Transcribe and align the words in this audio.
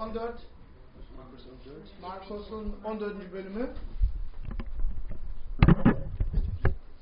14 0.00 0.34
Markos'un 2.02 2.76
14. 2.84 3.32
bölümü. 3.32 3.70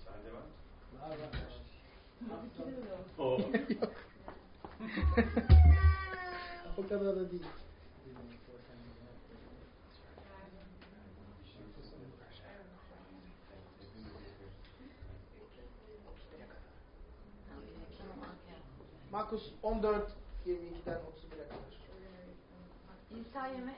Sende 0.05 0.33
var. 0.33 0.43
Var 1.01 1.09
var. 1.09 1.29
Oo. 3.19 3.39
Yok. 3.69 3.93
o 6.79 6.89
kadar 6.89 7.17
da 7.17 7.31
değil. 7.31 7.43
Markus 19.13 19.53
14 19.63 20.13
22'den 20.47 20.55
31'e 20.55 20.85
kadar. 20.85 21.28
İsa 23.39 23.47
yeme 23.47 23.75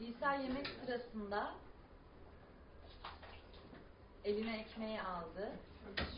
İsa 0.00 0.34
yemek 0.34 0.66
sırasında 0.66 1.54
eline 4.24 4.58
ekmeği 4.58 5.02
aldı, 5.02 5.52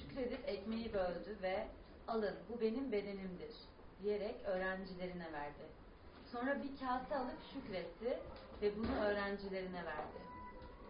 şükredip 0.00 0.48
ekmeği 0.48 0.92
böldü 0.92 1.38
ve 1.42 1.68
alın 2.08 2.34
bu 2.48 2.60
benim 2.60 2.92
bedenimdir 2.92 3.54
diyerek 4.02 4.36
öğrencilerine 4.44 5.32
verdi. 5.32 5.66
Sonra 6.32 6.62
bir 6.62 6.78
kase 6.80 7.16
alıp 7.16 7.38
şükretti 7.52 8.18
ve 8.62 8.76
bunu 8.76 9.00
öğrencilerine 9.00 9.84
verdi. 9.84 10.18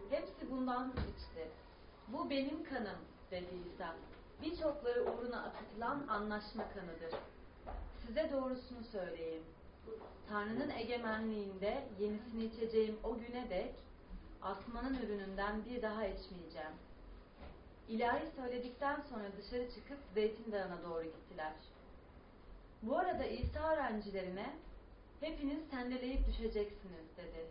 Hepsi 0.09 0.51
bundan 0.51 0.89
içti. 0.89 1.49
Bu 2.07 2.29
benim 2.29 2.63
kanım 2.63 2.99
dedi 3.31 3.55
İsa. 3.73 3.95
Birçokları 4.41 5.03
uğruna 5.03 5.43
akıtılan 5.43 6.07
anlaşma 6.07 6.63
kanıdır. 6.73 7.19
Size 8.09 8.29
doğrusunu 8.31 8.83
söyleyeyim. 8.91 9.43
Tanrı'nın 10.29 10.69
egemenliğinde 10.69 11.83
yenisini 11.99 12.45
içeceğim 12.45 12.97
o 13.03 13.17
güne 13.19 13.49
dek 13.49 13.73
asmanın 14.41 14.97
ürününden 14.97 15.65
bir 15.65 15.81
daha 15.81 16.05
içmeyeceğim. 16.05 16.73
İlahi 17.89 18.27
söyledikten 18.35 19.01
sonra 19.09 19.23
dışarı 19.37 19.69
çıkıp 19.69 19.97
Zeytin 20.13 20.51
Dağı'na 20.51 20.83
doğru 20.83 21.03
gittiler. 21.03 21.53
Bu 22.83 22.97
arada 22.97 23.25
İsa 23.25 23.73
öğrencilerine 23.73 24.53
hepiniz 25.19 25.59
sendeleyip 25.71 26.27
düşeceksiniz 26.27 27.17
dedi. 27.17 27.45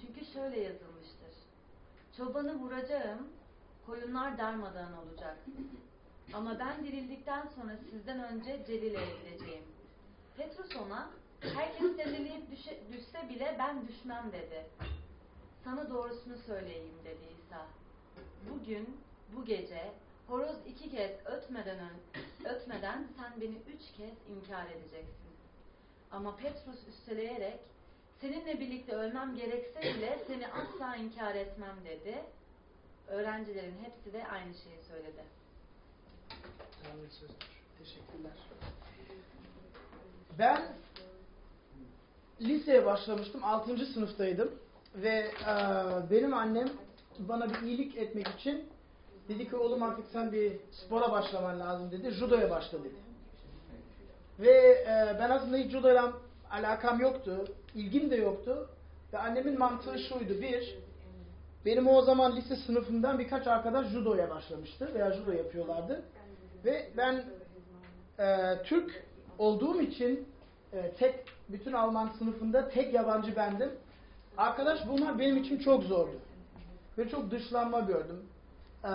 Çünkü 0.00 0.32
şöyle 0.32 0.60
yazılmıştır. 0.60 1.34
Çobanı 2.16 2.54
vuracağım, 2.54 3.28
koyunlar 3.86 4.38
darmadağın 4.38 4.92
olacak. 4.92 5.36
Ama 6.32 6.58
ben 6.58 6.84
dirildikten 6.84 7.46
sonra 7.46 7.76
sizden 7.90 8.20
önce 8.20 8.64
Celile'ye 8.66 9.06
gideceğim. 9.06 9.75
Petrus 10.36 10.76
ona, 10.76 11.10
herkes 11.40 11.96
sendeleyip 11.96 12.50
düşe, 12.50 12.80
düşse 12.92 13.28
bile 13.28 13.56
ben 13.58 13.88
düşmem 13.88 14.32
dedi. 14.32 14.66
Sana 15.64 15.90
doğrusunu 15.90 16.36
söyleyeyim 16.46 16.94
dedi 17.04 17.26
İsa. 17.38 17.66
Bugün, 18.50 19.00
bu 19.36 19.44
gece 19.44 19.92
horoz 20.26 20.56
iki 20.66 20.90
kez 20.90 21.10
ötmeden, 21.26 21.90
ötmeden 22.44 23.08
sen 23.18 23.40
beni 23.40 23.56
üç 23.56 23.96
kez 23.96 24.14
inkar 24.36 24.66
edeceksin. 24.66 25.26
Ama 26.10 26.36
Petrus 26.36 26.88
üsteleyerek, 26.88 27.60
seninle 28.20 28.60
birlikte 28.60 28.92
ölmem 28.92 29.36
gerekse 29.36 29.80
bile 29.80 30.18
seni 30.26 30.48
asla 30.48 30.96
inkar 30.96 31.34
etmem 31.34 31.76
dedi. 31.84 32.24
Öğrencilerin 33.08 33.84
hepsi 33.84 34.12
de 34.12 34.26
aynı 34.26 34.54
şeyi 34.54 34.82
söyledi. 34.88 35.24
Teşekkürler. 37.78 38.32
Ben 40.38 40.62
liseye 42.40 42.86
başlamıştım. 42.86 43.44
6. 43.44 43.86
sınıftaydım. 43.86 44.50
Ve 44.94 45.30
e, 45.42 45.54
benim 46.10 46.34
annem 46.34 46.68
bana 47.18 47.48
bir 47.48 47.60
iyilik 47.66 47.96
etmek 47.96 48.28
için 48.28 48.64
dedi 49.28 49.48
ki 49.48 49.56
oğlum 49.56 49.82
artık 49.82 50.04
sen 50.12 50.32
bir 50.32 50.52
spora 50.70 51.12
başlaman 51.12 51.60
lazım 51.60 51.90
dedi. 51.90 52.10
Judoya 52.10 52.50
başla 52.50 52.78
dedi. 52.78 52.94
Ve 54.40 54.50
e, 54.70 55.16
ben 55.20 55.30
aslında 55.30 55.56
hiç 55.56 55.72
judoyla 55.72 56.12
alakam 56.50 57.00
yoktu. 57.00 57.44
ilgim 57.74 58.10
de 58.10 58.16
yoktu. 58.16 58.70
Ve 59.12 59.18
annemin 59.18 59.58
mantığı 59.58 59.98
şuydu. 59.98 60.40
Bir, 60.42 60.78
benim 61.64 61.88
o 61.88 62.02
zaman 62.02 62.36
lise 62.36 62.56
sınıfımdan 62.56 63.18
birkaç 63.18 63.46
arkadaş 63.46 63.86
judoya 63.86 64.30
başlamıştı 64.30 64.94
veya 64.94 65.12
judo 65.12 65.32
yapıyorlardı. 65.32 66.02
Ve 66.64 66.90
ben 66.96 67.24
e, 68.18 68.56
Türk 68.64 69.04
olduğum 69.38 69.80
için 69.80 70.28
e, 70.72 70.90
tek 70.98 71.14
bütün 71.48 71.72
Alman 71.72 72.10
sınıfında 72.18 72.68
tek 72.68 72.94
yabancı 72.94 73.36
bendim. 73.36 73.70
Arkadaş 74.36 74.88
bulmak 74.88 75.18
benim 75.18 75.36
için 75.36 75.58
çok 75.58 75.82
zordu. 75.82 76.16
Ve 76.98 77.08
çok 77.08 77.30
dışlanma 77.30 77.80
gördüm. 77.80 78.22
E, 78.84 78.90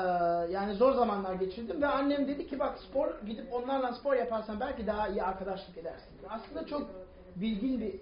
yani 0.51 0.75
zor 0.75 0.93
zamanlar 0.93 1.33
geçirdim 1.33 1.81
ve 1.81 1.87
annem 1.87 2.27
dedi 2.27 2.47
ki 2.47 2.59
bak 2.59 2.79
spor 2.79 3.07
gidip 3.27 3.53
onlarla 3.53 3.93
spor 3.93 4.15
yaparsan 4.15 4.59
belki 4.59 4.87
daha 4.87 5.07
iyi 5.07 5.23
arkadaşlık 5.23 5.77
edersin. 5.77 6.11
Aslında 6.29 6.65
çok 6.65 6.89
bilgin 7.35 7.79
bir 7.79 7.93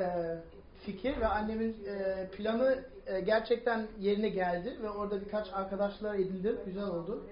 e, 0.00 0.36
fikir 0.86 1.20
ve 1.20 1.26
annemin 1.26 1.76
e, 1.86 2.26
planı 2.26 2.84
e, 3.06 3.20
gerçekten 3.20 3.86
yerine 4.00 4.28
geldi 4.28 4.78
ve 4.82 4.90
orada 4.90 5.20
birkaç 5.20 5.52
arkadaşlar 5.52 6.14
edindim. 6.14 6.58
Güzel 6.66 6.86
oldu. 6.86 7.24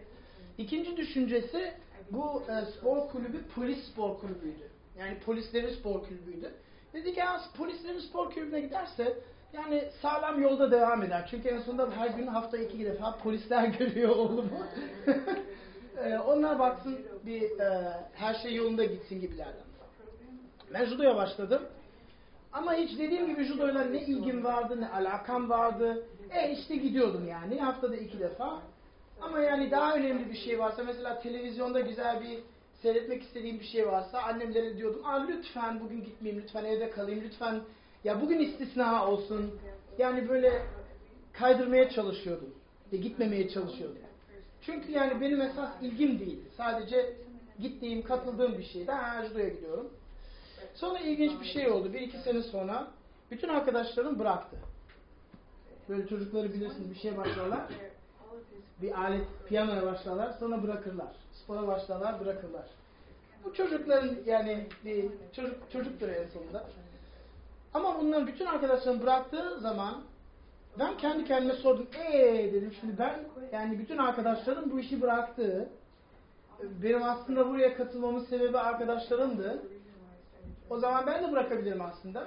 İkinci 0.59 0.97
düşüncesi 0.97 1.73
bu 2.11 2.43
e, 2.43 2.65
spor 2.73 3.09
kulübü 3.09 3.45
polis 3.55 3.85
spor 3.93 4.19
kulübüydü. 4.19 4.72
Yani 4.99 5.19
polislerin 5.19 5.75
spor 5.75 6.05
kulübüydü. 6.05 6.53
Dedi 6.93 7.15
ki 7.15 7.21
ya 7.21 7.41
polislerin 7.59 8.01
spor 8.01 8.31
kulübüne 8.31 8.61
giderse 8.61 9.19
yani 9.53 9.85
sağlam 10.03 10.43
yolda 10.43 10.71
devam 10.71 11.03
eder. 11.03 11.27
Çünkü 11.31 11.49
en 11.49 11.61
sonunda 11.61 11.91
her 11.97 12.11
gün 12.11 12.27
hafta 12.27 12.59
iki 12.59 12.85
defa 12.85 13.17
polisler 13.17 13.65
görüyor 13.79 14.17
oğlumu. 14.17 14.67
e, 16.05 16.19
onlar 16.19 16.59
baksın 16.59 16.99
bir 17.27 17.61
e, 17.61 17.97
her 18.15 18.35
şey 18.35 18.55
yolunda 18.55 18.85
gitsin 18.85 19.21
gibilerden. 19.21 19.65
Ben 20.75 20.85
judoya 20.85 21.17
başladım. 21.17 21.63
Ama 22.53 22.75
hiç 22.75 22.99
dediğim 22.99 23.27
gibi 23.27 23.45
judoyla 23.45 23.85
ne 23.85 24.01
ilgim 24.01 24.45
vardı 24.45 24.81
ne 24.81 24.89
alakam 24.89 25.51
vardı. 25.51 26.07
E 26.31 26.53
işte 26.53 26.77
gidiyordum 26.77 27.29
yani 27.29 27.61
haftada 27.61 27.97
iki 27.97 28.21
defa. 28.21 28.63
Ama 29.21 29.39
yani 29.39 29.71
daha 29.71 29.95
önemli 29.95 30.31
bir 30.31 30.37
şey 30.37 30.59
varsa 30.59 30.85
mesela 30.85 31.21
televizyonda 31.21 31.81
güzel 31.81 32.21
bir 32.21 32.39
seyretmek 32.83 33.23
istediğim 33.23 33.61
bir 33.61 33.65
şey 33.65 33.87
varsa 33.87 34.23
annemlere 34.23 34.77
diyordum 34.77 35.07
Aa, 35.07 35.27
lütfen 35.27 35.81
bugün 35.81 36.05
gitmeyeyim 36.05 36.43
lütfen 36.45 36.65
evde 36.65 36.91
kalayım 36.91 37.21
lütfen 37.25 37.61
ya 38.05 38.21
bugün 38.21 38.39
istisna 38.39 39.07
olsun. 39.07 39.51
Yani 39.99 40.29
böyle 40.29 40.63
kaydırmaya 41.33 41.91
çalışıyordum. 41.91 42.55
Ve 42.93 42.97
gitmemeye 42.97 43.49
çalışıyordum. 43.49 43.99
Çünkü 44.63 44.93
yani 44.93 45.21
benim 45.21 45.41
esas 45.41 45.71
ilgim 45.83 46.19
değildi. 46.21 46.49
Sadece 46.57 47.17
gittiğim, 47.61 48.03
katıldığım 48.03 48.59
bir 48.59 48.65
şeydi. 48.65 48.91
Ha, 48.91 49.27
judoya 49.27 49.49
gidiyorum. 49.49 49.91
Sonra 50.75 50.99
ilginç 50.99 51.41
bir 51.41 51.47
şey 51.47 51.71
oldu. 51.71 51.93
Bir 51.93 52.01
iki 52.01 52.19
sene 52.19 52.43
sonra 52.43 52.89
bütün 53.31 53.49
arkadaşlarım 53.49 54.19
bıraktı. 54.19 54.57
Böyle 55.89 56.07
çocukları 56.09 56.53
bilirsiniz 56.55 56.91
bir 56.91 56.99
şey 57.01 57.17
başlarlar. 57.17 57.61
Bir 58.83 59.01
alet, 59.01 59.27
piyanoya 59.49 59.83
başlarlar 59.83 60.31
sonra 60.31 60.63
bırakırlar. 60.63 61.17
Spora 61.33 61.67
başlarlar 61.67 62.21
bırakırlar. 62.21 62.67
Bu 63.45 63.55
çocukların 63.55 64.17
yani 64.27 64.67
bir 64.85 65.11
çocuk 65.33 65.71
çocuktur 65.73 66.09
en 66.09 66.29
sonunda. 66.29 66.65
Ama 67.75 68.01
bunların 68.01 68.27
bütün 68.27 68.47
arkadaşlarım 68.47 69.03
bıraktığı 69.03 69.61
zaman 69.61 70.03
ben 70.79 70.97
kendi 70.97 71.25
kendime 71.25 71.55
sordum. 71.55 71.87
Eee 71.95 72.53
dedim 72.53 72.73
şimdi 72.81 72.99
ben 72.99 73.21
yani 73.53 73.79
bütün 73.79 73.99
arkadaşlarım 73.99 74.71
bu 74.71 74.81
işi 74.81 75.03
bıraktı. 75.03 75.69
Benim 76.63 77.03
aslında 77.03 77.49
buraya 77.49 77.77
katılmamın 77.77 78.25
sebebi 78.25 78.59
arkadaşlarımdı. 78.59 79.63
O 80.71 80.79
zaman 80.79 81.07
ben 81.07 81.25
de 81.25 81.33
bırakabilirim 81.33 81.83
aslında. 81.83 82.27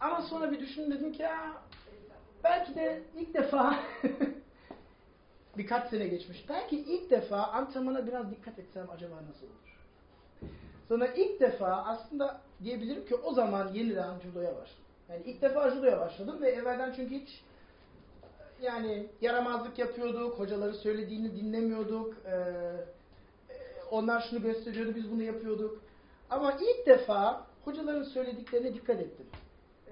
Ama 0.00 0.22
sonra 0.22 0.52
bir 0.52 0.60
düşündüm 0.60 0.90
dedim 0.90 1.12
ki 1.12 1.22
ya 1.22 1.52
belki 2.44 2.74
de 2.74 3.02
ilk 3.16 3.34
defa 3.34 3.74
birkaç 5.56 5.90
sene 5.90 6.08
geçmiş. 6.08 6.48
Belki 6.48 6.76
ilk 6.76 7.10
defa 7.10 7.36
antrenmana 7.36 8.06
biraz 8.06 8.30
dikkat 8.30 8.58
etsem 8.58 8.90
acaba 8.90 9.14
nasıl 9.16 9.46
olur? 9.46 9.78
Sonra 10.88 11.06
ilk 11.06 11.40
defa 11.40 11.66
aslında 11.66 12.40
diyebilirim 12.64 13.06
ki 13.06 13.14
o 13.14 13.32
zaman 13.32 13.72
yeniden 13.72 14.20
judoya 14.20 14.50
başladım. 14.56 14.84
Yani 15.08 15.22
ilk 15.24 15.42
defa 15.42 15.70
judoya 15.70 16.00
başladım 16.00 16.36
ve 16.40 16.50
evvelden 16.50 16.92
çünkü 16.96 17.14
hiç 17.14 17.42
yani 18.62 19.06
yaramazlık 19.20 19.78
yapıyorduk, 19.78 20.38
hocaları 20.38 20.74
söylediğini 20.74 21.36
dinlemiyorduk, 21.36 22.14
ee, 22.26 22.52
onlar 23.90 24.20
şunu 24.30 24.42
gösteriyordu, 24.42 24.94
biz 24.94 25.10
bunu 25.10 25.22
yapıyorduk. 25.22 25.82
Ama 26.30 26.52
ilk 26.52 26.86
defa 26.86 27.46
hocaların 27.64 28.02
söylediklerine 28.02 28.74
dikkat 28.74 29.00
ettim. 29.00 29.26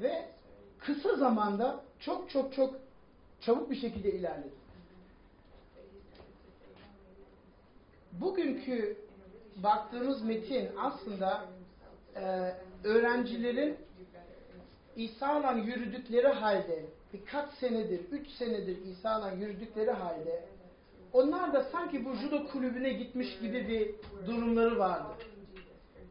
Ve 0.03 0.25
kısa 0.79 1.17
zamanda 1.17 1.81
çok 2.01 2.31
çok 2.31 2.53
çok 2.53 2.75
çabuk 3.41 3.71
bir 3.71 3.77
şekilde 3.77 4.13
ilerledim. 4.13 4.66
Bugünkü 8.21 8.97
baktığımız 9.57 10.23
metin 10.23 10.69
aslında 10.79 11.45
e, 12.17 12.55
öğrencilerin 12.85 13.77
İsa'la 14.97 15.53
yürüdükleri 15.53 16.29
halde 16.29 16.85
birkaç 17.13 17.51
senedir, 17.51 18.01
üç 18.11 18.29
senedir 18.29 18.77
İsa'la 18.85 19.33
yürüdükleri 19.33 19.91
halde 19.91 20.45
onlar 21.13 21.53
da 21.53 21.63
sanki 21.63 22.05
bu 22.05 22.15
judo 22.15 22.47
kulübüne 22.47 22.93
gitmiş 22.93 23.39
gibi 23.39 23.69
bir 23.69 23.95
durumları 24.27 24.79
vardı. 24.79 25.15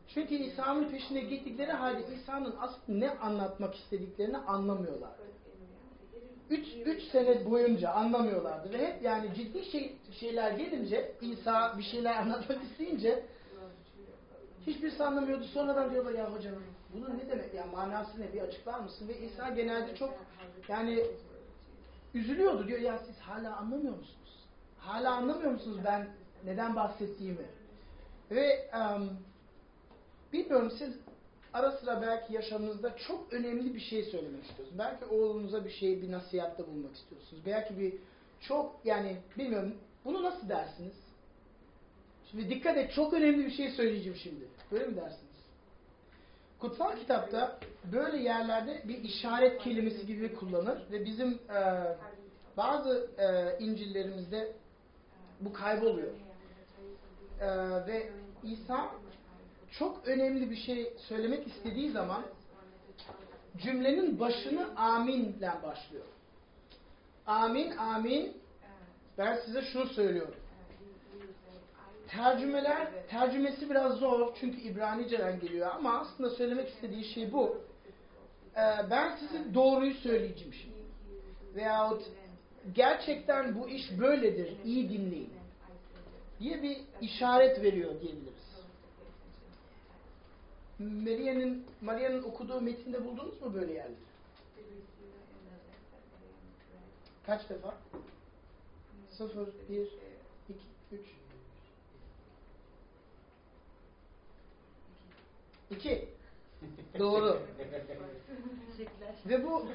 Çünkü 0.07 0.35
İsa'nın 0.35 0.89
peşine 0.89 1.19
gittikleri 1.19 1.71
halde 1.71 2.13
İsa'nın 2.15 2.55
aslında 2.59 2.99
ne 2.99 3.11
anlatmak 3.11 3.75
istediklerini 3.75 4.37
anlamıyorlar. 4.37 5.11
Üç, 6.49 6.67
üç 6.85 7.03
sene 7.03 7.45
boyunca 7.45 7.89
anlamıyorlardı 7.89 8.73
ve 8.73 8.87
hep 8.87 9.01
yani 9.01 9.35
ciddi 9.35 9.65
şey, 9.65 9.95
şeyler 10.19 10.51
gelince 10.51 11.11
İsa 11.21 11.77
bir 11.77 11.83
şeyler 11.83 12.15
anlatmak 12.21 12.63
isteyince 12.63 13.23
hiçbirisi 14.67 15.03
anlamıyordu. 15.03 15.43
Sonradan 15.43 15.91
diyorlar 15.91 16.11
ya 16.11 16.33
hocam 16.33 16.55
bunun 16.93 17.17
ne 17.17 17.29
demek 17.29 17.53
ya 17.53 17.65
manası 17.65 18.21
ne 18.21 18.33
bir 18.33 18.41
açıklar 18.41 18.79
mısın? 18.79 19.07
Ve 19.07 19.19
İsa 19.19 19.49
genelde 19.49 19.95
çok 19.95 20.13
yani 20.67 21.03
üzülüyordu 22.13 22.67
diyor 22.67 22.79
ya 22.79 22.97
siz 22.97 23.19
hala 23.19 23.57
anlamıyor 23.57 23.97
musunuz? 23.97 24.45
Hala 24.79 25.15
anlamıyor 25.15 25.51
musunuz 25.51 25.77
ben 25.85 26.07
neden 26.45 26.75
bahsettiğimi? 26.75 27.45
Ve 28.31 28.71
um, 28.73 29.09
bilmiyorum 30.33 30.71
siz 30.79 31.04
ara 31.55 31.71
sıra 31.71 32.01
belki 32.01 32.33
yaşamınızda 32.33 32.95
çok 33.07 33.33
önemli 33.33 33.75
bir 33.75 33.79
şey 33.79 34.03
söylemek 34.03 34.45
istiyorsunuz. 34.45 34.79
Belki 34.79 35.05
oğlunuza 35.05 35.65
bir 35.65 35.69
şey, 35.69 36.01
bir 36.01 36.11
nasihatte 36.11 36.67
bulmak 36.67 36.95
istiyorsunuz. 36.95 37.45
Belki 37.45 37.79
bir 37.79 37.93
çok 38.41 38.75
yani 38.83 39.17
bilmiyorum 39.37 39.75
bunu 40.05 40.23
nasıl 40.23 40.49
dersiniz? 40.49 40.93
Şimdi 42.31 42.49
dikkat 42.49 42.77
et 42.77 42.91
çok 42.93 43.13
önemli 43.13 43.45
bir 43.45 43.51
şey 43.51 43.71
söyleyeceğim 43.71 44.17
şimdi. 44.23 44.47
Böyle 44.71 44.87
mi 44.87 44.95
dersiniz? 44.95 45.35
Kutsal 46.59 46.95
kitapta 46.95 47.59
böyle 47.91 48.17
yerlerde 48.17 48.81
bir 48.87 49.03
işaret 49.03 49.61
kelimesi 49.61 50.05
gibi 50.05 50.35
kullanır 50.35 50.91
ve 50.91 51.05
bizim 51.05 51.29
e, 51.33 51.61
bazı 52.57 53.09
e, 53.17 53.57
İncil'lerimizde 53.63 54.53
bu 55.41 55.53
kayboluyor. 55.53 56.13
E, 57.39 57.47
ve 57.87 58.09
İsa 58.43 58.91
çok 59.79 60.07
önemli 60.07 60.51
bir 60.51 60.55
şey 60.55 60.93
söylemek 61.07 61.47
istediği 61.47 61.91
zaman 61.91 62.23
cümlenin 63.57 64.19
başını 64.19 64.75
aminle 64.75 65.51
başlıyor. 65.63 66.05
Amin, 67.27 67.71
amin. 67.77 68.37
Ben 69.17 69.37
size 69.45 69.61
şunu 69.61 69.85
söylüyorum. 69.85 70.35
Tercümeler, 72.07 72.87
tercümesi 73.09 73.69
biraz 73.69 73.93
zor 73.93 74.35
çünkü 74.39 74.61
İbranice'den 74.61 75.39
geliyor 75.39 75.71
ama 75.75 75.99
aslında 75.99 76.29
söylemek 76.29 76.69
istediği 76.69 77.05
şey 77.13 77.33
bu. 77.33 77.57
Ee, 78.55 78.61
ben 78.89 79.15
size 79.15 79.53
doğruyu 79.53 79.93
söyleyeceğim 79.93 80.53
şimdi. 80.53 80.75
Veyahut 81.55 82.03
gerçekten 82.73 83.61
bu 83.61 83.69
iş 83.69 83.99
böyledir, 83.99 84.57
iyi 84.65 84.89
dinleyin 84.89 85.33
diye 86.39 86.63
bir 86.63 86.77
işaret 87.01 87.61
veriyor 87.61 88.01
diyebiliriz. 88.01 88.54
Maria'nın 90.79 91.65
Maria'nın 91.81 92.23
okuduğu 92.23 92.61
metinde 92.61 93.05
buldunuz 93.05 93.41
mu 93.41 93.53
böyle 93.53 93.73
yerleri? 93.73 93.95
Kaç 97.25 97.49
defa? 97.49 97.77
Sıfır, 99.11 99.47
bir, 99.69 99.87
iki, 100.49 100.65
üç. 100.91 101.05
İki. 105.71 106.09
Doğru. 106.99 107.39
Ve 109.25 109.43
bu 109.43 109.65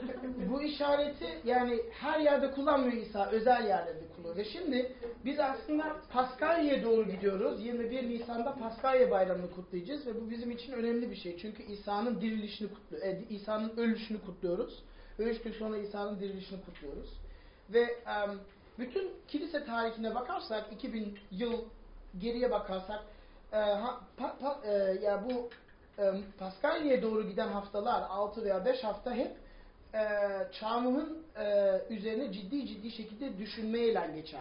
bu 0.50 0.62
işareti 0.62 1.26
yani 1.44 1.80
her 1.92 2.20
yerde 2.20 2.50
kullanmıyor 2.50 3.02
İsa, 3.02 3.30
özel 3.30 3.66
yerlerde 3.66 4.08
kullanıyor. 4.16 4.36
Ve 4.36 4.44
şimdi 4.44 4.92
biz 5.24 5.40
aslında 5.40 5.96
Paskalya'ya 6.12 6.84
doğru 6.84 7.10
gidiyoruz. 7.10 7.64
21 7.64 8.08
Nisan'da 8.08 8.54
Paskalya 8.54 9.10
bayramını 9.10 9.50
kutlayacağız 9.50 10.06
ve 10.06 10.20
bu 10.20 10.30
bizim 10.30 10.50
için 10.50 10.72
önemli 10.72 11.10
bir 11.10 11.16
şey. 11.16 11.38
Çünkü 11.38 11.62
İsa'nın 11.62 12.20
dirilişini 12.20 12.68
kutluyoruz. 12.68 13.08
E, 13.08 13.24
İsa'nın 13.30 13.76
ölüşünü 13.76 14.20
kutluyoruz. 14.20 14.82
Ve 15.18 15.24
üç 15.24 15.42
gün 15.42 15.52
sonra 15.52 15.76
İsa'nın 15.76 16.20
dirilişini 16.20 16.60
kutluyoruz. 16.64 17.10
Ve 17.70 17.84
um, 17.84 18.40
bütün 18.78 19.10
kilise 19.28 19.64
tarihine 19.64 20.14
bakarsak, 20.14 20.72
2000 20.72 21.18
yıl 21.30 21.64
geriye 22.18 22.50
bakarsak, 22.50 23.04
e, 23.52 23.56
ha, 23.56 24.00
pa, 24.16 24.38
pa, 24.38 24.60
e, 24.64 24.70
ya 25.02 25.24
bu 25.30 25.50
Paskalya'ya 26.38 27.02
doğru 27.02 27.28
giden 27.28 27.48
haftalar 27.48 28.02
6 28.10 28.44
veya 28.44 28.64
5 28.64 28.84
hafta 28.84 29.14
hep 29.14 29.36
e, 29.94 30.00
çarmıhın 30.52 31.22
e, 31.36 31.80
üzerine 31.90 32.32
ciddi 32.32 32.66
ciddi 32.66 32.90
şekilde 32.90 33.38
düşünmeyle 33.38 34.10
geçer. 34.14 34.40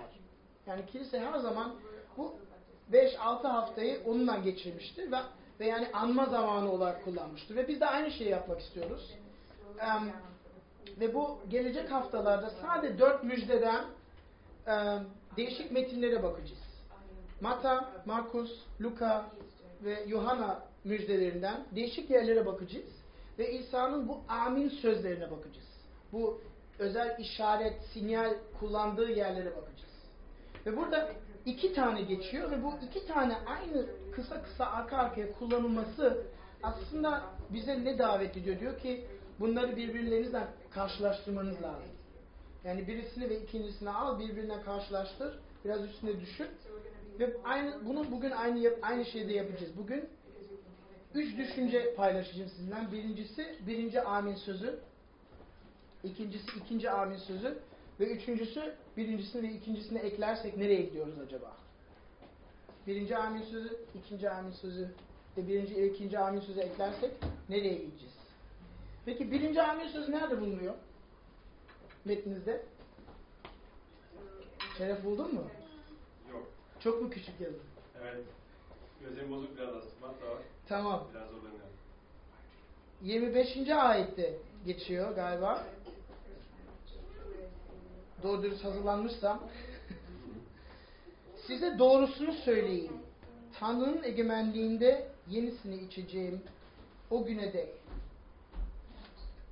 Yani 0.68 0.86
kilise 0.86 1.20
her 1.20 1.40
zaman 1.40 1.76
bu 2.18 2.36
5-6 2.92 3.18
haftayı 3.48 4.02
onunla 4.06 4.38
geçirmiştir 4.38 5.12
ve, 5.12 5.18
ve 5.60 5.68
yani 5.68 5.88
anma 5.94 6.26
zamanı 6.26 6.72
olarak 6.72 7.04
kullanmıştır. 7.04 7.56
Ve 7.56 7.68
biz 7.68 7.82
de 7.82 7.86
aynı 7.86 8.12
şeyi 8.12 8.30
yapmak 8.30 8.60
istiyoruz. 8.60 9.14
E, 9.80 9.88
ve 11.00 11.14
bu 11.14 11.40
gelecek 11.50 11.92
haftalarda 11.92 12.50
sadece 12.50 13.00
4 13.00 13.24
müjdeden 13.24 13.86
e, 14.68 14.74
değişik 15.38 15.72
metinlere 15.72 16.24
bakacağız. 16.24 16.70
Mata, 17.42 17.90
Markus, 18.06 18.52
Luka 18.82 19.26
ve 19.84 20.04
Yohana 20.08 20.69
müjdelerinden 20.84 21.66
değişik 21.76 22.10
yerlere 22.10 22.46
bakacağız 22.46 22.90
ve 23.40 23.52
İsa'nın 23.52 24.08
bu 24.08 24.22
amin 24.28 24.70
sözlerine 24.70 25.32
bakacağız. 25.32 25.68
Bu 26.12 26.42
özel 26.80 27.20
işaret, 27.20 27.82
sinyal 27.94 28.34
kullandığı 28.60 29.12
yerlere 29.12 29.52
bakacağız. 29.56 29.90
Ve 30.66 30.78
burada 30.78 31.10
iki 31.46 31.74
tane 31.74 32.02
geçiyor 32.02 32.52
ve 32.52 32.64
bu 32.64 32.74
iki 32.90 33.08
tane 33.08 33.38
aynı 33.38 33.86
kısa 34.12 34.44
kısa 34.44 34.66
arka 34.66 34.98
arkaya 34.98 35.34
kullanılması 35.34 36.26
aslında 36.64 37.24
bize 37.50 37.84
ne 37.84 37.98
davet 37.98 38.38
ediyor? 38.38 38.60
Diyor 38.60 38.80
ki 38.80 39.06
bunları 39.40 39.78
birbirlerinizle 39.78 40.48
karşılaştırmanız 40.72 41.62
lazım. 41.62 41.90
Yani 42.64 42.88
birisini 42.88 43.30
ve 43.30 43.42
ikincisini 43.42 43.90
al, 43.90 44.20
birbirine 44.20 44.62
karşılaştır, 44.62 45.40
biraz 45.66 45.84
üstüne 45.86 46.22
düşün. 46.22 46.48
Ve 47.20 47.38
aynı 47.44 47.86
bunu 47.86 48.12
bugün 48.12 48.32
aynı 48.32 48.70
aynı 48.82 49.06
şeyde 49.06 49.34
yapacağız. 49.34 49.78
Bugün 49.78 50.10
üç 51.14 51.38
düşünce 51.38 51.94
paylaşacağım 51.96 52.50
sizinle. 52.50 52.92
Birincisi 52.92 53.56
birinci 53.68 54.02
amin 54.02 54.36
sözü. 54.36 54.80
İkincisi 56.04 56.60
ikinci 56.60 56.90
amin 56.90 57.18
sözü. 57.18 57.60
Ve 58.00 58.06
üçüncüsü 58.06 58.76
birincisini 58.98 59.44
ve 59.44 59.54
ikincisini 59.54 60.00
eklersek 60.00 60.58
nereye 60.58 60.82
gidiyoruz 60.82 61.20
acaba? 61.20 61.58
Birinci 62.88 63.18
amin 63.18 63.42
sözü, 63.42 63.78
ikinci 63.96 64.30
amin 64.30 64.52
sözü 64.52 64.90
ve 65.38 65.48
birinci 65.48 65.76
ve 65.76 65.90
ikinci 65.90 66.20
amin 66.20 66.40
sözü 66.40 66.60
eklersek 66.60 67.12
nereye 67.50 67.74
gideceğiz? 67.74 68.14
Peki 69.06 69.32
birinci 69.32 69.62
amin 69.62 69.88
sözü 69.88 70.12
nerede 70.12 70.42
bulunuyor? 70.42 70.74
Metninizde. 72.06 72.66
Şeref 74.78 75.04
buldun 75.04 75.34
mu? 75.34 75.44
Yok. 76.32 76.48
Çok 76.80 77.02
mu 77.02 77.10
küçük 77.10 77.42
yazın? 77.42 77.62
Evet. 78.02 78.26
Gözlerim 79.02 79.32
bozuk 79.32 79.58
biraz 79.58 79.76
astigmat 79.76 80.22
da 80.22 80.26
var. 80.26 80.42
Tamam. 80.70 81.08
Biraz 81.14 81.30
zorlanıyorum. 81.30 81.70
25. 83.02 83.70
ayette 83.70 84.34
geçiyor 84.66 85.16
galiba. 85.16 85.64
Doğru 88.24 88.44
dürüst 88.44 88.64
hazırlanmışsam. 88.64 89.40
Size 91.48 91.80
doğrusunu 91.80 92.34
söyleyeyim. 92.34 92.94
Tanrı'nın 93.60 94.04
egemenliğinde 94.04 95.08
yenisini 95.30 95.76
içeceğim 95.76 96.42
o 97.10 97.26
güne 97.26 97.54
dek. 97.54 97.70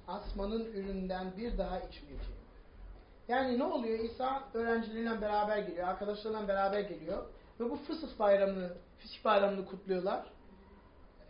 Asmanın 0.08 0.66
üründen 0.66 1.34
bir 1.38 1.58
daha 1.58 1.80
içmeyeceğim. 1.80 2.38
Yani 3.28 3.60
ne 3.60 3.64
oluyor? 3.64 4.00
İsa 4.00 4.44
öğrencileriyle 4.54 5.22
beraber 5.22 5.58
geliyor, 5.58 5.88
arkadaşlarıyla 5.88 6.48
beraber 6.48 6.80
geliyor. 6.80 7.26
Ve 7.60 7.70
bu 7.70 7.76
Fısıf 7.76 8.20
bayramını, 8.20 8.74
Fisik 9.00 9.26
bayramını 9.26 9.66
kutluyorlar. 9.66 10.37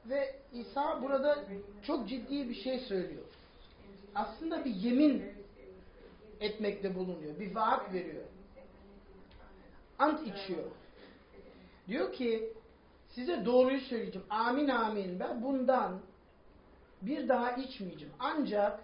Ve 0.10 0.36
İsa 0.54 1.02
burada 1.02 1.38
çok 1.84 2.10
ciddi 2.10 2.50
bir 2.50 2.56
şey 2.56 2.80
söylüyor. 2.80 3.24
Aslında 4.16 4.66
bir 4.66 4.76
yemin 4.76 5.24
etmekte 6.40 6.96
bulunuyor. 6.96 7.40
Bir 7.40 7.56
vaat 7.56 7.94
veriyor. 7.94 8.24
Ant 10.00 10.28
içiyor. 10.28 10.64
Diyor 11.88 12.14
ki 12.14 12.54
size 13.10 13.46
doğruyu 13.46 13.80
söyleyeceğim. 13.80 14.28
Amin 14.30 14.68
amin. 14.68 15.20
Ben 15.20 15.44
bundan 15.44 16.00
bir 17.02 17.28
daha 17.28 17.52
içmeyeceğim. 17.52 18.14
Ancak 18.20 18.80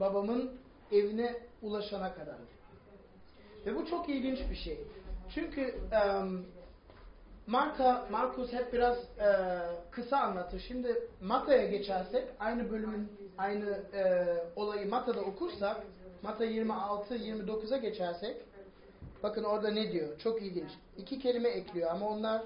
babamın 0.00 0.52
evine 0.92 1.36
ulaşana 1.62 2.14
kadar. 2.14 2.36
Ve 3.66 3.76
bu 3.76 3.86
çok 3.86 4.08
ilginç 4.08 4.38
bir 4.50 4.56
şey. 4.56 4.78
Çünkü 5.34 5.80
um, 5.92 6.46
Marka, 7.48 8.06
Markus 8.10 8.52
hep 8.52 8.72
biraz 8.72 8.96
e, 9.18 9.28
kısa 9.90 10.18
anlatır. 10.18 10.60
Şimdi 10.68 11.08
Mata'ya 11.22 11.66
geçersek, 11.66 12.28
aynı 12.40 12.70
bölümün 12.70 13.12
aynı 13.38 13.70
e, 13.94 14.26
olayı 14.56 14.88
Mata'da 14.88 15.20
okursak, 15.20 15.76
Mata 16.22 16.44
26-29'a 16.46 17.76
geçersek, 17.76 18.36
bakın 19.22 19.44
orada 19.44 19.70
ne 19.70 19.92
diyor? 19.92 20.18
Çok 20.18 20.42
ilginç. 20.42 20.70
İki 20.96 21.18
kelime 21.18 21.48
ekliyor 21.48 21.90
ama 21.90 22.08
onlar 22.08 22.42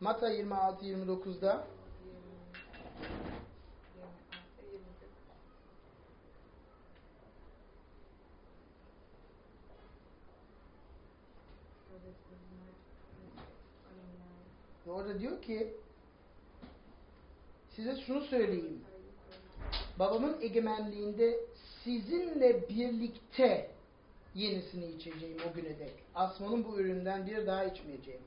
Mata 0.00 0.32
26-29'da 0.32 1.64
Ve 14.81 14.81
orada 14.92 15.20
diyor 15.20 15.42
ki 15.42 15.74
size 17.70 17.96
şunu 18.06 18.20
söyleyeyim. 18.20 18.80
Babamın 19.98 20.40
egemenliğinde 20.40 21.40
sizinle 21.84 22.68
birlikte 22.68 23.70
yenisini 24.34 24.86
içeceğim 24.86 25.36
o 25.50 25.54
güne 25.54 25.78
dek. 25.78 25.92
Asmanın 26.14 26.64
bu 26.64 26.80
üründen 26.80 27.26
bir 27.26 27.46
daha 27.46 27.64
içmeyeceğim. 27.64 28.20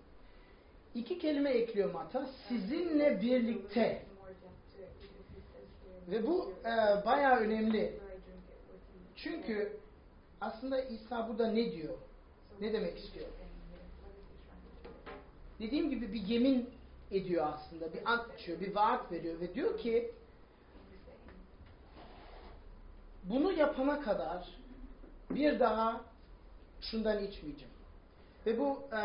İki 0.95 1.19
kelime 1.19 1.49
ekliyor 1.49 1.93
Mata. 1.93 2.29
Sizinle 2.47 3.21
birlikte. 3.21 4.03
Ve 6.07 6.27
bu 6.27 6.53
e, 6.65 7.05
bayağı 7.05 7.39
önemli. 7.39 7.99
Çünkü 9.15 9.77
aslında 10.41 10.81
İsa 10.81 11.29
burada 11.29 11.47
ne 11.47 11.71
diyor? 11.71 11.97
Ne 12.61 12.73
demek 12.73 12.97
istiyor? 12.97 13.27
Dediğim 15.59 15.89
gibi 15.89 16.13
bir 16.13 16.21
yemin 16.21 16.69
ediyor 17.11 17.47
aslında. 17.53 17.93
Bir 17.93 18.11
ant 18.11 18.39
içiyor, 18.39 18.59
bir 18.59 18.75
vaat 18.75 19.11
veriyor 19.11 19.39
ve 19.39 19.53
diyor 19.53 19.77
ki 19.79 20.11
bunu 23.23 23.51
yapana 23.51 24.01
kadar 24.01 24.47
bir 25.29 25.59
daha 25.59 26.01
şundan 26.81 27.23
içmeyeceğim. 27.23 27.73
Ve 28.45 28.59
bu 28.59 28.79
e, 28.91 28.95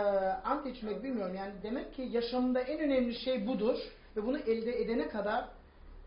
ant 0.45 0.67
içmek 0.67 1.03
bilmiyorum 1.03 1.35
yani 1.35 1.53
demek 1.63 1.95
ki 1.95 2.03
yaşamında 2.03 2.61
en 2.61 2.81
önemli 2.81 3.15
şey 3.15 3.47
budur 3.47 3.79
ve 4.17 4.27
bunu 4.27 4.39
elde 4.39 4.81
edene 4.83 5.09
kadar 5.09 5.49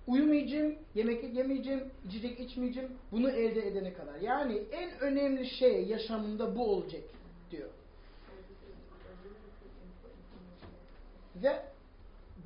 uyumayacağım, 0.07 0.75
yemek 0.95 1.35
yemeyeceğim, 1.35 1.83
içecek 2.07 2.39
içmeyeceğim 2.39 2.91
bunu 3.11 3.29
elde 3.29 3.67
edene 3.67 3.93
kadar. 3.93 4.19
Yani 4.19 4.61
en 4.71 4.99
önemli 4.99 5.49
şey 5.49 5.85
yaşamında 5.85 6.55
bu 6.55 6.71
olacak 6.71 7.03
diyor. 7.51 7.69
Ve 11.35 11.61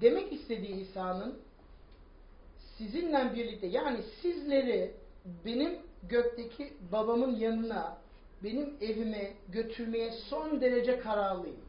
demek 0.02 0.34
istediği 0.34 0.76
İsa'nın 0.76 1.40
sizinle 2.78 3.34
birlikte 3.36 3.68
yani 3.68 4.04
sizleri 4.22 4.94
benim 5.46 5.80
gökteki 6.04 6.74
babamın 6.92 7.36
yanına 7.36 7.98
benim 8.44 8.78
evime 8.82 9.34
götürmeye 9.50 10.12
son 10.12 10.62
derece 10.62 11.00
kararlıyım. 11.00 11.68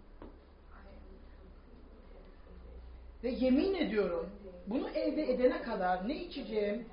Ve 3.25 3.29
yemin 3.29 3.75
ediyorum 3.75 4.31
bunu 4.67 4.89
elde 4.89 5.33
edene 5.33 5.63
kadar 5.63 6.09
ne 6.09 6.25
içeceğim 6.25 6.87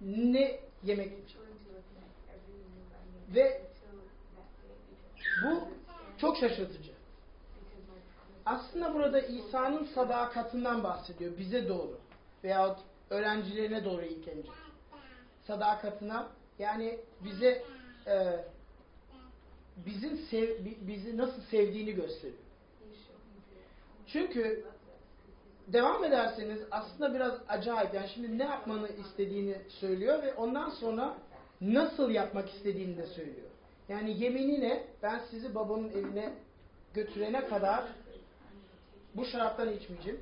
ne 0.00 0.60
yemek 0.84 1.12
içeceğim. 1.12 1.48
Ve 3.34 3.62
bu 5.42 5.68
çok 6.18 6.36
şaşırtıcı. 6.36 6.89
Aslında 8.50 8.94
burada 8.94 9.20
İsa'nın 9.20 9.84
sadakatinden 9.84 10.84
bahsediyor 10.84 11.38
bize 11.38 11.68
doğru 11.68 11.98
veyahut 12.44 12.78
öğrencilerine 13.10 13.84
doğru 13.84 14.02
ilk 14.02 14.28
önce. 14.28 14.48
Sadakatına 15.46 16.28
yani 16.58 16.98
bize 17.24 17.62
e, 18.06 18.44
bizim 19.86 20.16
sev, 20.16 20.64
bizi 20.80 21.16
nasıl 21.16 21.42
sevdiğini 21.42 21.92
gösteriyor. 21.92 22.42
Çünkü 24.06 24.64
devam 25.66 26.04
ederseniz 26.04 26.60
aslında 26.70 27.14
biraz 27.14 27.34
acayip. 27.48 27.94
Yani 27.94 28.08
şimdi 28.14 28.38
ne 28.38 28.44
yapmanı 28.44 28.88
istediğini 28.88 29.56
söylüyor 29.68 30.22
ve 30.22 30.34
ondan 30.34 30.70
sonra 30.70 31.16
nasıl 31.60 32.10
yapmak 32.10 32.50
istediğini 32.50 32.96
de 32.96 33.06
söylüyor. 33.06 33.50
Yani 33.88 34.22
yeminine 34.22 34.84
ben 35.02 35.20
sizi 35.30 35.54
babamın 35.54 35.88
evine 35.88 36.32
götürene 36.94 37.48
kadar 37.48 37.84
bu 39.14 39.24
şaraptan 39.24 39.72
içmeyeceğim. 39.72 40.20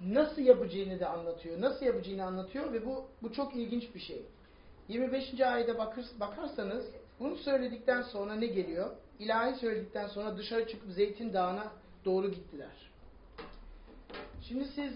Nasıl 0.00 0.42
yapacağını 0.42 1.00
da 1.00 1.10
anlatıyor. 1.10 1.60
Nasıl 1.60 1.86
yapacağını 1.86 2.24
anlatıyor 2.24 2.72
ve 2.72 2.86
bu 2.86 3.04
bu 3.22 3.32
çok 3.32 3.56
ilginç 3.56 3.94
bir 3.94 4.00
şey. 4.00 4.22
25. 4.88 5.40
ayete 5.40 5.78
bakır, 5.78 6.04
bakarsanız 6.20 6.84
bunu 7.20 7.36
söyledikten 7.36 8.02
sonra 8.02 8.34
ne 8.34 8.46
geliyor? 8.46 8.90
İlahi 9.18 9.54
söyledikten 9.54 10.06
sonra 10.06 10.36
dışarı 10.36 10.68
çıkıp 10.68 10.90
Zeytin 10.90 11.32
Dağı'na 11.32 11.72
doğru 12.04 12.30
gittiler. 12.30 12.90
Şimdi 14.48 14.64
siz 14.64 14.92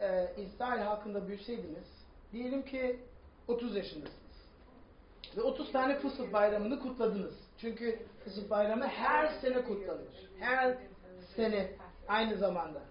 e, 0.00 0.32
İsrail 0.36 0.80
hakkında 0.80 1.28
büyüseydiniz, 1.28 1.88
diyelim 2.32 2.64
ki 2.64 3.00
30 3.48 3.76
yaşındasınız. 3.76 4.20
Ve 5.36 5.42
30 5.42 5.72
tane 5.72 5.98
Fısıh 5.98 6.32
bayramını 6.32 6.80
kutladınız. 6.80 7.34
Çünkü 7.60 7.98
Fısıh 8.24 8.50
bayramı 8.50 8.86
her 8.86 9.40
sene 9.40 9.62
kutlanır. 9.62 10.30
Her 10.38 10.76
sene 11.36 11.72
aynı 12.08 12.36
zamanda. 12.36 12.82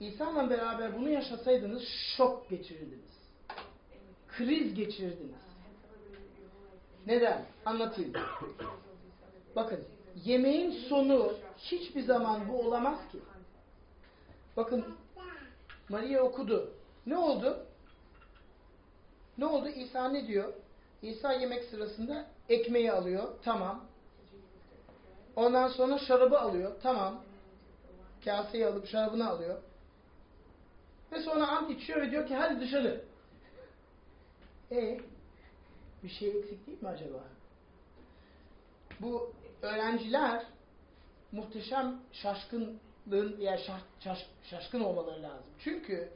İsa'la 0.00 0.50
beraber 0.50 0.96
bunu 0.96 1.08
yaşasaydınız 1.08 1.82
şok 2.16 2.50
geçirirdiniz. 2.50 3.20
Kriz 4.28 4.74
geçirirdiniz. 4.74 5.40
Neden? 7.06 7.44
Anlatayım. 7.64 8.12
Bakın, 9.56 9.84
yemeğin 10.24 10.70
sonu 10.70 11.32
hiçbir 11.58 12.02
zaman 12.02 12.48
bu 12.48 12.60
olamaz 12.60 12.98
ki. 13.12 13.18
Bakın, 14.56 14.84
Maria 15.88 16.22
okudu. 16.22 16.70
Ne 17.06 17.16
oldu? 17.16 17.66
Ne 19.38 19.46
oldu? 19.46 19.68
İsa 19.68 20.08
ne 20.08 20.26
diyor? 20.26 20.52
İsa 21.02 21.32
yemek 21.32 21.64
sırasında 21.64 22.26
ekmeği 22.48 22.92
alıyor. 22.92 23.28
Tamam. 23.44 23.84
Ondan 25.36 25.68
sonra 25.68 25.98
şarabı 25.98 26.40
alıyor. 26.40 26.72
Tamam. 26.82 27.22
Kaseyi 28.24 28.66
alıp 28.66 28.86
şarabını 28.86 29.28
alıyor. 29.28 29.62
Ve 31.12 31.22
sonra 31.22 31.48
ant 31.48 31.70
içiyor 31.70 32.00
ve 32.02 32.10
diyor 32.10 32.26
ki 32.26 32.34
hadi 32.34 32.60
dışarı. 32.60 33.04
E 34.70 35.00
bir 36.02 36.08
şey 36.08 36.28
eksik 36.28 36.66
değil 36.66 36.82
mi 36.82 36.88
acaba? 36.88 37.24
Bu 39.00 39.32
öğrenciler 39.62 40.44
muhteşem 41.32 42.00
şaşkınlığın 42.12 43.40
ya 43.40 43.58
şaş, 43.58 43.80
şaş, 44.00 44.26
şaşkın 44.42 44.80
olmaları 44.80 45.22
lazım. 45.22 45.46
Çünkü 45.58 46.08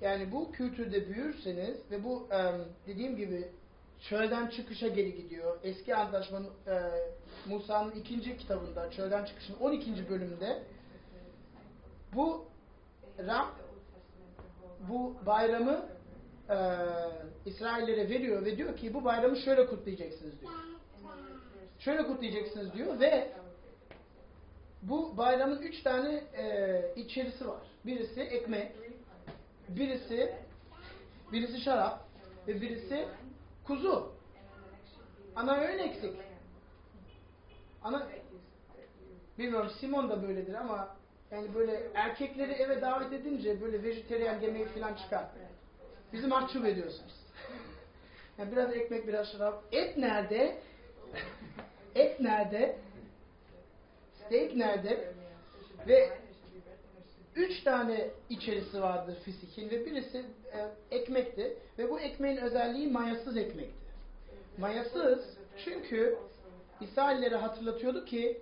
yani 0.00 0.32
bu 0.32 0.52
kültürde 0.52 1.08
büyürseniz 1.08 1.90
ve 1.90 2.04
bu 2.04 2.28
dediğim 2.86 3.16
gibi 3.16 3.48
çölden 4.00 4.46
çıkışa 4.46 4.88
geri 4.88 5.16
gidiyor. 5.16 5.58
Eski 5.62 5.94
Antlaşmanın 5.94 6.50
e, 6.66 6.80
Musa'nın 7.46 7.90
ikinci 7.90 8.36
kitabında 8.36 8.90
çölden 8.90 9.24
çıkışın 9.24 9.56
12. 9.60 10.08
bölümünde 10.10 10.62
bu 12.14 12.44
Rab 13.18 13.48
bu 14.88 15.16
bayramı 15.26 15.86
e, 16.50 16.56
İsraillere 17.46 18.08
veriyor 18.08 18.44
ve 18.44 18.56
diyor 18.56 18.76
ki 18.76 18.94
bu 18.94 19.04
bayramı 19.04 19.36
şöyle 19.36 19.66
kutlayacaksınız 19.66 20.40
diyor. 20.40 20.52
Şöyle 21.78 22.06
kutlayacaksınız 22.06 22.72
diyor 22.72 23.00
ve 23.00 23.32
bu 24.82 25.16
bayramın 25.16 25.62
üç 25.62 25.82
tane 25.82 26.24
e, 26.38 26.92
içerisi 26.96 27.48
var. 27.48 27.62
Birisi 27.86 28.20
ekmek, 28.20 28.72
birisi 29.68 30.34
birisi 31.32 31.60
şarap 31.60 32.00
ve 32.48 32.60
birisi 32.60 33.08
kuzu. 33.68 34.12
Ana 35.36 35.60
öğün 35.60 35.78
eksik. 35.78 36.14
Ana 37.82 38.08
bilmiyorum 39.38 39.70
Simon 39.80 40.10
da 40.10 40.22
böyledir 40.22 40.54
ama 40.54 40.96
yani 41.30 41.54
böyle 41.54 41.90
erkekleri 41.94 42.52
eve 42.52 42.80
davet 42.80 43.12
edince 43.12 43.60
böyle 43.60 43.82
vejeteryan 43.82 44.40
yemeği 44.40 44.66
falan 44.66 44.94
çıkar. 44.94 45.24
Bizi 46.12 46.26
mahcup 46.26 46.66
ediyorsunuz. 46.66 47.14
Yani 48.38 48.52
biraz 48.52 48.72
ekmek, 48.72 49.08
biraz 49.08 49.32
şarap. 49.32 49.62
Et 49.72 49.96
nerede? 49.96 50.58
Et 51.94 52.20
nerede? 52.20 52.76
Steak 54.26 54.56
nerede? 54.56 55.12
Ve 55.88 56.18
üç 57.38 57.62
tane 57.64 58.10
içerisi 58.30 58.82
vardır 58.82 59.16
fisikin 59.24 59.70
ve 59.70 59.86
birisi 59.86 60.24
e, 60.52 60.96
ekmekti. 60.96 61.56
Ve 61.78 61.90
bu 61.90 62.00
ekmeğin 62.00 62.36
özelliği 62.36 62.90
mayasız 62.90 63.36
ekmekti. 63.36 63.88
Mayasız 64.58 65.18
çünkü 65.64 66.18
İsraillere 66.80 67.36
hatırlatıyordu 67.36 68.04
ki 68.04 68.40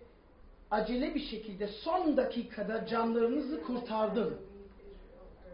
acele 0.70 1.14
bir 1.14 1.20
şekilde 1.20 1.68
son 1.68 2.16
dakikada 2.16 2.86
canlarınızı 2.86 3.62
kurtardım. 3.62 4.38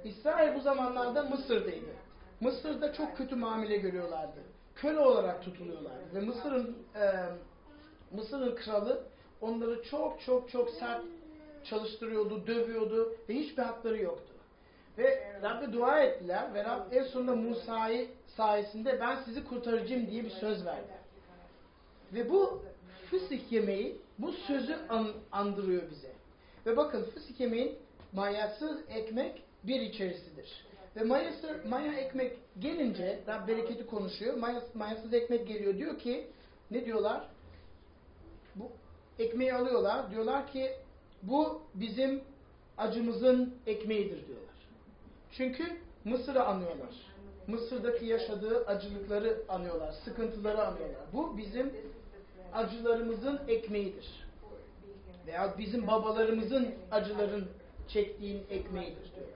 İsrail 0.05 0.55
bu 0.55 0.61
zamanlarda 0.61 1.23
Mısır'daydı. 1.23 1.93
Mısır'da 2.41 2.93
çok 2.93 3.17
kötü 3.17 3.37
muamele 3.37 3.77
görüyorlardı. 3.77 4.41
Köle 4.75 4.99
olarak 4.99 5.43
tutuluyorlardı. 5.43 6.15
Ve 6.15 6.21
Mısır'ın 6.21 6.77
e, 6.95 7.13
Mısır'ın 8.13 8.55
kralı 8.55 9.05
onları 9.41 9.83
çok 9.83 10.21
çok 10.21 10.51
çok 10.51 10.71
sert 10.71 11.05
çalıştırıyordu, 11.65 12.47
dövüyordu 12.47 13.13
ve 13.29 13.35
hiçbir 13.35 13.63
hakları 13.63 14.03
yoktu. 14.03 14.33
Ve 14.99 15.33
Rab'be 15.43 15.73
dua 15.73 16.01
ettiler 16.01 16.55
ve 16.55 16.65
Rab 16.65 16.93
en 16.93 17.05
sonunda 17.05 17.37
Musa'yı 17.37 18.09
sayesinde 18.37 19.01
ben 19.01 19.17
sizi 19.25 19.45
kurtaracağım 19.45 20.11
diye 20.11 20.25
bir 20.25 20.31
söz 20.31 20.67
verdi. 20.67 20.93
Ve 22.13 22.31
bu 22.31 22.63
fısık 23.11 23.53
yemeği 23.53 23.97
bu 24.19 24.33
sözü 24.33 24.77
an, 24.89 25.09
andırıyor 25.33 25.91
bize. 25.91 26.13
Ve 26.67 26.77
bakın 26.77 27.05
fısık 27.05 27.41
yemeğin 27.41 27.79
mayasız 28.13 28.81
ekmek 28.91 29.43
bir 29.65 29.81
içerisidir. 29.81 30.67
Ve 30.97 31.05
mayası, 31.05 31.61
maya 31.69 31.93
ekmek 31.93 32.39
gelince 32.59 33.21
Rab 33.27 33.49
bereketi 33.49 33.87
konuşuyor. 33.87 34.37
Mayas, 34.37 34.75
mayasız 34.75 35.15
ekmek 35.15 35.49
geliyor 35.49 35.79
diyor 35.79 35.99
ki 35.99 36.27
ne 36.71 36.85
diyorlar? 36.85 37.29
Bu 38.57 38.71
ekmeği 39.19 39.55
alıyorlar. 39.55 40.11
Diyorlar 40.11 40.47
ki 40.47 40.73
bu 41.23 41.63
bizim 41.75 42.23
acımızın 42.79 43.55
ekmeğidir 43.67 44.27
diyorlar. 44.27 44.55
Çünkü 45.33 45.65
Mısır'ı 46.05 46.45
anıyorlar. 46.45 47.13
Mısır'daki 47.47 48.07
yaşadığı 48.07 48.67
acılıkları 48.67 49.43
anıyorlar, 49.49 49.93
sıkıntıları 49.93 50.67
anıyorlar. 50.67 51.03
Bu 51.13 51.39
bizim 51.39 51.73
acılarımızın 52.53 53.41
ekmeğidir. 53.49 54.23
Veya 55.27 55.55
bizim 55.59 55.87
babalarımızın 55.87 56.75
acıların 56.91 57.49
çektiğin 57.89 58.43
ekmeğidir 58.51 59.15
diyor. 59.15 59.27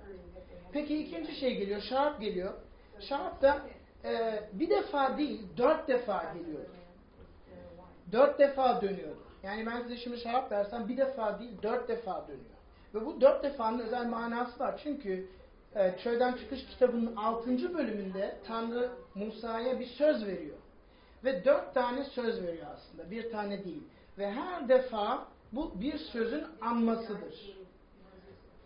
Peki 0.73 0.99
ikinci 0.99 1.41
şey 1.41 1.57
geliyor, 1.59 1.81
şarap 1.81 2.21
geliyor. 2.21 2.53
Şarap 3.01 3.43
da 3.43 3.67
e, 4.05 4.43
bir 4.53 4.71
defa 4.71 5.19
değil, 5.19 5.43
dört 5.57 5.89
defa 5.89 6.35
geliyordu. 6.35 6.71
Dört 8.13 8.39
defa 8.39 8.83
dönüyordu. 8.83 9.26
Yani 9.47 9.67
ben 9.67 9.83
size 9.83 9.97
şimdi 9.97 10.19
şarap 10.19 10.53
versem 10.53 10.89
bir 10.89 10.97
defa 10.97 11.39
değil, 11.39 11.53
dört 11.63 11.89
defa 11.89 12.25
dönüyor. 12.29 12.57
Ve 12.95 13.07
bu 13.07 13.21
dört 13.21 13.45
defanın 13.45 13.79
özel 13.79 14.07
manası 14.07 14.61
var. 14.61 14.81
Çünkü 14.83 15.29
e, 15.75 15.95
Çölden 16.05 16.33
Çıkış 16.33 16.67
kitabının 16.67 17.17
altıncı 17.17 17.75
bölümünde 17.75 18.37
Tanrı 18.47 18.91
Musa'ya 19.15 19.81
bir 19.81 19.87
söz 19.87 20.27
veriyor. 20.27 20.57
Ve 21.25 21.45
dört 21.45 21.75
tane 21.75 22.05
söz 22.05 22.43
veriyor 22.43 22.67
aslında. 22.75 23.11
Bir 23.11 23.31
tane 23.31 23.65
değil. 23.65 23.83
Ve 24.19 24.31
her 24.31 24.69
defa 24.69 25.27
bu 25.53 25.81
bir 25.81 25.99
sözün 25.99 26.45
anmasıdır. 26.61 27.57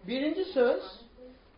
Birinci 0.06 0.44
söz, 0.44 0.82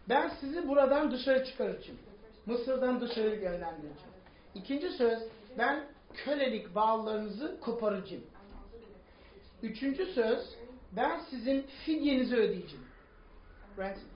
ben 0.09 0.29
sizi 0.41 0.69
buradan 0.69 1.11
dışarı 1.11 1.45
çıkaracağım. 1.45 1.99
Mısır'dan 2.47 3.01
dışarı 3.01 3.29
yönlendireceğim. 3.29 4.13
İkinci 4.55 4.91
söz, 4.91 5.19
ben 5.59 5.85
kölelik 6.15 6.75
bağlarınızı 6.75 7.61
koparacağım. 7.61 8.23
Üçüncü 9.63 10.07
söz, 10.07 10.57
ben 10.93 11.21
sizin 11.31 11.63
fidyenizi 11.63 12.37
ödeyeceğim. 12.37 12.87
Ransom. 13.79 14.09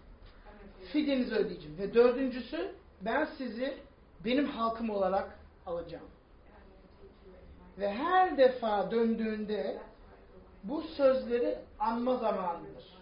Fidyenizi 0.93 1.35
ödeyeceğim. 1.35 1.79
Ve 1.79 1.95
dördüncüsü, 1.95 2.75
ben 3.01 3.29
sizi 3.39 3.75
benim 4.25 4.47
halkım 4.47 4.91
olarak 4.91 5.39
alacağım. 5.67 6.07
Ve 7.79 7.93
her 7.93 8.39
defa 8.39 8.91
döndüğünde 8.91 9.79
bu 10.65 10.83
sözleri 10.83 11.59
anma 11.79 12.17
zamanıdır. 12.17 12.99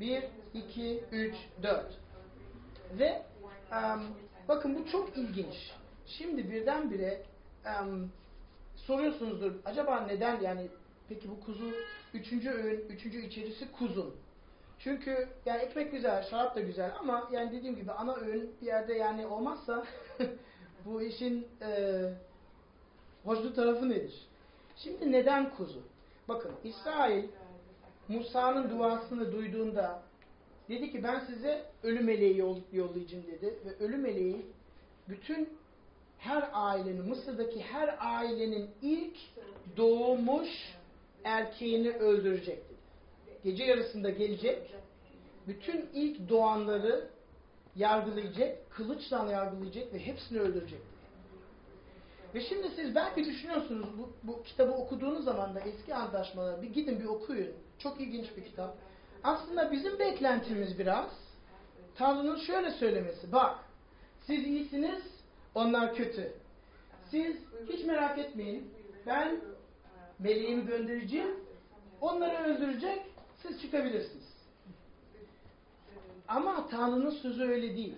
Bir, 0.00 0.24
iki, 0.54 1.04
üç, 1.12 1.34
dört. 1.62 1.98
Ve 2.98 3.22
um, 3.72 4.02
bakın 4.48 4.74
bu 4.74 4.90
çok 4.90 5.16
ilginç. 5.16 5.72
Şimdi 6.06 6.50
birdenbire 6.50 7.22
um, 7.82 8.12
soruyorsunuzdur. 8.76 9.52
Acaba 9.64 10.00
neden 10.00 10.40
yani 10.40 10.68
peki 11.08 11.30
bu 11.30 11.40
kuzu 11.40 11.70
üçüncü 12.14 12.50
öğün, 12.50 12.80
üçüncü 12.88 13.18
içerisi 13.26 13.72
kuzun. 13.72 14.14
Çünkü 14.78 15.28
yani 15.46 15.62
ekmek 15.62 15.92
güzel, 15.92 16.22
şarap 16.22 16.56
da 16.56 16.60
güzel 16.60 16.92
ama 17.00 17.28
yani 17.32 17.52
dediğim 17.52 17.76
gibi 17.76 17.92
ana 17.92 18.14
öğün 18.14 18.50
bir 18.60 18.66
yerde 18.66 18.94
yani 18.94 19.26
olmazsa 19.26 19.84
bu 20.84 21.02
işin 21.02 21.46
e, 21.62 22.00
hoşlu 23.24 23.54
tarafı 23.54 23.88
nedir? 23.88 24.26
Şimdi 24.76 25.12
neden 25.12 25.56
kuzu? 25.56 25.82
Bakın 26.28 26.52
İsrail 26.64 27.24
Musa'nın 28.08 28.70
duasını 28.70 29.32
duyduğunda 29.32 30.02
dedi 30.68 30.92
ki 30.92 31.02
ben 31.04 31.20
size 31.20 31.66
ölü 31.82 32.00
meleği 32.00 32.38
yollayacağım 32.72 33.26
dedi 33.26 33.54
ve 33.66 33.84
ölü 33.84 33.96
meleği 33.96 34.46
bütün 35.08 35.48
her 36.18 36.50
ailenin 36.52 37.08
Mısır'daki 37.08 37.62
her 37.62 37.96
ailenin 38.00 38.70
ilk 38.82 39.16
doğmuş 39.76 40.75
erkeğini 41.26 41.90
öldürecek 41.90 42.58
dedi. 42.68 42.78
Gece 43.44 43.64
yarısında 43.64 44.10
gelecek 44.10 44.74
bütün 45.46 45.88
ilk 45.94 46.28
doğanları 46.28 47.08
yargılayacak, 47.76 48.70
kılıçla 48.70 49.32
yargılayacak 49.32 49.94
ve 49.94 50.06
hepsini 50.06 50.40
öldürecek. 50.40 50.80
Ve 52.34 52.40
şimdi 52.40 52.68
siz 52.76 52.94
belki 52.94 53.24
düşünüyorsunuz 53.24 53.86
bu, 53.98 54.12
bu 54.22 54.42
kitabı 54.42 54.72
okuduğunuz 54.72 55.24
zaman 55.24 55.54
da 55.54 55.60
eski 55.60 55.94
antlaşmaları 55.94 56.62
bir 56.62 56.68
gidin 56.68 57.00
bir 57.00 57.04
okuyun. 57.04 57.52
Çok 57.78 58.00
ilginç 58.00 58.36
bir 58.36 58.44
kitap. 58.44 58.76
Aslında 59.24 59.72
bizim 59.72 59.98
beklentimiz 59.98 60.78
biraz 60.78 61.10
Tanrı'nın 61.94 62.36
şöyle 62.36 62.70
söylemesi. 62.70 63.32
Bak 63.32 63.58
siz 64.26 64.46
iyisiniz 64.46 65.02
onlar 65.54 65.94
kötü. 65.94 66.32
Siz 67.10 67.36
hiç 67.68 67.84
merak 67.84 68.18
etmeyin. 68.18 68.70
Ben 69.06 69.40
meleğimi 70.18 70.66
göndereceğim. 70.66 71.34
Onları 72.00 72.36
öldürecek. 72.36 73.02
Siz 73.42 73.60
çıkabilirsiniz. 73.62 74.36
Ama 76.28 76.68
Tanrı'nın 76.68 77.10
sözü 77.10 77.42
öyle 77.42 77.76
değil. 77.76 77.94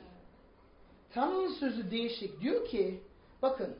Tanrı'nın 1.14 1.52
sözü 1.52 1.90
değişik. 1.90 2.40
Diyor 2.40 2.68
ki 2.68 3.00
bakın 3.42 3.76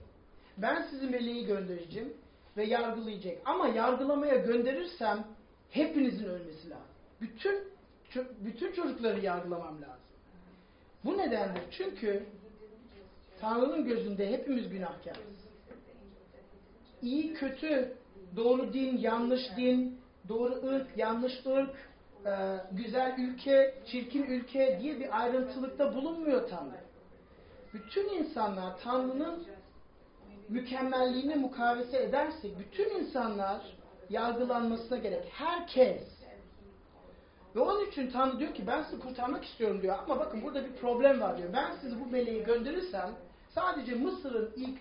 ben 0.58 0.82
sizi 0.90 1.06
meleği 1.06 1.46
göndereceğim 1.46 2.12
ve 2.56 2.64
yargılayacak. 2.64 3.38
Ama 3.44 3.68
yargılamaya 3.68 4.36
gönderirsem 4.36 5.24
hepinizin 5.70 6.24
ölmesi 6.24 6.70
lazım. 6.70 6.84
Bütün 7.20 7.68
bütün 8.40 8.72
çocukları 8.72 9.20
yargılamam 9.20 9.82
lazım. 9.82 10.04
Bu 11.04 11.18
nedendir. 11.18 11.62
Çünkü 11.70 12.26
Tanrı'nın 13.40 13.84
gözünde 13.84 14.30
hepimiz 14.30 14.68
günahkarız. 14.68 15.48
İyi, 17.02 17.34
kötü, 17.34 17.92
doğru 18.36 18.72
din, 18.72 18.98
yanlış 18.98 19.42
din, 19.56 20.00
doğru 20.28 20.52
ırk, 20.66 20.86
yanlış 20.96 21.46
ırk, 21.46 21.74
e, 22.26 22.32
güzel 22.72 23.14
ülke, 23.18 23.74
çirkin 23.86 24.22
ülke 24.22 24.78
diye 24.82 25.00
bir 25.00 25.20
ayrıntılıkta 25.20 25.94
bulunmuyor 25.94 26.48
Tanrı. 26.48 26.80
Bütün 27.74 28.08
insanlar 28.08 28.78
Tanrı'nın 28.82 29.44
mükemmelliğini 30.48 31.34
mukavese 31.34 32.02
edersek 32.02 32.58
bütün 32.58 32.98
insanlar 32.98 33.60
yargılanmasına 34.10 34.98
gerek. 34.98 35.24
Herkes. 35.32 36.02
Ve 37.56 37.60
onun 37.60 37.86
için 37.86 38.10
Tanrı 38.10 38.38
diyor 38.38 38.54
ki 38.54 38.66
ben 38.66 38.82
sizi 38.82 39.00
kurtarmak 39.00 39.44
istiyorum 39.44 39.82
diyor. 39.82 39.98
Ama 40.04 40.18
bakın 40.18 40.42
burada 40.42 40.64
bir 40.64 40.72
problem 40.72 41.20
var 41.20 41.38
diyor. 41.38 41.48
Ben 41.52 41.76
sizi 41.80 42.00
bu 42.00 42.06
meleği 42.06 42.44
gönderirsem 42.44 43.10
sadece 43.54 43.94
Mısır'ın 43.94 44.52
ilk 44.56 44.78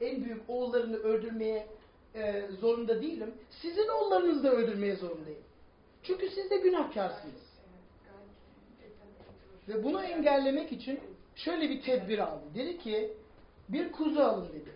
en 0.00 0.24
büyük 0.24 0.50
oğullarını 0.50 0.96
öldürmeye 0.96 1.66
e, 2.14 2.44
zorunda 2.60 3.02
değilim. 3.02 3.34
Sizin 3.62 3.88
oğullarınızı 3.88 4.44
da 4.44 4.50
öldürmeye 4.50 4.96
zorundayım. 4.96 5.42
Çünkü 6.02 6.28
siz 6.28 6.50
de 6.50 6.56
günahkarsınız. 6.56 7.44
Ve 9.68 9.84
bunu 9.84 10.02
engellemek 10.02 10.72
için 10.72 11.00
şöyle 11.36 11.70
bir 11.70 11.82
tedbir 11.82 12.18
aldı. 12.18 12.44
Dedi 12.54 12.78
ki 12.78 13.12
bir 13.68 13.92
kuzu 13.92 14.20
alın 14.20 14.48
dedi. 14.48 14.70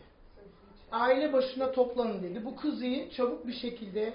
Aile 0.93 1.33
başına 1.33 1.73
toplanın 1.73 2.23
dedi. 2.23 2.45
Bu 2.45 2.57
kuzuyu 2.57 3.11
çabuk 3.11 3.47
bir 3.47 3.53
şekilde 3.53 4.15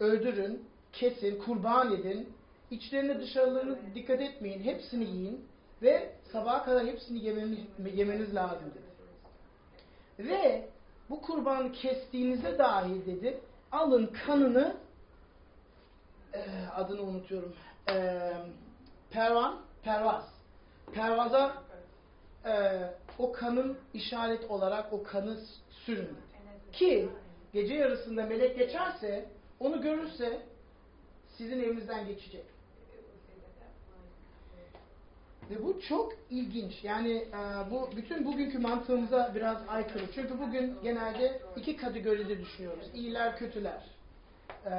öldürün, 0.00 0.64
kesin, 0.92 1.38
kurban 1.38 1.92
edin. 1.92 2.28
İçlerine 2.70 3.20
dışarılarına 3.20 3.76
dikkat 3.94 4.20
etmeyin. 4.20 4.62
Hepsini 4.62 5.04
yiyin. 5.04 5.44
Ve 5.82 6.12
sabaha 6.32 6.64
kadar 6.64 6.86
hepsini 6.86 7.24
yemeniz, 7.24 7.58
yemeniz 7.94 8.34
lazım 8.34 8.70
dedi. 8.70 8.94
Ve 10.28 10.68
bu 11.10 11.22
kurbanı 11.22 11.72
kestiğinizde 11.72 12.58
dahi 12.58 13.06
dedi 13.06 13.40
alın 13.72 14.06
kanını 14.26 14.76
e, 16.32 16.42
adını 16.76 17.02
unutuyorum 17.02 17.54
e, 17.88 18.20
pervan 19.10 19.60
pervaz 19.82 20.34
pervaza 20.92 21.62
e, 22.46 22.80
o 23.18 23.32
kanın 23.32 23.78
işaret 23.94 24.50
olarak 24.50 24.92
o 24.92 25.02
kanı 25.02 25.38
sürün. 25.70 26.16
Ki 26.72 27.08
gece 27.52 27.74
yarısında 27.74 28.26
melek 28.26 28.58
geçerse, 28.58 29.28
onu 29.60 29.82
görürse 29.82 30.42
sizin 31.36 31.60
evinizden 31.60 32.06
geçecek. 32.06 32.44
Ve 35.50 35.64
bu 35.64 35.80
çok 35.88 36.12
ilginç. 36.30 36.84
Yani 36.84 37.12
e, 37.12 37.70
bu 37.70 37.90
bütün 37.96 38.24
bugünkü 38.24 38.58
mantığımıza 38.58 39.32
biraz 39.34 39.58
aykırı. 39.68 40.04
Çünkü 40.14 40.38
bugün 40.40 40.74
genelde 40.82 41.40
iki 41.56 41.76
kategoride 41.76 42.40
düşünüyoruz. 42.40 42.86
İyiler, 42.94 43.38
kötüler. 43.38 43.82
E, 44.66 44.70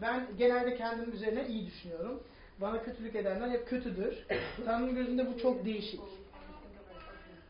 ben 0.00 0.26
genelde 0.38 0.76
kendim 0.76 1.12
üzerine 1.12 1.46
iyi 1.48 1.66
düşünüyorum. 1.66 2.22
Bana 2.60 2.82
kötülük 2.82 3.16
edenler 3.16 3.50
hep 3.50 3.68
kötüdür. 3.68 4.26
Tanrı'nın 4.64 4.94
gözünde 4.94 5.34
bu 5.34 5.38
çok 5.38 5.64
değişik. 5.64 6.00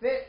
Ve, 0.03 0.29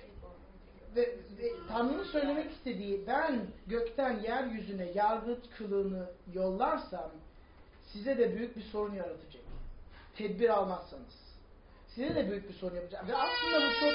ve, 0.96 1.02
ve 1.42 1.52
Tanrı'nın 1.68 2.04
söylemek 2.04 2.52
istediği 2.52 3.08
ben 3.08 3.42
gökten 3.68 4.20
yeryüzüne 4.20 4.92
yargıç 4.92 5.40
kılığını 5.58 6.06
yollarsam 6.34 7.12
size 7.94 8.18
de 8.18 8.36
büyük 8.36 8.58
bir 8.58 8.62
sorun 8.62 8.94
yaratacak. 8.94 9.44
Tedbir 10.18 10.50
almazsanız. 10.50 11.25
Size 11.96 12.16
de 12.16 12.32
büyük 12.32 12.50
bir 12.50 12.54
sorun 12.54 12.76
yapacak. 12.76 13.08
Ve 13.08 13.16
aslında 13.16 13.60
bu 13.60 13.80
çok 13.80 13.94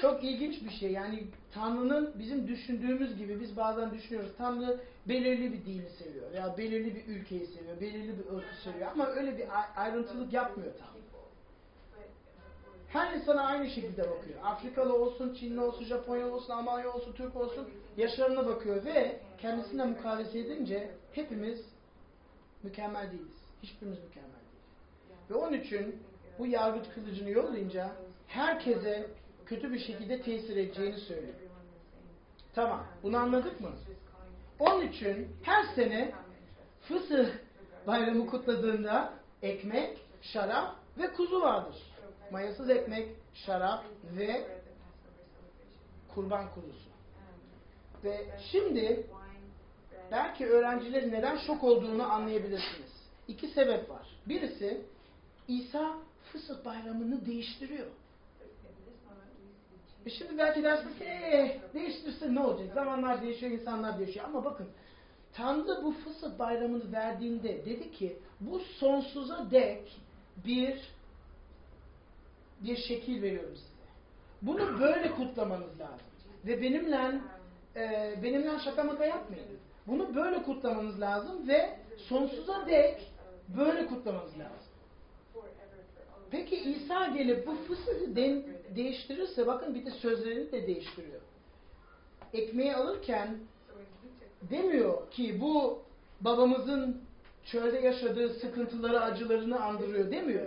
çok 0.00 0.24
ilginç 0.24 0.64
bir 0.64 0.70
şey. 0.70 0.92
Yani 0.92 1.24
Tanrı'nın 1.54 2.14
bizim 2.18 2.48
düşündüğümüz 2.48 3.18
gibi 3.18 3.40
biz 3.40 3.56
bazen 3.56 3.94
düşünüyoruz. 3.94 4.30
Tanrı 4.38 4.80
belirli 5.08 5.52
bir 5.52 5.64
dini 5.64 5.90
seviyor 5.90 6.32
veya 6.32 6.58
belirli 6.58 6.94
bir 6.94 7.06
ülkeyi 7.06 7.46
seviyor, 7.46 7.80
belirli 7.80 8.18
bir 8.18 8.36
ırkı 8.36 8.62
seviyor. 8.64 8.90
Ama 8.92 9.06
öyle 9.06 9.38
bir 9.38 9.44
ayrıntılık 9.76 10.32
yapmıyor 10.32 10.72
Tanrı. 10.78 10.98
Her 12.88 13.14
insana 13.14 13.42
aynı 13.42 13.70
şekilde 13.70 14.02
bakıyor. 14.02 14.38
Afrikalı 14.44 14.94
olsun, 15.04 15.34
Çinli 15.34 15.60
olsun, 15.60 15.84
Japonya 15.84 16.28
olsun, 16.28 16.52
Almanya 16.52 16.92
olsun, 16.92 17.12
Türk 17.12 17.36
olsun 17.36 17.68
yaşlarına 17.96 18.46
bakıyor 18.46 18.84
ve 18.84 19.20
kendisine 19.38 19.84
mukayese 19.84 20.38
edince 20.38 20.90
hepimiz 21.12 21.60
mükemmel 22.62 23.10
değiliz. 23.12 23.36
Hiçbirimiz 23.62 23.98
mükemmel 24.04 24.30
değil. 24.30 24.62
Ve 25.30 25.34
onun 25.34 25.52
için 25.52 26.02
bu 26.38 26.46
yargıç 26.46 26.84
kılıcını 26.94 27.30
yollayınca 27.30 27.92
herkese 28.26 29.10
kötü 29.46 29.72
bir 29.72 29.78
şekilde 29.78 30.22
tesir 30.22 30.56
edeceğini 30.56 30.96
söylüyor. 30.96 31.34
Tamam, 32.54 32.86
bunu 33.02 33.16
anladık 33.16 33.60
mı? 33.60 33.70
Onun 34.58 34.86
için 34.86 35.28
her 35.42 35.64
sene 35.74 36.14
Fısıh 36.80 37.28
bayramı 37.86 38.26
kutladığında 38.26 39.12
ekmek, 39.42 39.98
şarap 40.22 40.76
ve 40.98 41.12
kuzu 41.12 41.40
vardır. 41.40 41.76
Mayasız 42.32 42.70
ekmek, 42.70 43.08
şarap 43.34 43.84
ve 44.16 44.46
kurban 46.14 46.54
kuzusu. 46.54 46.88
Ve 48.04 48.26
şimdi 48.52 49.06
belki 50.10 50.46
öğrencilerin 50.46 51.12
neden 51.12 51.36
şok 51.36 51.64
olduğunu 51.64 52.12
anlayabilirsiniz. 52.12 53.08
İki 53.28 53.48
sebep 53.48 53.90
var. 53.90 54.06
Birisi 54.26 54.80
İsa 55.48 55.98
Fısıh 56.32 56.64
bayramını 56.64 57.26
değiştiriyor. 57.26 57.86
E 60.06 60.10
şimdi 60.10 60.38
belki 60.38 60.62
dersiniz 60.62 60.98
ki 60.98 61.04
ee, 61.04 61.60
değiştirse 61.74 62.34
ne 62.34 62.40
olacak? 62.40 62.74
Zamanlar 62.74 63.22
değişiyor, 63.22 63.52
insanlar 63.52 63.98
değişiyor. 63.98 64.26
Ama 64.26 64.44
bakın 64.44 64.68
Tanrı 65.32 65.82
bu 65.82 65.92
Fısıh 65.92 66.38
bayramını 66.38 66.92
verdiğinde 66.92 67.64
dedi 67.64 67.90
ki 67.90 68.18
bu 68.40 68.58
sonsuza 68.58 69.50
dek 69.50 70.00
bir 70.46 70.98
bir 72.60 72.76
şekil 72.76 73.22
veriyorum 73.22 73.56
size. 73.56 73.88
Bunu 74.42 74.80
böyle 74.80 75.10
kutlamanız 75.10 75.80
lazım. 75.80 76.06
Ve 76.46 76.62
benimle 76.62 77.20
e, 77.76 78.14
benimle 78.22 78.58
şaka 78.64 78.84
maka 78.84 79.04
yapmayın. 79.04 79.46
Bunu 79.86 80.14
böyle 80.14 80.42
kutlamanız 80.42 81.00
lazım 81.00 81.48
ve 81.48 81.78
sonsuza 81.96 82.66
dek 82.66 83.12
böyle 83.56 83.86
kutlamanız 83.86 84.38
lazım. 84.38 84.67
Peki 86.30 86.56
İsa 86.56 87.06
gelip 87.06 87.46
bu 87.46 87.54
fısıhı 87.54 88.16
de 88.16 88.44
değiştirirse 88.76 89.46
bakın 89.46 89.74
bir 89.74 89.86
de 89.86 89.90
sözlerini 89.90 90.52
de 90.52 90.66
değiştiriyor. 90.66 91.20
Ekmeği 92.34 92.74
alırken 92.74 93.38
demiyor 94.50 95.10
ki 95.10 95.40
bu 95.40 95.82
babamızın 96.20 97.02
çölde 97.44 97.78
yaşadığı 97.78 98.34
sıkıntıları, 98.34 99.00
acılarını 99.00 99.60
andırıyor 99.64 100.10
demiyor. 100.10 100.46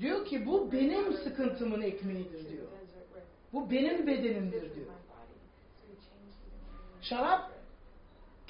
Diyor 0.00 0.24
ki 0.24 0.46
bu 0.46 0.72
benim 0.72 1.12
sıkıntımın 1.12 1.82
ekmeğidir 1.82 2.50
diyor. 2.50 2.66
Bu 3.52 3.70
benim 3.70 4.06
bedenimdir 4.06 4.74
diyor. 4.74 4.86
Şarap 7.00 7.50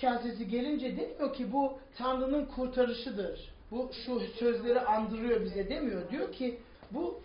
kasesi 0.00 0.48
gelince 0.48 0.96
demiyor 0.96 1.34
ki 1.34 1.52
bu 1.52 1.78
Tanrı'nın 1.98 2.46
kurtarışıdır. 2.46 3.55
Bu 3.70 3.90
şu 4.06 4.20
sözleri 4.20 4.80
andırıyor 4.80 5.44
bize 5.44 5.68
demiyor. 5.68 6.10
Diyor 6.10 6.32
ki 6.32 6.58
bu 6.90 7.20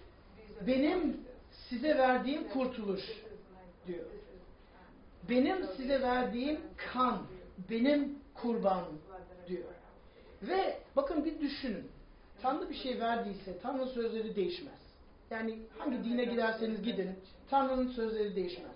benim 0.68 1.18
size 1.70 1.98
verdiğim 1.98 2.50
kurtuluş 2.50 3.02
diyor. 3.88 4.06
Benim 5.30 5.58
size 5.78 6.02
verdiğim 6.02 6.60
kan, 6.94 7.22
benim 7.70 8.20
kurbanım 8.34 9.02
diyor. 9.48 9.64
Ve 10.42 10.78
bakın 10.96 11.26
bir 11.26 11.40
düşünün. 11.40 11.92
Tanrı 12.42 12.70
bir 12.70 12.76
şey 12.76 13.00
verdiyse 13.00 13.60
Tanrı'nın 13.60 13.88
sözleri 13.88 14.36
değişmez. 14.36 14.80
Yani 15.30 15.60
hangi 15.78 16.04
dine 16.04 16.24
giderseniz 16.24 16.84
gidin 16.84 17.10
Tanrı'nın 17.50 17.88
sözleri 17.88 18.36
değişmez. 18.36 18.76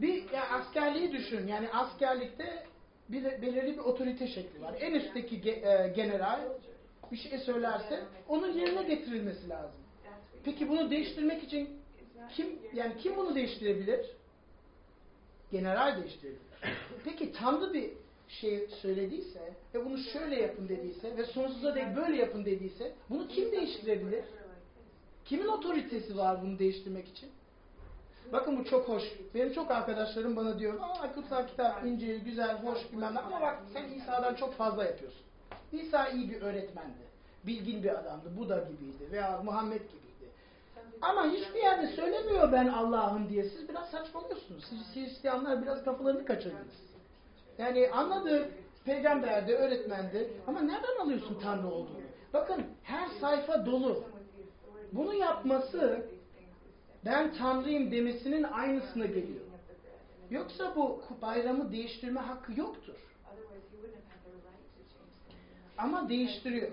Bir 0.00 0.24
askerliği 0.54 1.12
düşün. 1.12 1.46
Yani 1.46 1.70
askerlikte 1.70 2.66
belirli 3.08 3.72
bir 3.72 3.78
otorite 3.78 4.28
şekli 4.28 4.62
var. 4.62 4.74
En 4.80 4.94
üstteki 4.94 5.40
ge, 5.40 5.50
e, 5.50 5.92
general 5.96 6.40
bir 7.12 7.16
şey 7.16 7.38
söylerse 7.38 8.02
onun 8.28 8.52
yerine 8.52 8.82
getirilmesi 8.82 9.48
lazım. 9.48 9.80
Peki 10.44 10.68
bunu 10.68 10.90
değiştirmek 10.90 11.42
için 11.42 11.68
kim 12.36 12.58
yani 12.74 12.92
kim 12.98 13.16
bunu 13.16 13.34
değiştirebilir? 13.34 14.06
General 15.52 16.02
değiştirebilir. 16.02 16.40
Peki 17.04 17.32
Tanrı 17.32 17.74
bir 17.74 17.90
şey 18.28 18.68
söylediyse 18.82 19.52
ve 19.74 19.84
bunu 19.84 19.98
şöyle 19.98 20.40
yapın 20.42 20.68
dediyse 20.68 21.16
ve 21.16 21.24
sonsuza 21.24 21.74
dek 21.74 21.96
böyle 21.96 22.16
yapın 22.16 22.44
dediyse 22.44 22.92
bunu 23.10 23.28
kim 23.28 23.52
değiştirebilir? 23.52 24.24
Kimin 25.24 25.46
otoritesi 25.46 26.16
var 26.16 26.42
bunu 26.42 26.58
değiştirmek 26.58 27.08
için? 27.08 27.30
Bakın 28.32 28.58
bu 28.58 28.64
çok 28.64 28.88
hoş. 28.88 29.02
Benim 29.34 29.52
çok 29.52 29.70
arkadaşlarım 29.70 30.36
bana 30.36 30.58
diyor, 30.58 30.80
aa 30.82 31.14
kutsal 31.14 31.46
kitap, 31.46 31.86
İncil, 31.86 32.24
güzel, 32.24 32.62
hoş 32.62 32.92
bilmem 32.92 33.14
ne 33.14 33.18
ama 33.18 33.40
bak 33.40 33.58
sen 33.72 33.84
İsa'dan 33.88 34.34
çok 34.34 34.54
fazla 34.54 34.84
yapıyorsun. 34.84 35.22
İsa 35.72 36.08
iyi 36.08 36.30
bir 36.30 36.42
öğretmendi. 36.42 37.04
Bilgin 37.46 37.82
bir 37.82 37.98
adamdı. 37.98 38.36
Buda 38.38 38.58
gibiydi 38.58 39.12
veya 39.12 39.40
Muhammed 39.44 39.80
gibiydi. 39.80 40.32
Ama 41.02 41.26
hiçbir 41.26 41.62
yerde 41.62 41.86
söylemiyor 41.86 42.52
ben 42.52 42.66
Allah'ım 42.66 43.28
diye. 43.28 43.44
Siz 43.44 43.68
biraz 43.68 43.90
saçmalıyorsunuz. 43.90 44.64
Siz 44.64 44.94
Hristiyanlar 44.94 45.62
biraz 45.62 45.84
kafalarını 45.84 46.24
kaçırdınız. 46.24 46.94
Yani 47.58 47.90
anladı 47.90 48.48
peygamberdi, 48.84 49.54
öğretmendi 49.54 50.30
ama 50.46 50.60
nereden 50.60 51.00
alıyorsun 51.00 51.38
Tanrı 51.42 51.66
olduğunu? 51.66 52.04
Bakın 52.32 52.64
her 52.82 53.08
sayfa 53.20 53.66
dolu. 53.66 54.04
Bunu 54.92 55.14
yapması 55.14 56.06
ben 57.04 57.34
Tanrıyım 57.34 57.90
demesinin 57.90 58.42
aynısına 58.42 59.06
geliyor. 59.06 59.44
Yoksa 60.30 60.76
bu 60.76 61.02
bayramı 61.22 61.72
değiştirme 61.72 62.20
hakkı 62.20 62.60
yoktur. 62.60 62.94
Ama 65.78 66.08
değiştiriyor. 66.08 66.72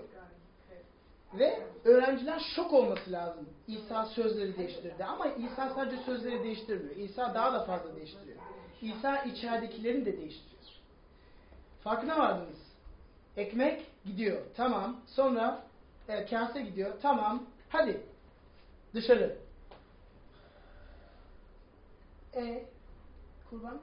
Ve 1.38 1.62
öğrenciler 1.84 2.42
şok 2.56 2.72
olması 2.72 3.12
lazım. 3.12 3.48
İsa 3.68 4.06
sözleri 4.06 4.58
değiştirdi. 4.58 5.04
Ama 5.04 5.26
İsa 5.26 5.74
sadece 5.74 6.02
sözleri 6.02 6.42
değiştirmiyor. 6.42 6.96
İsa 6.96 7.34
daha 7.34 7.52
da 7.52 7.64
fazla 7.64 7.96
değiştiriyor. 7.96 8.38
İsa 8.82 9.22
içeridekilerini 9.22 10.06
de 10.06 10.18
değiştiriyor. 10.18 10.52
Farkına 11.84 12.18
vardınız. 12.18 12.58
Ekmek 13.36 13.86
gidiyor. 14.04 14.42
Tamam. 14.56 15.00
Sonra 15.06 15.62
e, 16.08 16.24
kase 16.26 16.62
gidiyor. 16.62 16.92
Tamam. 17.02 17.42
Hadi. 17.68 18.00
Dışarı. 18.94 19.36
E 22.36 22.64
kurban? 23.50 23.78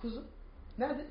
Kuzu? 0.00 0.24
Nerede? 0.78 1.06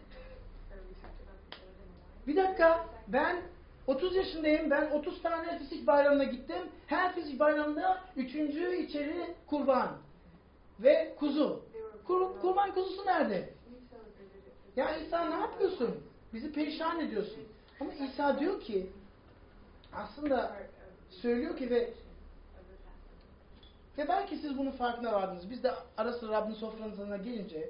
Bir 2.27 2.35
dakika. 2.35 2.85
Ben 3.07 3.41
30 3.87 4.15
yaşındayım. 4.15 4.69
Ben 4.71 4.91
30 4.91 5.21
tane 5.21 5.57
fisik 5.59 5.87
bayramına 5.87 6.23
gittim. 6.23 6.69
Her 6.87 7.15
fisik 7.15 7.39
bayramda 7.39 8.03
üçüncü 8.15 8.75
içeri 8.75 9.35
kurban. 9.47 9.97
Ve 10.79 11.15
kuzu. 11.19 11.61
Kur, 12.07 12.39
kurban 12.41 12.73
kuzusu 12.73 13.05
nerede? 13.05 13.49
Ya 14.75 14.97
İsa 14.97 15.25
ne 15.25 15.35
yapıyorsun? 15.35 16.03
Bizi 16.33 16.51
perişan 16.51 16.99
ediyorsun. 16.99 17.43
Ama 17.79 17.93
İsa 17.93 18.39
diyor 18.39 18.61
ki 18.61 18.89
aslında 19.93 20.55
söylüyor 21.09 21.57
ki 21.57 21.69
ve 21.69 21.93
ve 23.99 24.07
belki 24.07 24.38
siz 24.38 24.57
bunun 24.57 24.71
farkına 24.71 25.13
vardınız. 25.13 25.49
Biz 25.49 25.63
de 25.63 25.71
ara 25.97 26.13
sıra 26.13 26.31
Rabbin 26.31 26.53
sofranızına 26.53 27.17
gelince 27.17 27.69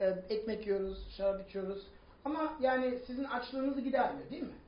e, 0.00 0.06
ekmek 0.28 0.66
yiyoruz, 0.66 0.98
şarap 1.16 1.48
içiyoruz. 1.48 1.86
Ama 2.24 2.56
yani 2.60 2.98
sizin 3.06 3.24
açlığınızı 3.24 3.80
gidermiyor 3.80 4.30
değil 4.30 4.42
mi? 4.42 4.58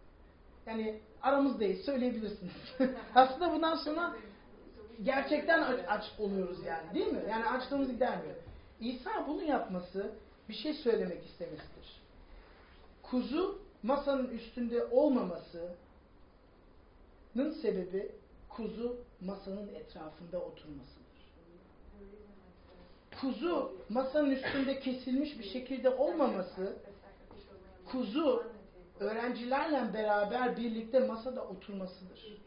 Yani 0.66 1.01
aramızdayız, 1.23 1.85
söyleyebilirsiniz. 1.85 2.53
Aslında 3.14 3.53
bundan 3.53 3.77
sonra 3.77 4.14
gerçekten 5.03 5.62
aç, 5.62 5.81
aç 5.88 6.05
oluyoruz 6.18 6.59
yani 6.66 6.94
değil 6.94 7.12
mi? 7.12 7.23
Yani 7.31 7.47
açlığımız 7.47 7.90
gidermiyor. 7.90 8.37
İsa 8.81 9.27
bunu 9.29 9.42
yapması 9.42 10.11
bir 10.49 10.55
şey 10.55 10.75
söylemek 10.75 11.27
istemesidir. 11.27 12.03
Kuzu 13.03 13.59
masanın 13.83 14.29
üstünde 14.29 14.85
olmamasının 14.85 15.75
sebebi 17.62 18.12
kuzu 18.49 18.97
masanın 19.21 19.69
etrafında 19.69 20.41
oturmasıdır. 20.41 21.09
Kuzu 23.21 23.73
masanın 23.89 24.31
üstünde 24.31 24.81
kesilmiş 24.81 25.39
bir 25.39 25.45
şekilde 25.45 25.91
olmaması 25.91 26.77
kuzu 27.87 28.45
öğrencilerle 29.01 29.95
beraber 29.95 30.57
birlikte 30.57 31.01
masada 31.01 31.49
oturmasıdır. 31.49 32.39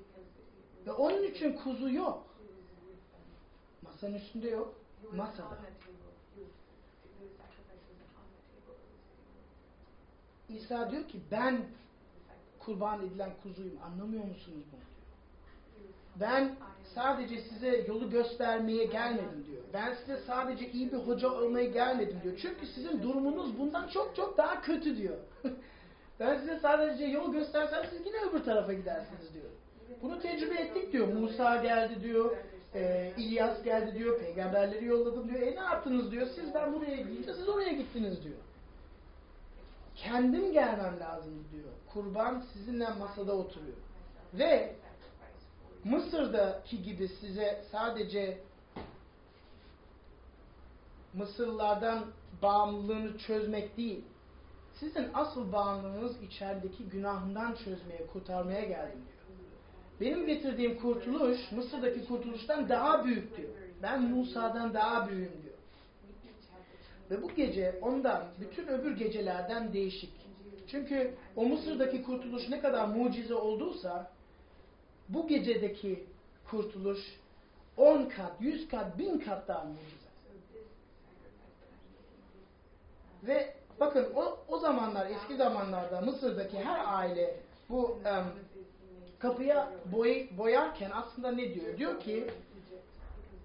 Ve 0.86 0.92
onun 0.92 1.24
için 1.24 1.54
kuzu 1.54 1.90
yok. 1.90 2.28
Masanın 3.82 4.14
üstünde 4.14 4.50
yok. 4.50 4.76
Masada. 5.14 5.58
İsa 10.50 10.92
diyor 10.92 11.08
ki 11.08 11.22
ben 11.32 11.66
kurban 12.60 13.06
edilen 13.06 13.32
kuzuyum. 13.44 13.78
Anlamıyor 13.84 14.24
musunuz 14.24 14.64
bunu? 14.72 14.90
Ben 16.19 16.56
sadece 16.95 17.41
size 17.41 17.86
yolu 17.88 18.10
göstermeye 18.10 18.86
gelmedim 18.86 19.45
diyor. 19.47 19.62
Ben 19.74 19.93
size 19.93 20.17
sadece 20.17 20.71
iyi 20.71 20.91
bir 20.91 20.97
hoca 20.97 21.30
olmaya 21.30 21.65
gelmedim 21.65 22.19
diyor. 22.24 22.39
Çünkü 22.41 22.65
sizin 22.67 23.04
durumunuz 23.04 23.60
bundan 23.60 23.88
çok 23.88 24.15
çok 24.15 24.38
daha 24.38 24.62
kötü 24.62 24.97
diyor. 24.97 25.17
ben 26.19 26.39
size 26.39 26.60
sadece 26.60 27.06
yolu 27.06 27.32
göstersem 27.32 27.86
siz 27.89 28.06
yine 28.06 28.17
öbür 28.30 28.43
tarafa 28.43 28.74
gidersiniz 28.74 29.34
diyor. 29.34 29.45
Bunu 30.02 30.19
tecrübe 30.19 30.56
ettik 30.56 30.93
diyor. 30.93 31.08
Musa 31.08 31.56
geldi 31.56 32.04
diyor. 32.04 32.38
E, 32.76 33.12
İlyas 33.17 33.63
geldi 33.63 34.00
diyor. 34.00 34.19
Peygamberleri 34.19 34.86
yolladım 34.86 35.30
diyor. 35.30 35.41
E 35.41 35.56
ne 35.56 35.60
yaptınız 35.60 36.12
diyor. 36.12 36.28
Siz 36.36 36.54
ben 36.54 36.74
buraya 36.74 36.95
gidince 36.95 37.34
siz 37.34 37.50
oraya 37.50 37.71
gittiniz 37.71 38.24
diyor. 38.24 38.38
Kendim 39.95 40.52
gelmem 40.52 41.00
lazım 41.00 41.45
diyor. 41.52 41.69
Kurban 41.93 42.43
sizinle 42.54 42.88
masada 43.00 43.34
oturuyor. 43.34 43.78
Ve 44.34 44.76
Mısır'daki 45.84 46.84
gibi 46.84 47.08
size 47.08 47.63
sadece 47.72 48.38
Mısırlılardan 51.13 52.06
bağımlılığını 52.41 53.17
çözmek 53.17 53.78
değil, 53.78 54.04
sizin 54.80 55.08
asıl 55.13 55.52
bağımlılığınız 55.52 56.24
içerideki 56.24 56.84
günahından 56.84 57.56
çözmeye, 57.56 58.08
kurtarmaya 58.13 58.62
geldim 58.62 59.00
diyor. 59.08 59.22
Benim 60.02 60.26
getirdiğim 60.26 60.80
kurtuluş 60.80 61.52
Mısır'daki 61.52 62.06
kurtuluştan 62.06 62.70
daha 62.70 63.06
büyük 63.06 63.38
diyor. 63.38 63.50
Ben 63.82 64.02
Musa'dan 64.02 64.74
daha 64.74 65.10
büyüğüm 65.10 65.41
diyor. 65.44 65.56
Ve 67.12 67.24
bu 67.24 67.36
gece 67.36 67.80
ondan 67.82 68.24
bütün 68.39 68.67
öbür 68.67 68.98
gecelerden 68.98 69.74
değişik. 69.74 70.13
Çünkü 70.67 71.13
o 71.36 71.46
Mısır'daki 71.46 72.04
kurtuluş 72.04 72.50
ne 72.50 72.60
kadar 72.60 72.88
mucize 72.88 73.36
olduysa 73.36 74.11
bu 75.13 75.28
gecedeki 75.28 76.06
kurtuluş 76.50 77.00
10 77.78 78.06
kat, 78.06 78.32
100 78.39 78.67
kat, 78.67 78.97
1000 78.97 79.19
kat 79.19 79.47
daha 79.47 79.63
mucize. 79.63 80.12
Ve 83.24 83.56
bakın 83.80 84.13
o, 84.15 84.39
o 84.47 84.60
zamanlar, 84.60 85.10
eski 85.10 85.36
zamanlarda 85.36 86.02
Mısır'daki 86.02 86.60
her 86.60 86.97
aile 86.97 87.39
bu 87.69 88.00
em, 88.06 88.26
kapıya 89.19 89.71
boy, 89.86 90.28
boyarken 90.38 90.91
aslında 90.93 91.32
ne 91.32 91.54
diyor? 91.54 91.78
Diyor 91.78 92.00
ki 92.00 92.28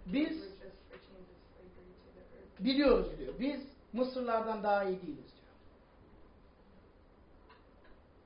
biz 0.06 0.44
biliyoruz 2.60 3.18
diyor. 3.18 3.34
Biz 3.40 3.60
Mısırlardan 3.92 4.62
daha 4.62 4.84
iyi 4.84 5.02
değiliz 5.02 5.32
diyor. 5.36 5.52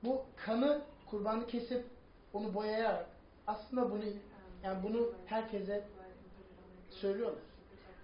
Bu 0.03 0.25
kanı 0.45 0.81
kurbanı 1.09 1.47
kesip 1.47 1.85
onu 2.33 2.53
boyayarak 2.53 3.10
aslında 3.51 3.91
bunu 3.91 4.03
yani 4.63 4.83
bunu 4.83 5.11
herkese 5.25 5.83
söylüyorlar. 6.89 7.43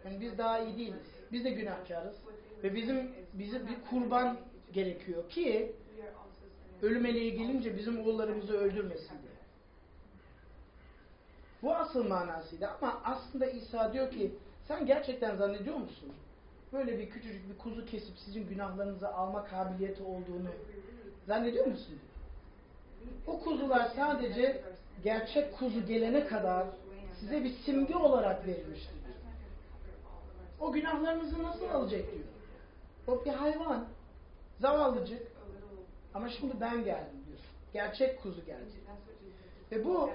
Yani 0.05 0.21
biz 0.21 0.37
daha 0.37 0.59
iyi 0.59 0.77
değiliz. 0.77 1.07
Biz 1.31 1.45
de 1.45 1.49
günahkarız. 1.49 2.15
Ve 2.63 2.75
bizim 2.75 3.11
bize 3.33 3.67
bir 3.67 3.77
kurban 3.89 4.37
gerekiyor 4.73 5.29
ki 5.29 5.75
ölüm 6.81 7.03
gelince 7.03 7.77
bizim 7.77 7.99
oğullarımızı 7.99 8.57
öldürmesin 8.57 9.21
diye. 9.21 9.37
Bu 11.61 11.75
asıl 11.75 12.07
manasıydı 12.07 12.67
ama 12.67 13.01
aslında 13.03 13.45
İsa 13.45 13.93
diyor 13.93 14.11
ki 14.11 14.35
sen 14.67 14.85
gerçekten 14.85 15.35
zannediyor 15.35 15.75
musun? 15.75 16.13
Böyle 16.73 16.99
bir 16.99 17.09
küçücük 17.09 17.49
bir 17.49 17.57
kuzu 17.57 17.85
kesip 17.85 18.17
sizin 18.17 18.47
günahlarınızı 18.47 19.09
alma 19.09 19.45
kabiliyeti 19.45 20.03
olduğunu 20.03 20.49
zannediyor 21.27 21.65
musun? 21.65 21.99
O 23.27 23.39
kuzular 23.39 23.91
sadece 23.95 24.61
gerçek 25.03 25.57
kuzu 25.57 25.85
gelene 25.85 26.27
kadar 26.27 26.67
size 27.19 27.43
bir 27.43 27.53
simge 27.65 27.95
olarak 27.95 28.47
verilmiştir. 28.47 28.97
O 30.59 30.71
günahlarınızı 30.71 31.43
nasıl 31.43 31.65
alacak 31.65 32.11
diyor. 32.11 32.25
O 33.07 33.25
bir 33.25 33.31
hayvan. 33.31 33.87
Zavallıcık. 34.59 35.21
Ama 36.13 36.29
şimdi 36.29 36.53
ben 36.61 36.83
geldim 36.83 37.23
diyor. 37.27 37.39
Gerçek 37.73 38.21
kuzu 38.21 38.45
geldi. 38.45 38.71
Ve 39.71 39.85
bu 39.85 40.09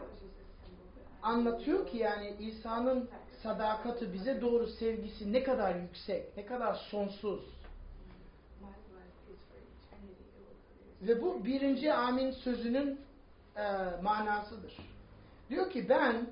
anlatıyor 1.22 1.86
ki 1.86 1.96
yani 1.96 2.34
İsa'nın 2.40 3.10
sadakati 3.42 4.12
bize 4.12 4.40
doğru 4.40 4.66
sevgisi 4.66 5.32
ne 5.32 5.42
kadar 5.42 5.74
yüksek, 5.74 6.36
ne 6.36 6.46
kadar 6.46 6.74
sonsuz. 6.74 7.40
Ve 11.02 11.22
bu 11.22 11.44
birinci 11.44 11.92
amin 11.92 12.30
sözünün 12.30 13.00
e, 13.56 13.62
manasıdır. 14.02 14.76
Diyor 15.50 15.70
ki 15.70 15.88
ben 15.88 16.26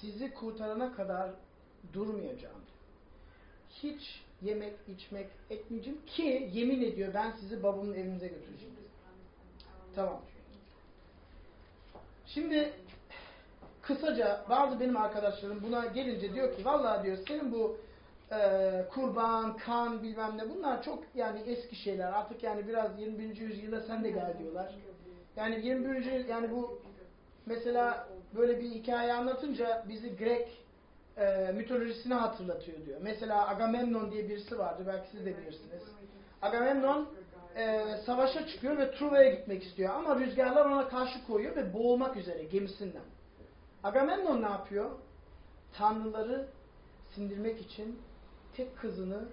sizi 0.00 0.34
kurtarana 0.34 0.92
kadar 0.94 1.30
durmayacağım. 1.92 2.60
Hiç 3.70 4.22
yemek 4.42 4.74
içmek 4.88 5.26
etmeyeceğim 5.50 6.06
ki 6.06 6.50
yemin 6.52 6.82
ediyor 6.82 7.14
ben 7.14 7.32
sizi 7.40 7.62
babamın 7.62 7.94
evinize 7.94 8.28
götüreceğim. 8.28 8.74
Tamam. 9.94 10.20
Şimdi 12.26 12.72
kısaca 13.82 14.44
bazı 14.48 14.80
benim 14.80 14.96
arkadaşlarım 14.96 15.62
buna 15.62 15.86
gelince 15.86 16.34
diyor 16.34 16.56
ki 16.56 16.64
vallahi 16.64 17.04
diyor 17.04 17.18
senin 17.28 17.52
bu 17.52 17.76
e, 18.32 18.84
kurban, 18.94 19.56
kan 19.56 20.02
bilmem 20.02 20.36
ne 20.36 20.50
bunlar 20.50 20.82
çok 20.82 21.04
yani 21.14 21.40
eski 21.46 21.76
şeyler. 21.76 22.12
Artık 22.12 22.42
yani 22.42 22.68
biraz 22.68 23.00
21. 23.00 23.36
yüzyılda 23.36 23.80
sen 23.80 24.04
de 24.04 24.10
gel 24.10 24.38
diyorlar. 24.38 24.74
Yani 25.36 25.66
21. 25.66 26.24
yani 26.28 26.50
bu 26.50 26.80
mesela 27.46 28.08
böyle 28.36 28.60
bir 28.60 28.70
hikaye 28.70 29.12
anlatınca 29.12 29.84
bizi 29.88 30.16
Grek 30.16 30.48
e, 31.16 31.52
mitolojisini 31.52 32.14
hatırlatıyor 32.14 32.86
diyor. 32.86 33.00
Mesela 33.02 33.48
Agamemnon 33.48 34.12
diye 34.12 34.28
birisi 34.28 34.58
vardı. 34.58 34.82
Belki 34.86 35.10
siz 35.10 35.26
de 35.26 35.38
bilirsiniz. 35.38 35.82
Agamemnon 36.42 37.08
e, 37.56 37.96
savaşa 38.06 38.46
çıkıyor 38.46 38.78
ve 38.78 38.90
Truva'ya 38.90 39.30
gitmek 39.30 39.62
istiyor. 39.64 39.94
Ama 39.94 40.16
rüzgarlar 40.16 40.66
ona 40.66 40.88
karşı 40.88 41.26
koyuyor 41.26 41.56
ve 41.56 41.74
boğulmak 41.74 42.16
üzere 42.16 42.44
gemisinden. 42.44 43.02
Agamemnon 43.82 44.42
ne 44.42 44.48
yapıyor? 44.48 44.90
Tanrıları 45.72 46.46
sindirmek 47.14 47.60
için 47.60 47.98
tek 48.56 48.78
kızını 48.78 49.28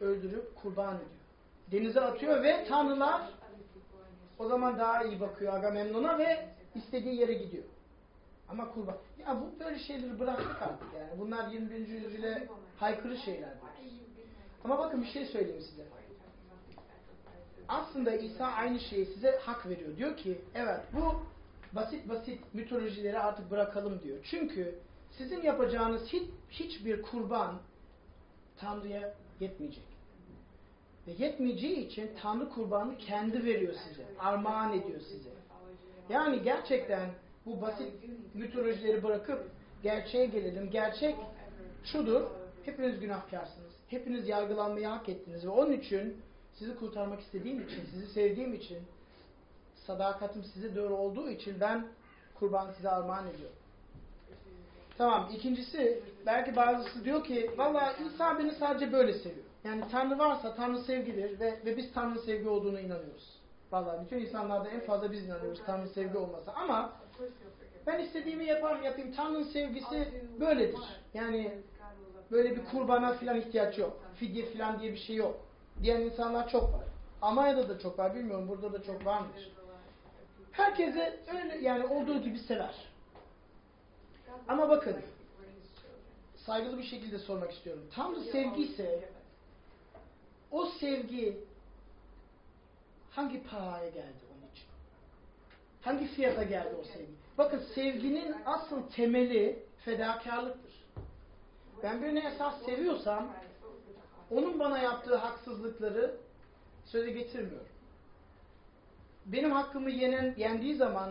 öldürüp 0.00 0.56
kurban 0.56 0.96
ediyor. 0.96 1.10
Denize 1.72 2.00
atıyor 2.00 2.42
ve 2.42 2.64
tanrılar 2.68 3.22
o 4.38 4.48
zaman 4.48 4.78
daha 4.78 5.04
iyi 5.04 5.20
bakıyor 5.20 5.54
Agamemnon'a 5.54 6.18
ve 6.18 6.48
istediği 6.74 7.20
yere 7.20 7.34
gidiyor. 7.34 7.64
Ama 8.48 8.70
kurban. 8.70 8.96
Ya 9.18 9.40
bu 9.40 9.64
böyle 9.64 9.78
şeyleri 9.78 10.20
bıraktık 10.20 10.62
artık 10.62 10.88
yani. 10.98 11.20
Bunlar 11.20 11.48
21. 11.48 11.88
yüzyıla 11.88 12.38
haykırı 12.76 13.16
şeyler. 13.16 13.54
Ama 14.64 14.78
bakın 14.78 15.02
bir 15.02 15.06
şey 15.06 15.26
söyleyeyim 15.26 15.62
size. 15.70 15.86
Aslında 17.68 18.10
İsa 18.10 18.46
aynı 18.46 18.80
şeyi 18.80 19.06
size 19.06 19.38
hak 19.38 19.66
veriyor. 19.68 19.96
Diyor 19.96 20.16
ki 20.16 20.40
evet 20.54 20.80
bu 20.92 21.22
basit 21.72 22.08
basit 22.08 22.54
mitolojileri 22.54 23.18
artık 23.18 23.50
bırakalım 23.50 24.02
diyor. 24.02 24.18
Çünkü 24.30 24.78
sizin 25.18 25.42
yapacağınız 25.42 26.02
hiç, 26.06 26.22
hiçbir 26.50 27.02
kurban 27.02 27.58
Tanrı'ya 28.60 29.14
yetmeyecek. 29.40 29.84
Ve 31.06 31.12
yetmeyeceği 31.24 31.86
için 31.86 32.10
Tanrı 32.22 32.48
kurbanı 32.48 32.98
kendi 32.98 33.44
veriyor 33.44 33.74
size. 33.88 34.02
Armağan 34.18 34.72
ediyor 34.72 35.00
size. 35.00 35.30
Yani 36.08 36.42
gerçekten 36.42 37.10
bu 37.46 37.60
basit 37.60 37.92
mitolojileri 38.34 39.02
bırakıp 39.02 39.50
gerçeğe 39.82 40.26
gelelim. 40.26 40.70
Gerçek 40.70 41.16
şudur. 41.84 42.22
Hepiniz 42.64 43.00
günahkarsınız. 43.00 43.72
Hepiniz 43.88 44.28
yargılanmayı 44.28 44.86
hak 44.86 45.08
ettiniz 45.08 45.44
ve 45.44 45.48
onun 45.48 45.72
için 45.72 46.16
sizi 46.54 46.76
kurtarmak 46.76 47.20
istediğim 47.20 47.60
için, 47.60 47.84
sizi 47.90 48.06
sevdiğim 48.06 48.54
için, 48.54 48.78
sadakatim 49.86 50.44
size 50.44 50.76
doğru 50.76 50.96
olduğu 50.96 51.30
için 51.30 51.60
ben 51.60 51.86
kurban 52.34 52.72
size 52.72 52.88
armağan 52.88 53.26
ediyorum. 53.26 53.56
Tamam. 55.00 55.28
İkincisi 55.34 56.02
belki 56.26 56.56
bazısı 56.56 57.04
diyor 57.04 57.24
ki 57.24 57.50
valla 57.56 57.92
İsa 57.92 58.38
beni 58.38 58.52
sadece 58.52 58.92
böyle 58.92 59.12
seviyor. 59.12 59.46
Yani 59.64 59.84
Tanrı 59.92 60.18
varsa 60.18 60.54
Tanrı 60.54 60.78
sevgidir 60.78 61.40
ve, 61.40 61.58
ve 61.64 61.76
biz 61.76 61.92
Tanrı 61.92 62.18
sevgi 62.18 62.48
olduğunu 62.48 62.80
inanıyoruz. 62.80 63.40
Valla 63.72 64.04
bütün 64.04 64.18
insanlarda 64.18 64.68
en 64.68 64.80
fazla 64.80 65.12
biz 65.12 65.24
inanıyoruz 65.24 65.60
Tanrı 65.66 65.88
sevgi 65.88 66.18
olmasa. 66.18 66.52
Ama 66.52 66.92
ben 67.86 67.98
istediğimi 67.98 68.44
yaparım 68.44 68.82
yapayım. 68.82 69.12
Tanrı'nın 69.12 69.42
sevgisi 69.42 70.08
böyledir. 70.40 70.80
Yani 71.14 71.52
böyle 72.30 72.56
bir 72.56 72.64
kurbana 72.64 73.12
filan 73.12 73.40
ihtiyaç 73.40 73.78
yok. 73.78 74.00
Fidye 74.14 74.46
filan 74.46 74.80
diye 74.80 74.92
bir 74.92 74.98
şey 74.98 75.16
yok. 75.16 75.40
Diyen 75.82 76.00
insanlar 76.00 76.48
çok 76.48 76.62
var. 76.62 76.84
Almanya'da 77.22 77.68
da 77.68 77.78
çok 77.78 77.98
var. 77.98 78.14
Bilmiyorum 78.14 78.48
burada 78.48 78.72
da 78.72 78.82
çok 78.82 79.06
var 79.06 79.20
mıdır? 79.20 79.52
Herkese 80.52 81.20
öyle 81.34 81.58
yani 81.58 81.86
olduğu 81.86 82.22
gibi 82.22 82.38
sever. 82.38 82.89
Ama 84.48 84.68
bakın 84.68 84.96
saygılı 86.36 86.78
bir 86.78 86.82
şekilde 86.82 87.18
sormak 87.18 87.52
istiyorum. 87.52 87.82
Tanrı 87.94 88.20
sevgi 88.20 88.62
ise 88.62 89.08
o 90.50 90.66
sevgi 90.66 91.44
hangi 93.10 93.42
paraya 93.42 93.88
geldi 93.88 94.24
onun 94.32 94.50
için? 94.52 94.66
Hangi 95.82 96.06
fiyata 96.06 96.42
geldi 96.42 96.74
o 96.80 96.84
sevgi? 96.84 97.12
Bakın 97.38 97.62
sevginin 97.74 98.34
asıl 98.46 98.82
temeli 98.82 99.62
fedakarlıktır. 99.84 100.72
Ben 101.82 102.02
birini 102.02 102.18
esas 102.18 102.62
seviyorsam 102.64 103.28
onun 104.30 104.58
bana 104.58 104.78
yaptığı 104.78 105.16
haksızlıkları 105.16 106.16
söze 106.84 107.10
getirmiyorum. 107.10 107.68
Benim 109.26 109.50
hakkımı 109.50 109.90
yenen, 109.90 110.34
yendiği 110.36 110.74
zaman 110.74 111.10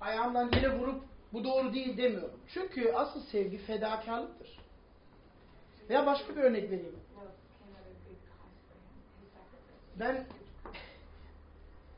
ayağımdan 0.00 0.52
yere 0.52 0.78
vurup 0.78 1.02
bu 1.32 1.44
doğru 1.44 1.72
değil 1.72 1.96
demiyorum. 1.96 2.40
Çünkü 2.48 2.92
asıl 2.92 3.20
sevgi 3.20 3.58
fedakarlıktır. 3.58 4.58
Veya 5.90 6.06
başka 6.06 6.36
bir 6.36 6.42
örnek 6.42 6.70
vereyim. 6.70 7.00
Ben 10.00 10.26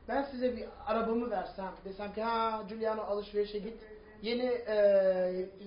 ben 0.07 0.23
size 0.31 0.57
bir 0.57 0.65
arabamı 0.85 1.29
versem, 1.29 1.73
desem 1.85 2.13
ki 2.13 2.21
ha 2.21 2.63
Giuliano 2.69 3.01
alışverişe 3.01 3.59
git, 3.59 3.73
yeni 4.21 4.45
e, 4.45 4.75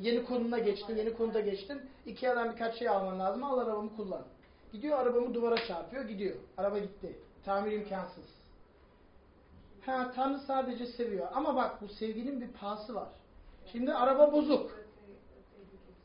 yeni 0.00 0.24
konuna 0.24 0.58
geçtin, 0.58 0.96
yeni 0.96 1.14
konuda 1.14 1.40
geçtin, 1.40 1.80
Ikea'dan 2.06 2.52
birkaç 2.52 2.78
şey 2.78 2.88
alman 2.88 3.20
lazım, 3.20 3.44
al 3.44 3.58
arabamı 3.58 3.96
kullan. 3.96 4.22
Gidiyor 4.72 4.98
arabamı 4.98 5.34
duvara 5.34 5.66
çarpıyor, 5.66 6.04
gidiyor. 6.04 6.36
Araba 6.56 6.78
gitti. 6.78 7.18
Tamir 7.44 7.72
imkansız. 7.72 8.24
Ha 9.86 10.12
Tanrı 10.14 10.38
sadece 10.38 10.86
seviyor. 10.86 11.28
Ama 11.34 11.56
bak 11.56 11.82
bu 11.82 11.88
sevginin 11.88 12.40
bir 12.40 12.48
pahası 12.48 12.94
var. 12.94 13.08
Şimdi 13.72 13.92
araba 13.92 14.32
bozuk. 14.32 14.82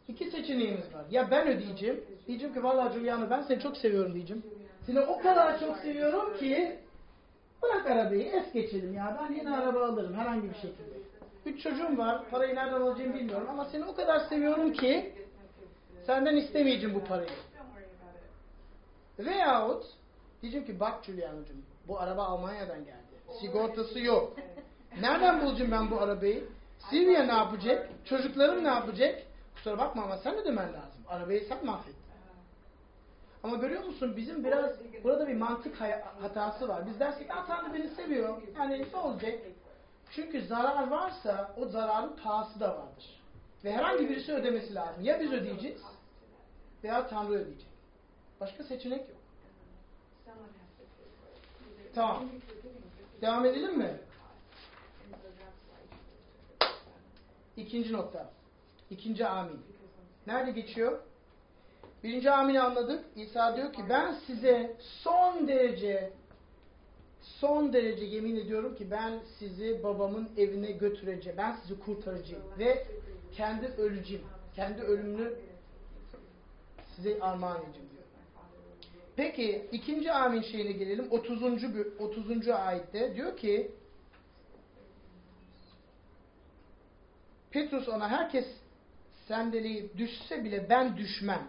İki 0.08 0.32
seçeneğimiz 0.32 0.94
var. 0.94 1.06
Ya 1.12 1.32
ben 1.32 1.48
ödeyeceğim. 1.48 2.04
Diyeceğim 2.28 2.54
ki 2.54 2.64
vallahi 2.64 2.94
Giuliano 2.94 3.30
ben 3.30 3.42
seni 3.42 3.60
çok 3.60 3.78
seviyorum 3.78 4.14
diyeceğim. 4.14 4.44
Seni 4.86 5.00
o 5.00 5.20
kadar 5.22 5.60
çok 5.60 5.78
seviyorum 5.78 6.38
ki 6.38 6.80
bırak 7.64 7.86
arabayı 7.88 8.24
es 8.24 8.54
geçelim 8.54 8.94
ya. 8.94 9.18
Ben 9.22 9.36
yeni 9.36 9.50
araba 9.50 9.86
alırım 9.86 10.14
herhangi 10.14 10.50
bir 10.50 10.56
şekilde. 10.56 10.98
Üç 11.46 11.64
çocuğum 11.64 11.98
var. 11.98 12.30
Parayı 12.30 12.56
nereden 12.56 12.82
alacağımı 12.82 13.14
bilmiyorum 13.14 13.48
ama 13.50 13.66
seni 13.66 13.86
o 13.86 13.96
kadar 13.96 14.20
seviyorum 14.20 14.74
ki 14.74 15.14
senden 16.06 16.36
istemeyeceğim 16.36 16.96
bu 16.96 17.04
parayı. 17.04 17.30
Veyahut 19.20 19.86
diyeceğim 20.42 20.66
ki 20.66 20.80
bak 20.80 21.04
Giuliano'cum 21.04 21.58
bu 21.88 22.00
araba 22.00 22.24
Almanya'dan 22.24 22.86
geldi. 22.86 22.98
Sigortası 23.42 24.00
yok. 24.00 24.34
Nereden 25.02 25.42
bulacağım 25.42 25.72
ben 25.72 25.92
bu 25.92 26.02
arabayı? 26.02 26.44
Silvia 26.80 27.24
ne 27.24 27.32
yapacak? 27.32 27.90
Çocuklarım 28.06 28.64
ne 28.64 28.68
yapacak? 28.68 29.24
Kusura 29.56 29.78
bakma 29.78 30.04
ama 30.04 30.18
sen 30.18 30.36
ödemen 30.36 30.68
lazım. 30.74 31.02
Arabayı 31.08 31.46
sen 31.50 31.66
mahvettin. 31.66 32.08
Ama 33.44 33.56
görüyor 33.56 33.84
musun 33.84 34.14
bizim 34.18 34.44
biraz 34.44 34.72
burada 35.04 35.28
bir 35.28 35.36
mantık 35.36 35.82
hatası 36.22 36.68
var. 36.68 36.88
Biz 36.88 37.00
dersek 37.00 37.28
ah 37.32 37.48
Tanrı 37.48 37.74
beni 37.74 37.88
seviyor. 37.90 38.42
Yani 38.58 38.86
ne 38.94 38.98
olacak? 38.98 39.34
Çünkü 40.12 40.42
zarar 40.42 40.88
varsa 40.88 41.54
o 41.58 41.66
zararın 41.66 42.16
pahası 42.24 42.60
da 42.60 42.70
vardır. 42.70 43.22
Ve 43.64 43.74
herhangi 43.74 44.10
birisi 44.10 44.34
ödemesi 44.34 44.76
lazım. 44.76 45.04
Ya 45.04 45.20
biz 45.20 45.32
ödeyeceğiz 45.32 45.82
veya 46.84 47.08
Tanrı 47.08 47.34
ödeyecek. 47.34 47.68
Başka 48.42 48.64
seçenek 48.64 49.00
yok. 49.00 49.18
Tamam. 51.96 52.24
Devam 53.22 53.46
edelim 53.46 53.78
mi? 53.78 53.98
İkinci 57.58 57.94
nokta. 57.94 58.30
İkinci 58.90 59.26
amin. 59.26 59.60
Nerede 60.28 60.52
geçiyor? 60.52 61.00
Birinci 62.04 62.32
amini 62.32 62.62
anladık. 62.62 63.06
İsa 63.16 63.56
diyor 63.56 63.74
ki 63.74 63.82
ben 63.90 64.16
size 64.28 64.76
son 64.80 65.48
derece 65.48 66.14
son 67.22 67.74
derece 67.74 68.06
yemin 68.06 68.36
ediyorum 68.36 68.76
ki 68.76 68.92
ben 68.92 69.20
sizi 69.40 69.84
babamın 69.84 70.30
evine 70.38 70.72
götüreceğim. 70.72 71.38
Ben 71.38 71.56
sizi 71.62 71.80
kurtaracağım. 71.80 72.44
Ve 72.60 72.86
kendi 73.36 73.66
öleceğim. 73.66 74.26
Kendi 74.56 74.82
ölümünü 74.82 75.34
size 76.96 77.20
armağan 77.20 77.64
edeceğim 77.64 77.90
diyor. 77.92 78.04
Peki 79.16 79.68
ikinci 79.72 80.12
amin 80.12 80.42
şeyine 80.42 80.72
gelelim. 80.72 81.08
30. 81.12 81.44
30. 82.00 82.48
ayette 82.48 83.16
diyor 83.16 83.38
ki 83.38 83.72
Petrus 87.52 87.88
ona 87.90 88.10
herkes 88.10 88.46
sendeliği 89.28 89.98
düşse 89.98 90.44
bile 90.44 90.70
ben 90.70 90.98
düşmem. 90.98 91.48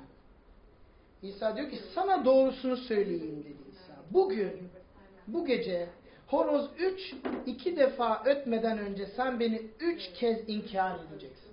İsa 1.22 1.56
diyor 1.56 1.70
ki 1.70 1.78
sana 1.94 2.24
doğrusunu 2.24 2.76
söyleyeyim 2.76 3.44
dedi 3.44 3.56
İsa. 3.72 3.94
Bugün, 4.10 4.70
bu 5.26 5.46
gece 5.46 5.88
horoz 6.26 6.70
üç, 6.78 7.14
iki 7.46 7.76
defa 7.76 8.22
ötmeden 8.24 8.78
önce 8.78 9.06
sen 9.06 9.40
beni 9.40 9.62
üç 9.80 10.12
kez 10.14 10.48
inkar 10.48 10.98
edeceksin. 11.00 11.48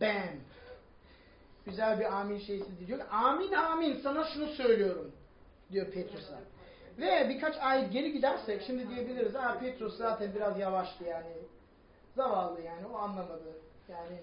Ben. 0.00 0.28
Güzel 1.66 2.00
bir 2.00 2.20
amin 2.20 2.38
şeysi 2.38 2.86
diyor. 2.86 3.00
Amin 3.10 3.52
amin 3.52 4.00
sana 4.02 4.24
şunu 4.24 4.46
söylüyorum 4.46 5.12
diyor 5.72 5.86
Petrus'a. 5.86 6.40
Ve 6.98 7.28
birkaç 7.28 7.56
ay 7.60 7.90
geri 7.90 8.12
gidersek 8.12 8.62
şimdi 8.66 8.88
diyebiliriz 8.88 9.34
ha 9.34 9.58
Petrus 9.60 9.96
zaten 9.96 10.34
biraz 10.34 10.58
yavaştı 10.58 11.04
yani. 11.04 11.26
Zavallı 12.16 12.60
yani 12.60 12.86
o 12.86 12.96
anlamadı. 12.96 13.58
Yani 13.88 14.18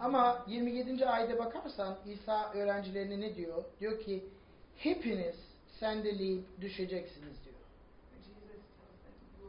ama 0.00 0.44
27. 0.46 1.06
ayda 1.06 1.38
bakarsan 1.38 1.98
İsa 2.06 2.52
öğrencilerine 2.52 3.20
ne 3.20 3.34
diyor? 3.34 3.64
Diyor 3.80 4.00
ki 4.00 4.24
hepiniz 4.76 5.36
sendeleyip 5.80 6.60
düşeceksiniz 6.60 7.44
diyor. 7.44 7.56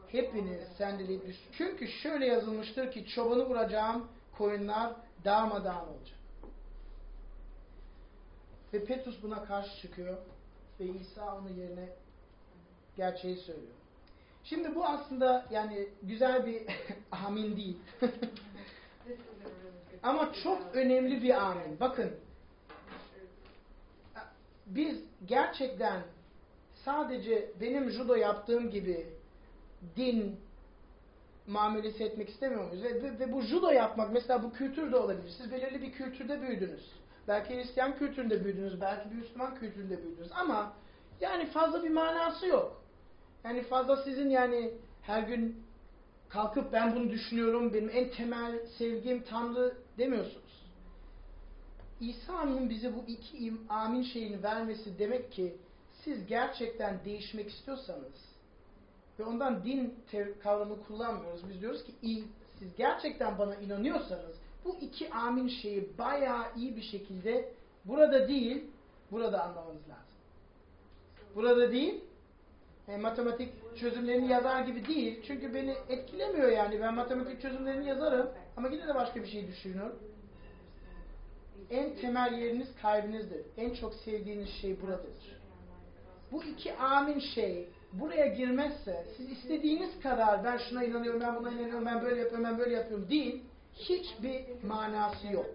Hepiniz 0.08 0.68
sendeleyip 0.78 1.26
düş. 1.26 1.36
Çünkü 1.52 1.88
şöyle 1.88 2.26
yazılmıştır 2.26 2.92
ki 2.92 3.06
çobanı 3.06 3.44
vuracağım 3.44 4.08
koyunlar 4.38 4.92
darmadağın 5.24 5.88
olacak. 5.88 6.18
Ve 8.72 8.84
Petrus 8.84 9.22
buna 9.22 9.44
karşı 9.44 9.82
çıkıyor 9.82 10.16
ve 10.80 10.84
İsa 10.84 11.36
onun 11.36 11.48
yerine 11.48 11.88
gerçeği 12.96 13.36
söylüyor. 13.36 13.83
Şimdi 14.44 14.74
bu 14.74 14.84
aslında 14.84 15.46
yani 15.50 15.88
güzel 16.02 16.46
bir 16.46 16.62
amin 17.26 17.56
değil. 17.56 17.78
Ama 20.02 20.32
çok 20.44 20.62
önemli 20.72 21.22
bir 21.22 21.42
amin. 21.44 21.80
Bakın 21.80 22.10
biz 24.66 24.98
gerçekten 25.26 26.02
sadece 26.74 27.50
benim 27.60 27.90
judo 27.90 28.14
yaptığım 28.14 28.70
gibi 28.70 29.06
din 29.96 30.40
muamelesi 31.46 32.04
etmek 32.04 32.28
istemiyor 32.28 32.64
muyuz? 32.64 32.82
Ve, 32.82 33.02
ve, 33.02 33.18
ve 33.18 33.32
bu 33.32 33.42
judo 33.42 33.70
yapmak 33.70 34.12
mesela 34.12 34.42
bu 34.42 34.52
kültür 34.52 34.92
de 34.92 34.96
olabilir. 34.96 35.30
Siz 35.38 35.52
belirli 35.52 35.82
bir 35.82 35.92
kültürde 35.92 36.42
büyüdünüz. 36.42 36.92
Belki 37.28 37.56
Hristiyan 37.56 37.98
kültüründe 37.98 38.44
büyüdünüz, 38.44 38.80
belki 38.80 39.10
bir 39.10 39.14
Müslüman 39.14 39.54
kültüründe 39.54 40.02
büyüdünüz 40.04 40.32
ama 40.32 40.72
yani 41.20 41.46
fazla 41.46 41.84
bir 41.84 41.90
manası 41.90 42.46
yok. 42.46 42.83
Yani 43.44 43.62
fazla 43.62 43.96
sizin 43.96 44.30
yani 44.30 44.70
her 45.02 45.22
gün 45.22 45.64
kalkıp 46.28 46.72
ben 46.72 46.96
bunu 46.96 47.10
düşünüyorum, 47.10 47.74
benim 47.74 47.90
en 47.92 48.10
temel 48.10 48.66
sevgim 48.78 49.22
Tanrı 49.22 49.76
demiyorsunuz. 49.98 50.44
İsa'nın 52.00 52.70
bize 52.70 52.94
bu 52.94 53.04
iki 53.06 53.52
amin 53.68 54.02
şeyini 54.02 54.42
vermesi 54.42 54.98
demek 54.98 55.32
ki 55.32 55.56
siz 56.04 56.26
gerçekten 56.26 57.04
değişmek 57.04 57.50
istiyorsanız 57.50 58.34
ve 59.18 59.24
ondan 59.24 59.64
din 59.64 59.94
kavramı 60.42 60.82
kullanmıyoruz. 60.86 61.40
Biz 61.48 61.60
diyoruz 61.60 61.84
ki 61.84 62.24
siz 62.58 62.76
gerçekten 62.76 63.38
bana 63.38 63.54
inanıyorsanız 63.56 64.36
Bu 64.64 64.76
iki 64.80 65.10
amin 65.10 65.48
şeyi 65.48 65.98
bayağı 65.98 66.44
iyi 66.56 66.76
bir 66.76 66.82
şekilde 66.82 67.52
burada 67.84 68.28
değil, 68.28 68.64
burada 69.10 69.42
anlamanız 69.42 69.88
lazım. 69.88 70.14
Burada 71.34 71.72
değil, 71.72 72.04
e, 72.88 72.96
matematik 72.96 73.52
çözümlerini 73.76 74.28
yazar 74.28 74.60
gibi 74.60 74.86
değil. 74.86 75.22
Çünkü 75.26 75.54
beni 75.54 75.74
etkilemiyor 75.88 76.48
yani. 76.48 76.80
Ben 76.80 76.94
matematik 76.94 77.42
çözümlerini 77.42 77.88
yazarım 77.88 78.30
ama 78.56 78.68
yine 78.68 78.88
de 78.88 78.94
başka 78.94 79.22
bir 79.22 79.28
şey 79.28 79.48
düşünüyorum. 79.48 79.98
En 81.70 81.96
temel 81.96 82.38
yeriniz 82.38 82.68
kalbinizdir. 82.82 83.40
En 83.56 83.74
çok 83.74 83.94
sevdiğiniz 83.94 84.48
şey 84.48 84.82
buradadır. 84.82 85.36
Bu 86.32 86.44
iki 86.44 86.74
amin 86.74 87.20
şey 87.20 87.68
buraya 87.92 88.26
girmezse 88.26 89.06
siz 89.16 89.30
istediğiniz 89.30 90.00
kadar 90.02 90.44
ben 90.44 90.58
şuna 90.58 90.84
inanıyorum, 90.84 91.20
ben 91.20 91.36
buna 91.36 91.50
inanıyorum, 91.50 91.86
ben 91.86 92.02
böyle 92.02 92.20
yapıyorum, 92.20 92.44
ben 92.44 92.58
böyle 92.58 92.74
yapıyorum 92.74 93.08
değil. 93.10 93.42
Hiçbir 93.74 94.44
manası 94.66 95.26
yok. 95.26 95.46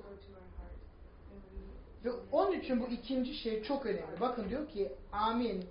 Ve 2.05 2.09
onun 2.31 2.59
için 2.59 2.81
bu 2.81 2.87
ikinci 2.87 3.33
şey 3.33 3.63
çok 3.63 3.85
önemli. 3.85 4.19
Bakın 4.21 4.49
diyor 4.49 4.69
ki 4.69 4.91
amin 5.11 5.65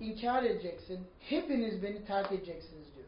inkar 0.00 0.42
edeceksin. 0.42 1.00
Hepiniz 1.20 1.82
beni 1.82 2.04
terk 2.04 2.32
edeceksiniz 2.32 2.94
diyor. 2.96 3.06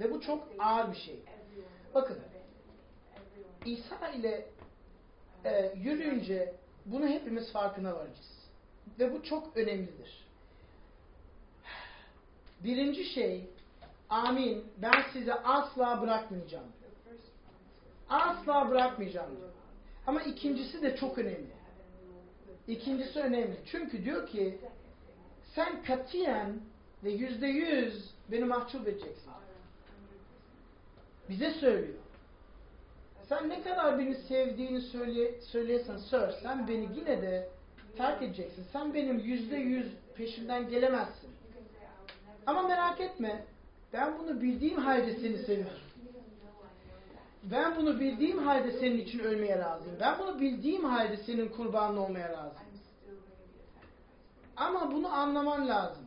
Ve 0.00 0.10
bu 0.10 0.20
çok 0.20 0.48
ağır 0.58 0.92
bir 0.92 0.96
şey. 0.96 1.22
Bakın 1.94 2.18
İsa 3.64 4.08
ile 4.08 4.46
e, 5.44 5.72
yürüyünce 5.76 6.54
bunu 6.86 7.06
hepimiz 7.08 7.52
farkına 7.52 7.94
varacağız. 7.94 8.48
Ve 8.98 9.12
bu 9.12 9.22
çok 9.22 9.56
önemlidir. 9.56 10.28
Birinci 12.64 13.04
şey 13.04 13.50
amin 14.10 14.64
ben 14.76 15.04
sizi 15.12 15.34
asla 15.34 16.02
bırakmayacağım. 16.02 16.66
Asla 18.08 18.70
bırakmayacağım 18.70 19.36
diyor. 19.36 19.48
Ama 20.06 20.22
ikincisi 20.22 20.82
de 20.82 20.96
çok 20.96 21.18
önemli. 21.18 21.57
İkincisi 22.68 23.20
önemli. 23.20 23.56
Çünkü 23.66 24.04
diyor 24.04 24.26
ki 24.26 24.58
sen 25.54 25.82
katiyen 25.82 26.60
ve 27.04 27.10
yüzde 27.10 27.46
yüz 27.46 28.10
beni 28.30 28.44
mahcup 28.44 28.88
edeceksin. 28.88 29.32
Bize 31.28 31.50
söylüyor. 31.50 31.98
Sen 33.28 33.48
ne 33.48 33.62
kadar 33.62 33.98
beni 33.98 34.14
sevdiğini 34.14 34.80
söyle, 34.80 35.40
söyleyesen 35.40 35.96
sor, 35.96 36.28
sen 36.42 36.68
beni 36.68 36.88
yine 36.96 37.22
de 37.22 37.48
terk 37.96 38.22
edeceksin. 38.22 38.64
Sen 38.72 38.94
benim 38.94 39.18
yüzde 39.18 39.56
yüz 39.56 39.86
peşimden 40.16 40.68
gelemezsin. 40.68 41.30
Ama 42.46 42.62
merak 42.62 43.00
etme, 43.00 43.44
ben 43.92 44.18
bunu 44.18 44.40
bildiğim 44.40 44.78
halde 44.78 45.14
seni 45.14 45.38
seviyorum. 45.38 45.87
Ben 47.42 47.76
bunu 47.76 48.00
bildiğim 48.00 48.38
halde 48.38 48.72
senin 48.72 48.98
için 48.98 49.18
ölmeye 49.18 49.58
razıyım. 49.58 49.96
Ben 50.00 50.18
bunu 50.18 50.40
bildiğim 50.40 50.84
halde 50.84 51.16
senin 51.16 51.48
kurbanın 51.48 51.96
olmaya 51.96 52.28
razıyım. 52.28 52.68
Ama 54.56 54.92
bunu 54.92 55.14
anlaman 55.14 55.68
lazım. 55.68 56.04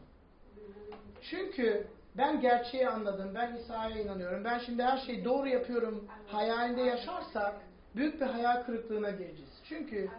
Çünkü 1.21 1.87
ben 2.17 2.41
gerçeği 2.41 2.89
anladım. 2.89 3.31
Ben 3.35 3.55
İsa'ya 3.55 4.01
inanıyorum. 4.01 4.43
Ben 4.43 4.59
şimdi 4.59 4.83
her 4.83 4.97
şeyi 4.97 5.25
doğru 5.25 5.47
yapıyorum. 5.47 6.07
Hayalinde 6.27 6.81
yaşarsak 6.81 7.55
büyük 7.95 8.21
bir 8.21 8.25
hayal 8.25 8.63
kırıklığına 8.63 9.09
gireceğiz. 9.09 9.61
Çünkü 9.69 10.09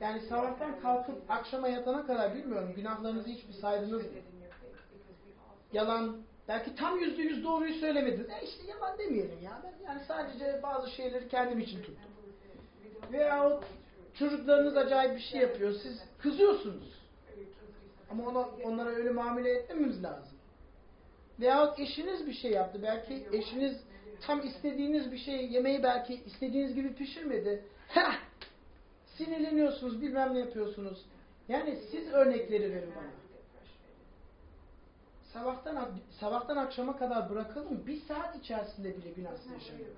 yani 0.00 0.20
sabahtan 0.20 0.80
kalkıp 0.80 1.30
akşama 1.30 1.68
yatana 1.68 2.06
kadar 2.06 2.34
bilmiyorum 2.34 2.72
günahlarınızı 2.76 3.28
hiçbir 3.28 3.52
saydınız 3.52 4.02
mı? 4.02 4.10
Yalan, 5.72 6.16
belki 6.48 6.74
tam 6.74 6.98
yüzde 6.98 7.22
yüz 7.22 7.44
doğruyu 7.44 7.74
söylemediniz. 7.74 8.30
E 8.30 8.44
işte 8.44 8.66
yalan 8.66 8.98
demeyelim 8.98 9.42
ya. 9.42 9.62
Ben 9.64 9.86
yani 9.86 10.00
sadece 10.08 10.60
bazı 10.62 10.90
şeyleri 10.90 11.28
kendim 11.28 11.58
için 11.58 11.78
tuttum. 11.82 12.10
Veyahut 13.12 13.64
çocuklarınız 14.14 14.76
acayip 14.76 15.16
bir 15.16 15.22
şey 15.22 15.40
yapıyor. 15.40 15.72
Siz 15.82 16.02
kızıyorsunuz. 16.18 16.96
Ama 18.10 18.26
ona, 18.26 18.48
onlara 18.64 18.88
öyle 18.88 19.10
muamele 19.10 19.50
etmemiz 19.50 20.04
lazım. 20.04 20.38
Veyahut 21.40 21.78
eşiniz 21.78 22.26
bir 22.26 22.34
şey 22.34 22.50
yaptı. 22.50 22.80
Belki 22.82 23.26
eşiniz 23.32 23.76
tam 24.20 24.46
istediğiniz 24.46 25.12
bir 25.12 25.18
şey 25.18 25.46
yemeği 25.52 25.82
belki 25.82 26.14
istediğiniz 26.14 26.74
gibi 26.74 26.94
pişirmedi. 26.94 27.64
Heh! 27.88 28.18
Sinirleniyorsunuz, 29.06 30.02
bilmem 30.02 30.34
ne 30.34 30.38
yapıyorsunuz. 30.38 31.04
Yani 31.48 31.78
siz 31.90 32.12
örnekleri 32.12 32.74
verin 32.74 32.92
bana. 32.96 33.25
Sabahtan, 35.36 35.88
sabahtan 36.20 36.56
akşama 36.56 36.98
kadar 36.98 37.30
bırakalım. 37.30 37.86
Bir 37.86 38.00
saat 38.00 38.36
içerisinde 38.36 38.96
bile 38.96 39.10
günahsız 39.10 39.52
yaşamıyoruz. 39.52 39.96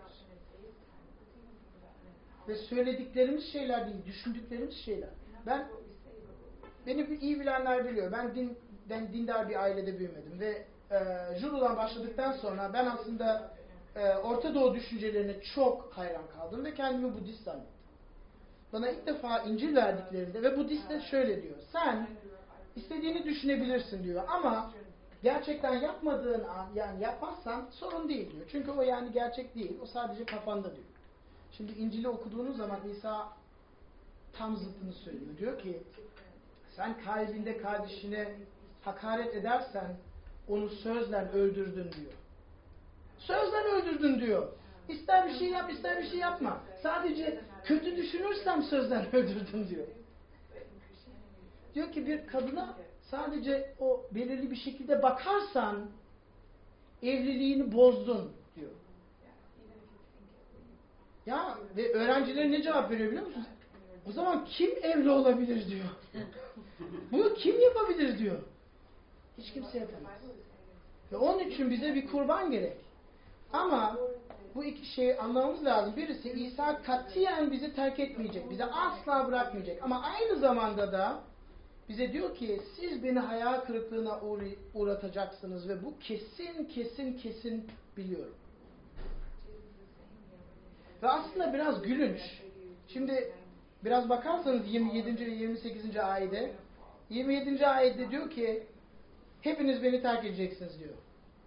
Ve 2.49 2.57
söylediklerimiz 2.57 3.53
şeyler 3.53 3.87
değil, 3.87 4.07
düşündüklerimiz 4.07 4.75
şeyler. 4.85 5.11
Ben 5.47 5.69
beni 6.87 7.19
iyi 7.21 7.41
bilenler 7.41 7.85
biliyor. 7.85 8.13
Ben 8.13 8.35
din, 8.35 8.59
ben 8.89 9.13
dindar 9.13 9.49
bir 9.49 9.63
ailede 9.63 9.99
büyümedim 9.99 10.41
ve 10.41 10.65
e, 10.91 10.99
Judo'dan 11.39 11.77
başladıktan 11.77 12.33
sonra 12.33 12.71
ben 12.73 12.87
aslında 12.87 13.55
e, 13.97 14.15
Orta 14.15 14.55
Doğu 14.55 14.75
düşüncelerine 14.75 15.41
çok 15.55 15.93
hayran 15.93 16.27
kaldım 16.37 16.65
ve 16.65 16.75
kendimi 16.75 17.15
Budist 17.15 17.45
zannettim. 17.45 17.79
Bana 18.73 18.91
ilk 18.91 19.07
defa 19.07 19.39
İncil 19.39 19.77
verdiklerinde 19.77 20.43
ve 20.43 20.57
Budist 20.57 20.91
de 20.91 21.01
şöyle 21.01 21.43
diyor. 21.43 21.57
Sen 21.73 22.09
istediğini 22.77 23.25
düşünebilirsin 23.25 24.05
diyor 24.05 24.25
ama 24.29 24.73
gerçekten 25.23 25.75
yapmadığın 25.75 26.45
an 26.45 26.67
yani 26.75 27.03
yapmazsan 27.03 27.67
sorun 27.71 28.09
değil 28.09 28.33
diyor. 28.33 28.47
Çünkü 28.53 28.71
o 28.71 28.83
yani 28.83 29.13
gerçek 29.13 29.55
değil. 29.55 29.79
O 29.83 29.87
sadece 29.87 30.25
kafanda 30.25 30.75
diyor. 30.75 30.87
Şimdi 31.53 31.73
İncil'i 31.73 32.09
okuduğunuz 32.09 32.57
zaman 32.57 32.81
İsa 32.89 33.29
tam 34.33 34.57
zıttını 34.57 34.93
söylüyor. 34.93 35.39
Diyor 35.39 35.59
ki 35.59 35.83
sen 36.77 37.01
kalbinde 37.05 37.59
kardeşine 37.59 38.29
hakaret 38.83 39.35
edersen 39.35 39.97
onu 40.49 40.69
sözle 40.69 41.29
öldürdün 41.33 41.93
diyor. 41.93 42.13
Sözle 43.19 43.57
öldürdün 43.57 44.21
diyor. 44.21 44.49
İster 44.89 45.29
bir 45.29 45.39
şey 45.39 45.49
yap, 45.49 45.73
ister 45.73 46.03
bir 46.03 46.11
şey 46.11 46.19
yapma. 46.19 46.61
Sadece 46.83 47.41
kötü 47.65 47.97
düşünürsem 47.97 48.63
sözden 48.63 49.07
öldürdüm 49.17 49.69
diyor. 49.69 49.87
Diyor 51.75 51.93
ki 51.93 52.07
bir 52.07 52.27
kadına 52.27 52.77
sadece 53.11 53.75
o 53.81 54.03
belirli 54.15 54.51
bir 54.51 54.57
şekilde 54.57 55.03
bakarsan 55.03 55.91
evliliğini 57.03 57.73
bozdun 57.73 58.33
diyor. 58.57 58.71
Ya 61.27 61.59
ve 61.77 61.93
öğrenciler 61.93 62.51
ne 62.51 62.63
cevap 62.63 62.91
veriyor 62.91 63.11
biliyor 63.11 63.27
musunuz? 63.27 63.47
O 64.09 64.13
zaman 64.13 64.45
kim 64.45 64.71
evli 64.83 65.11
olabilir 65.11 65.71
diyor. 65.71 65.85
Bunu 67.13 67.35
kim 67.35 67.61
yapabilir 67.61 68.19
diyor. 68.19 68.39
Hiç 69.39 69.53
kimse 69.53 69.79
yapamaz. 69.79 70.13
Ve 71.13 71.17
onun 71.17 71.39
için 71.39 71.71
bize 71.71 71.95
bir 71.95 72.07
kurban 72.07 72.51
gerek. 72.51 72.77
Ama 73.53 73.97
bu 74.55 74.65
iki 74.65 74.87
şeyi 74.87 75.17
anlamamız 75.19 75.65
lazım. 75.65 75.97
Birisi 75.97 76.31
İsa 76.31 76.83
katiyen 76.83 77.51
bizi 77.51 77.75
terk 77.75 78.01
etmeyecek. 78.01 78.51
Bize 78.51 78.65
asla 78.65 79.27
bırakmayacak. 79.27 79.83
Ama 79.83 80.03
aynı 80.03 80.39
zamanda 80.39 80.93
da 80.93 81.21
bize 81.89 82.13
diyor 82.13 82.35
ki 82.35 82.61
siz 82.77 83.05
beni 83.05 83.19
hayal 83.19 83.61
kırıklığına 83.61 84.21
uğratacaksınız 84.75 85.69
ve 85.69 85.85
bu 85.85 85.99
kesin 85.99 86.65
kesin 86.65 87.19
kesin 87.19 87.67
biliyorum. 87.97 88.35
Ve 91.03 91.09
aslında 91.09 91.53
biraz 91.53 91.83
gülünç. 91.83 92.21
Şimdi 92.89 93.33
biraz 93.85 94.09
bakarsanız 94.09 94.73
27. 94.73 95.27
ve 95.27 95.31
28. 95.31 95.97
ayette 95.97 96.53
27. 97.11 97.67
ayette 97.67 98.11
diyor 98.11 98.31
ki 98.31 98.63
hepiniz 99.41 99.83
beni 99.83 100.03
terk 100.03 100.25
edeceksiniz 100.25 100.81
diyor. 100.81 100.95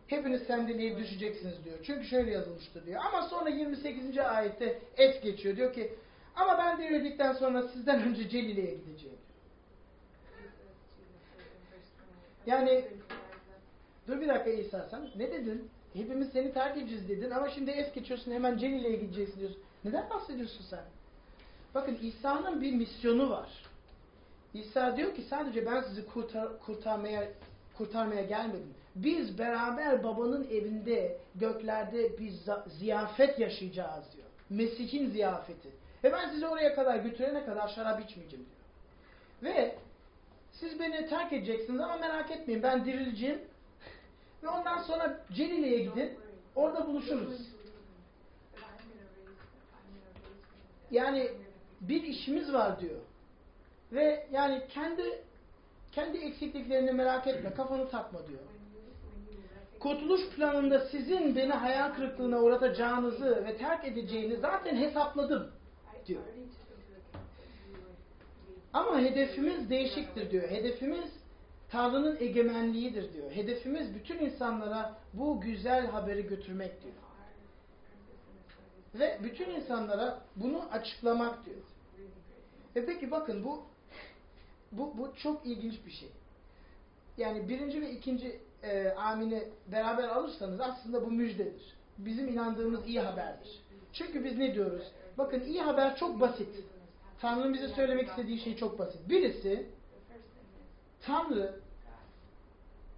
Hepiniz 0.08 0.44
sendeleyip 0.44 0.98
düşeceksiniz 0.98 1.64
diyor. 1.66 1.78
Çünkü 1.84 2.08
şöyle 2.08 2.32
yazılmıştı 2.32 2.86
diyor. 2.86 3.02
Ama 3.08 3.22
sonra 3.22 3.50
28. 3.50 4.18
ayette 4.18 4.80
et 4.98 5.24
geçiyor. 5.24 5.56
Diyor 5.58 5.74
ki 5.74 5.94
ama 6.36 6.58
ben 6.58 6.78
dirildikten 6.78 7.34
sonra 7.34 7.68
sizden 7.68 8.02
önce 8.04 8.30
Celile'ye 8.30 8.76
gideceğim. 8.76 9.18
Yani 12.46 12.86
dur 14.08 14.22
bir 14.22 14.28
dakika 14.28 14.50
İsa 14.50 14.88
sen 14.92 15.10
ne 15.16 15.32
dedin? 15.32 15.70
Hepimiz 15.94 16.30
seni 16.32 16.54
terk 16.54 16.78
edeceğiz 16.78 17.10
dedin 17.10 17.32
ama 17.32 17.50
şimdi 17.50 17.72
es 17.72 17.94
geçiyorsun 17.94 18.32
hemen 18.32 18.58
Celile'ye 18.58 18.96
gideceksin 18.96 19.40
diyorsun. 19.40 19.62
Neden 19.84 20.10
bahsediyorsun 20.10 20.66
sen? 20.70 20.84
Bakın 21.76 22.00
İsa'nın 22.02 22.62
bir 22.62 22.74
misyonu 22.74 23.30
var. 23.30 23.50
İsa 24.54 24.98
diyor 24.98 25.16
ki 25.16 25.22
sadece 25.22 25.66
ben 25.66 25.82
sizi 25.82 26.06
kurtar, 26.06 26.60
kurtarmaya 26.60 27.28
kurtarmaya 27.78 28.22
gelmedim. 28.22 28.74
Biz 28.96 29.38
beraber 29.38 30.04
babanın 30.04 30.44
evinde 30.44 31.18
göklerde 31.36 32.18
bir 32.18 32.34
ziyafet 32.80 33.40
yaşayacağız 33.40 34.04
diyor. 34.14 34.28
Mesih'in 34.50 35.10
ziyafeti. 35.10 35.70
Ve 36.04 36.12
ben 36.12 36.30
sizi 36.30 36.48
oraya 36.48 36.76
kadar 36.76 36.96
götürene 36.96 37.46
kadar 37.46 37.68
şarap 37.68 38.02
içmeyeceğim 38.02 38.46
diyor. 38.46 39.56
Ve 39.56 39.76
siz 40.62 40.80
beni 40.80 41.08
terk 41.10 41.34
edeceksiniz 41.34 41.80
ama 41.80 41.98
merak 41.98 42.32
etmeyin 42.32 42.64
ben 42.64 42.86
dirileceğim. 42.86 43.42
Ve 44.44 44.50
ondan 44.50 44.82
sonra 44.82 45.20
Celile'ye 45.34 45.84
gidin. 45.84 46.20
Orada 46.56 46.88
buluşuruz. 46.88 47.52
yani 50.92 51.32
bir 51.82 52.04
işimiz 52.04 52.54
var 52.54 52.80
diyor. 52.80 53.00
Ve 53.92 54.28
yani 54.32 54.62
kendi 54.70 55.04
kendi 55.92 56.18
eksikliklerini 56.18 56.92
merak 56.92 57.28
etme, 57.28 57.54
kafanı 57.54 57.90
takma 57.90 58.28
diyor. 58.28 58.40
Kurtuluş 59.80 60.30
planında 60.30 60.80
sizin 60.80 61.36
beni 61.36 61.54
hayal 61.54 61.94
kırıklığına 61.94 62.40
uğratacağınızı 62.40 63.46
ve 63.46 63.58
terk 63.58 63.86
edeceğini 63.86 64.38
zaten 64.38 64.76
hesapladım 64.76 65.52
diyor. 66.06 66.22
Ama 68.74 69.00
hedefimiz 69.00 69.70
değişiktir 69.70 70.32
diyor. 70.32 70.50
Hedefimiz 70.50 71.10
Tanrı'nın 71.70 72.18
egemenliğidir 72.20 73.14
diyor. 73.14 73.32
Hedefimiz 73.32 73.96
bütün 73.96 74.20
insanlara 74.20 74.96
bu 75.14 75.42
güzel 75.42 75.88
haberi 75.88 76.28
götürmek 76.28 76.84
diyor. 76.84 76.94
Ve 78.96 79.20
bütün 79.24 79.50
insanlara 79.50 80.22
bunu 80.36 80.62
açıklamak 80.72 81.46
diyor. 81.46 81.62
E 82.76 82.86
peki 82.86 83.12
bakın 83.12 83.44
bu 83.44 83.64
bu, 84.72 84.98
bu 84.98 85.16
çok 85.16 85.46
ilginç 85.46 85.86
bir 85.86 85.92
şey. 85.92 86.10
Yani 87.18 87.50
birinci 87.50 87.82
ve 87.82 87.92
ikinci 87.92 88.40
e, 88.64 88.90
amini 88.90 89.44
beraber 89.68 90.08
alırsanız 90.08 90.62
aslında 90.62 91.06
bu 91.06 91.12
müjdedir. 91.12 91.76
Bizim 91.98 92.28
inandığımız 92.28 92.88
iyi 92.88 93.00
haberdir. 93.00 93.62
Çünkü 93.94 94.24
biz 94.24 94.38
ne 94.38 94.56
diyoruz? 94.56 94.84
Bakın 95.18 95.42
iyi 95.42 95.62
haber 95.62 95.96
çok 95.96 96.20
basit. 96.20 96.50
Tanrı'nın 97.22 97.54
bize 97.54 97.68
söylemek 97.68 98.10
istediği 98.10 98.40
şey 98.40 98.58
çok 98.58 98.80
basit. 98.80 99.10
Birisi 99.10 99.66
Tanrı 101.02 101.60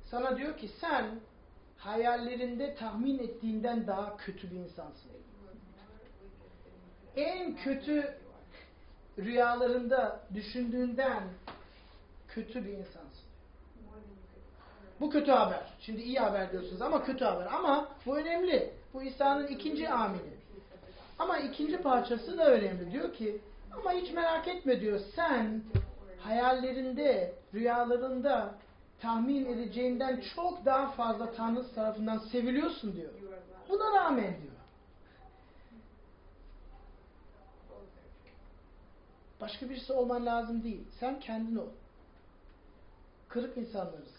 sana 0.03 0.37
diyor 0.37 0.57
ki 0.57 0.67
sen 0.81 1.05
hayallerinde 1.77 2.75
tahmin 2.75 3.19
ettiğinden 3.19 3.87
daha 3.87 4.17
kötü 4.17 4.51
bir 4.51 4.55
insansın. 4.55 5.11
En 7.15 7.55
kötü 7.55 8.17
rüyalarında 9.17 10.19
düşündüğünden 10.33 11.23
kötü 12.27 12.65
bir 12.65 12.73
insansın. 12.73 13.23
Bu 14.99 15.09
kötü 15.09 15.31
haber. 15.31 15.73
Şimdi 15.79 16.01
iyi 16.01 16.19
haber 16.19 16.51
diyorsunuz 16.51 16.81
ama 16.81 17.03
kötü 17.03 17.25
haber. 17.25 17.45
Ama 17.45 17.89
bu 18.05 18.17
önemli. 18.17 18.73
Bu 18.93 19.03
İsa'nın 19.03 19.47
ikinci 19.47 19.89
amini. 19.89 20.33
Ama 21.19 21.37
ikinci 21.37 21.77
parçası 21.77 22.37
da 22.37 22.51
önemli. 22.51 22.91
Diyor 22.91 23.13
ki 23.13 23.41
ama 23.73 23.91
hiç 23.91 24.13
merak 24.13 24.47
etme 24.47 24.81
diyor. 24.81 24.99
Sen 25.15 25.63
hayallerinde, 26.19 27.33
rüyalarında 27.53 28.55
tahmin 28.99 29.45
edeceğinden 29.45 30.23
çok 30.35 30.65
daha 30.65 30.91
fazla 30.91 31.31
Tanrı 31.31 31.73
tarafından 31.75 32.17
seviliyorsun 32.17 32.95
diyor. 32.95 33.11
Buna 33.69 33.99
rağmen 33.99 34.41
diyor. 34.41 34.53
Başka 39.41 39.69
birisi 39.69 39.93
olman 39.93 40.25
lazım 40.25 40.63
değil. 40.63 40.87
Sen 40.99 41.19
kendin 41.19 41.55
ol. 41.55 41.69
Kırık 43.27 43.57
insanlarız. 43.57 44.15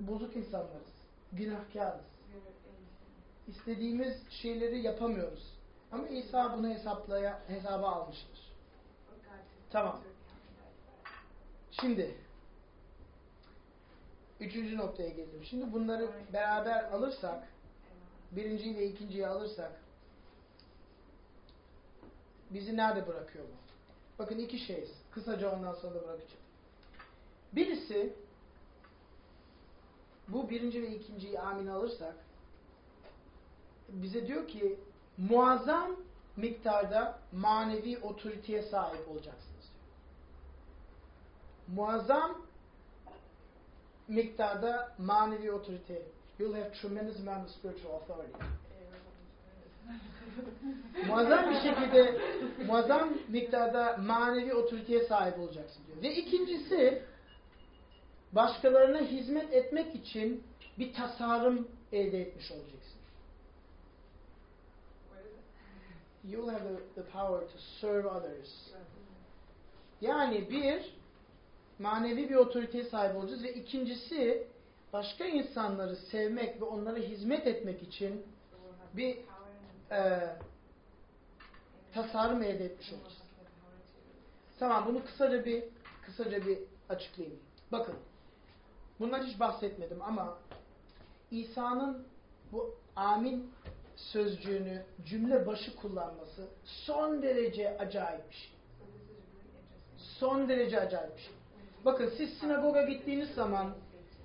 Bozuk 0.00 0.36
insanlarız. 0.36 0.94
Günahkarız. 1.32 2.04
İstediğimiz 3.48 4.14
şeyleri 4.30 4.82
yapamıyoruz. 4.82 5.54
Ama 5.92 6.08
İsa 6.08 6.58
bunu 6.58 6.68
hesaplaya, 6.68 7.40
hesaba 7.48 7.88
almıştır. 7.88 8.47
Tamam. 9.70 10.00
Şimdi 11.80 12.14
üçüncü 14.40 14.76
noktaya 14.76 15.08
gelelim. 15.08 15.44
Şimdi 15.44 15.72
bunları 15.72 16.10
beraber 16.32 16.84
alırsak 16.84 17.48
birinciyi 18.32 18.76
ve 18.76 18.86
ikinciyi 18.86 19.26
alırsak 19.26 19.72
bizi 22.50 22.76
nerede 22.76 23.06
bırakıyor 23.06 23.44
bu? 23.44 23.58
Bakın 24.18 24.38
iki 24.38 24.58
şey. 24.58 24.88
Kısaca 25.10 25.56
ondan 25.56 25.74
sonra 25.74 25.94
da 25.94 26.04
bırakacağım. 26.04 26.42
Birisi 27.52 28.12
bu 30.28 30.50
birinci 30.50 30.82
ve 30.82 30.88
ikinciyi 30.94 31.40
amin 31.40 31.66
alırsak 31.66 32.14
bize 33.88 34.26
diyor 34.26 34.48
ki 34.48 34.78
muazzam 35.18 35.96
miktarda 36.36 37.18
manevi 37.32 37.98
otoriteye 37.98 38.62
sahip 38.62 39.08
olacaksınız 39.08 39.48
diyor. 39.48 39.57
Muazzam 41.74 42.42
miktarda 44.08 44.92
manevi 44.98 45.50
otorite. 45.52 46.02
You'll 46.38 46.54
have 46.54 46.72
tremendous 46.80 47.20
amount 47.20 47.44
of 47.44 47.50
spiritual 47.50 47.94
authority. 47.94 48.38
muazzam 51.06 51.50
bir 51.50 51.60
şekilde 51.60 52.20
muazzam 52.66 53.08
miktarda 53.28 53.96
manevi 53.96 54.54
otoriteye 54.54 55.06
sahip 55.06 55.38
olacaksın 55.38 55.82
diyor. 55.86 56.02
Ve 56.02 56.14
ikincisi 56.14 57.02
başkalarına 58.32 58.98
hizmet 58.98 59.52
etmek 59.52 59.94
için 59.94 60.44
bir 60.78 60.94
tasarım 60.94 61.68
elde 61.92 62.20
etmiş 62.20 62.52
olacaksın. 62.52 62.98
You'll 66.24 66.48
have 66.48 66.64
the, 66.64 67.02
the 67.02 67.10
power 67.10 67.40
to 67.40 67.58
serve 67.80 68.08
others. 68.08 68.70
Yani 70.00 70.50
bir, 70.50 70.97
manevi 71.78 72.28
bir 72.28 72.34
otoriteye 72.34 72.84
sahip 72.84 73.16
olacağız 73.16 73.42
ve 73.42 73.54
ikincisi 73.54 74.46
başka 74.92 75.24
insanları 75.24 75.96
sevmek 75.96 76.60
ve 76.60 76.64
onlara 76.64 76.98
hizmet 76.98 77.46
etmek 77.46 77.82
için 77.82 78.26
bir 78.94 79.18
e, 79.90 80.20
tasarım 81.94 82.42
elde 82.42 82.64
etmiş 82.64 82.92
olacağız. 82.92 83.22
Tamam 84.58 84.86
bunu 84.86 85.04
kısaca 85.04 85.44
bir 85.44 85.64
kısaca 86.06 86.46
bir 86.46 86.58
açıklayayım. 86.88 87.38
Bakın 87.72 87.94
bundan 89.00 89.22
hiç 89.22 89.40
bahsetmedim 89.40 90.02
ama 90.02 90.38
İsa'nın 91.30 92.06
bu 92.52 92.74
amin 92.96 93.50
sözcüğünü 93.96 94.82
cümle 95.06 95.46
başı 95.46 95.76
kullanması 95.76 96.48
son 96.64 97.22
derece 97.22 97.78
acayip 97.78 98.30
bir 98.30 98.34
şey. 98.34 98.50
Son 99.96 100.48
derece 100.48 100.80
acayip 100.80 101.16
bir 101.16 101.22
şey. 101.22 101.37
Bakın 101.84 102.12
siz 102.16 102.38
sinagoga 102.38 102.82
gittiğiniz 102.82 103.30
zaman 103.34 103.74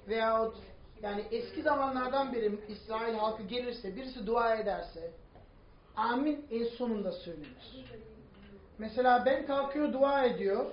veyahut 0.08 0.56
yani 1.02 1.26
eski 1.32 1.62
zamanlardan 1.62 2.34
beri 2.34 2.60
İsrail 2.68 3.16
halkı 3.16 3.44
gelirse 3.44 3.96
birisi 3.96 4.28
dua 4.28 4.56
ederse 4.56 5.12
amin 5.96 6.46
en 6.52 6.64
sonunda 6.64 7.12
söylenir. 7.12 7.86
Mesela 8.78 9.26
ben 9.26 9.46
kalkıyor 9.46 9.94
dua 9.94 10.26
ediyor. 10.26 10.66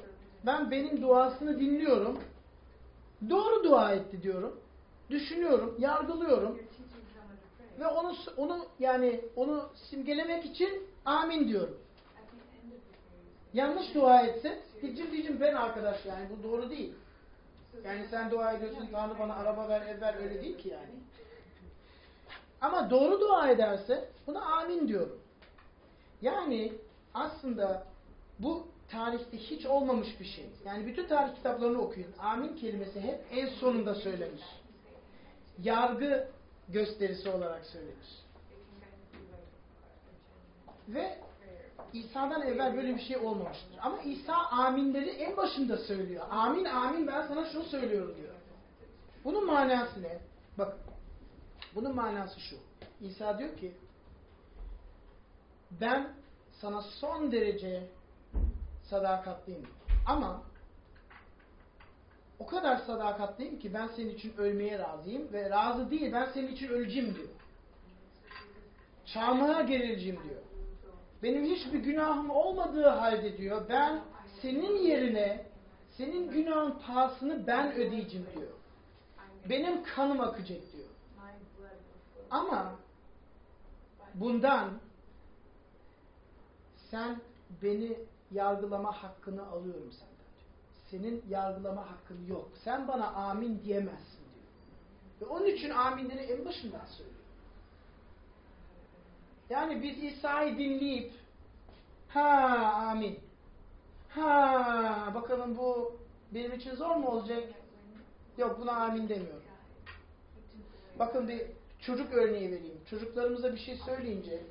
Ben 0.46 0.70
benim 0.70 1.02
duasını 1.02 1.60
dinliyorum. 1.60 2.18
Doğru 3.30 3.64
dua 3.64 3.92
etti 3.92 4.22
diyorum. 4.22 4.60
Düşünüyorum, 5.10 5.76
yargılıyorum. 5.78 6.58
Ve 7.80 7.86
onu 7.86 8.14
onu 8.36 8.66
yani 8.78 9.20
onu 9.36 9.70
simgelemek 9.90 10.44
için 10.44 10.82
amin 11.04 11.48
diyorum. 11.48 11.78
Yanlış 13.54 13.94
dua 13.94 14.22
etse 14.22 14.62
diyeceğim 14.82 15.12
diyeceğim 15.12 15.40
ben 15.40 15.54
arkadaş 15.54 16.06
yani 16.06 16.26
bu 16.30 16.48
doğru 16.48 16.70
değil. 16.70 16.94
Yani 17.84 18.06
sen 18.10 18.30
dua 18.30 18.52
ediyorsun 18.52 18.88
Tanrı 18.92 19.18
bana 19.18 19.34
araba 19.34 19.68
ver 19.68 19.82
ev 19.82 20.00
ver 20.00 20.14
öyle 20.14 20.42
değil 20.42 20.58
ki 20.58 20.68
yani. 20.68 20.90
Ama 22.60 22.90
doğru 22.90 23.20
dua 23.20 23.50
ederse 23.50 24.08
buna 24.26 24.40
amin 24.42 24.88
diyorum. 24.88 25.18
Yani 26.22 26.72
aslında 27.14 27.86
bu 28.38 28.66
tarihte 28.88 29.38
hiç 29.38 29.66
olmamış 29.66 30.20
bir 30.20 30.24
şey. 30.24 30.46
Yani 30.64 30.86
bütün 30.86 31.06
tarih 31.06 31.34
kitaplarını 31.34 31.80
okuyun. 31.80 32.12
Amin 32.18 32.56
kelimesi 32.56 33.00
hep 33.00 33.20
en 33.32 33.46
sonunda 33.48 33.94
söylenir. 33.94 34.44
Yargı 35.62 36.28
gösterisi 36.68 37.30
olarak 37.30 37.66
söylenir. 37.66 38.24
Ve 40.88 41.18
İsa'dan 41.92 42.42
evvel 42.42 42.76
böyle 42.76 42.94
bir 42.94 43.00
şey 43.00 43.16
olmamıştır. 43.16 43.78
Ama 43.82 43.98
İsa 44.00 44.34
aminleri 44.36 45.10
en 45.10 45.36
başında 45.36 45.76
söylüyor. 45.76 46.24
Amin 46.30 46.64
amin 46.64 47.06
ben 47.06 47.26
sana 47.28 47.44
şunu 47.52 47.64
söylüyorum 47.64 48.14
diyor. 48.16 48.34
Bunun 49.24 49.46
manası 49.46 50.02
ne? 50.02 50.18
Bak 50.58 50.76
bunun 51.74 51.94
manası 51.94 52.40
şu. 52.40 52.56
İsa 53.00 53.38
diyor 53.38 53.56
ki 53.56 53.74
ben 55.70 56.08
sana 56.60 56.82
son 56.82 57.32
derece 57.32 57.88
sadakatliyim. 58.82 59.66
Ama 60.06 60.42
o 62.38 62.46
kadar 62.46 62.76
sadakatliyim 62.76 63.58
ki 63.58 63.74
ben 63.74 63.86
senin 63.86 64.10
için 64.10 64.36
ölmeye 64.36 64.78
razıyım 64.78 65.32
ve 65.32 65.50
razı 65.50 65.90
değil 65.90 66.12
ben 66.12 66.28
senin 66.34 66.48
için 66.48 66.68
öleceğim 66.68 67.14
diyor. 67.14 67.28
Çarmıha 69.06 69.62
gerileceğim 69.62 70.20
diyor. 70.24 70.42
Benim 71.22 71.44
hiçbir 71.44 71.78
günahım 71.78 72.30
olmadığı 72.30 72.88
halde 72.88 73.38
diyor 73.38 73.68
ben 73.68 74.02
senin 74.42 74.76
yerine 74.76 75.46
senin 75.96 76.30
günahın 76.30 76.70
pahasını 76.86 77.46
ben 77.46 77.72
ödeyeceğim 77.72 78.26
diyor. 78.36 78.52
Benim 79.48 79.82
kanım 79.84 80.20
akacak 80.20 80.72
diyor. 80.72 80.88
Ama 82.30 82.72
bundan 84.14 84.70
sen 86.90 87.20
beni 87.62 87.98
yargılama 88.30 89.02
hakkını 89.02 89.46
alıyorum 89.46 89.92
senden 89.92 90.16
diyor. 90.36 90.50
Senin 90.90 91.24
yargılama 91.28 91.90
hakkın 91.90 92.26
yok. 92.26 92.48
Sen 92.64 92.88
bana 92.88 93.06
amin 93.06 93.62
diyemezsin 93.64 94.20
diyor. 94.34 95.20
Ve 95.20 95.24
onun 95.34 95.46
için 95.46 95.70
aminleri 95.70 96.20
en 96.20 96.44
başından 96.44 96.86
söylüyor. 96.86 97.19
Yani 99.50 99.82
biz 99.82 100.04
İsa'yı 100.04 100.58
dinleyip 100.58 101.12
ha 102.08 102.20
amin 102.90 103.18
ha 104.08 105.12
bakalım 105.14 105.56
bu 105.58 105.96
benim 106.34 106.52
için 106.52 106.74
zor 106.74 106.96
mu 106.96 107.08
olacak? 107.08 107.42
Yok 108.38 108.60
buna 108.60 108.72
amin 108.72 109.08
demiyorum. 109.08 109.42
Bakın 110.98 111.28
bir 111.28 111.42
çocuk 111.80 112.12
örneği 112.12 112.52
vereyim. 112.52 112.80
Çocuklarımıza 112.90 113.52
bir 113.52 113.58
şey 113.58 113.76
söyleyince 113.76 114.42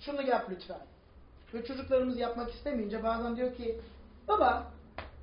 şunu 0.00 0.22
yap 0.22 0.46
lütfen. 0.50 0.80
Ve 1.54 1.64
çocuklarımız 1.64 2.18
yapmak 2.18 2.54
istemeyince 2.54 3.02
bazen 3.04 3.36
diyor 3.36 3.54
ki 3.54 3.80
baba 4.28 4.72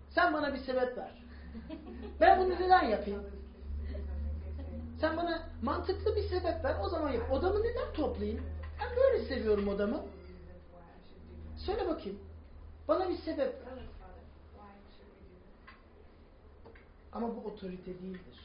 sen 0.10 0.34
bana 0.34 0.54
bir 0.54 0.60
sebep 0.60 0.98
ver. 0.98 1.24
Ben 2.20 2.40
bunu 2.40 2.50
neden 2.50 2.84
yapayım? 2.84 3.39
Sen 5.02 5.18
bana 5.18 5.44
mantıklı 5.62 6.16
bir 6.16 6.22
sebep 6.22 6.64
ver 6.64 6.76
o 6.84 6.90
zaman 6.90 7.12
yap. 7.12 7.32
Odamı 7.32 7.60
neden 7.64 7.94
toplayayım? 7.94 8.46
Ben 8.82 8.98
böyle 8.98 9.26
seviyorum 9.26 9.68
odamı. 9.68 10.04
Söyle 11.58 11.88
bakayım. 11.88 12.20
Bana 12.88 13.10
bir 13.10 13.18
sebep 13.18 13.40
ver. 13.66 13.84
Ama 17.12 17.36
bu 17.36 17.40
otorite 17.40 18.00
değildir. 18.02 18.40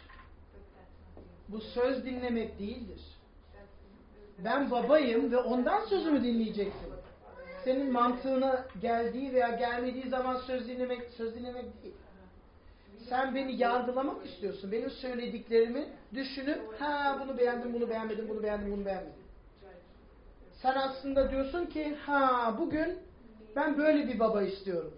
Bu 1.49 1.61
söz 1.61 2.05
dinlemek 2.05 2.59
değildir. 2.59 3.01
Ben 4.39 4.71
babayım 4.71 5.33
ve 5.33 5.39
ondan 5.39 5.85
sözümü 5.85 6.25
dinleyeceksin. 6.25 6.93
Senin 7.65 7.93
mantığına 7.93 8.67
geldiği 8.81 9.33
veya 9.33 9.49
gelmediği 9.49 10.09
zaman 10.09 10.37
söz 10.37 10.69
dinlemek 10.69 11.11
söz 11.11 11.35
dinlemek 11.35 11.83
değil. 11.83 11.95
Sen 13.09 13.35
beni 13.35 13.57
yargılamak 13.57 14.27
istiyorsun. 14.27 14.73
Benim 14.73 14.91
söylediklerimi 14.91 15.89
düşünüp 16.15 16.81
ha 16.81 17.19
bunu 17.23 17.39
beğendim, 17.39 17.75
bunu 17.75 17.89
beğenmedim, 17.89 18.29
bunu 18.29 18.43
beğendim, 18.43 18.73
bunu 18.73 18.85
beğenmedim. 18.85 19.25
Sen 20.63 20.75
aslında 20.75 21.31
diyorsun 21.31 21.67
ki 21.67 21.95
ha 22.07 22.55
bugün 22.59 22.99
ben 23.57 23.79
böyle 23.79 24.09
bir 24.09 24.19
baba 24.19 24.43
istiyorum. 24.43 24.95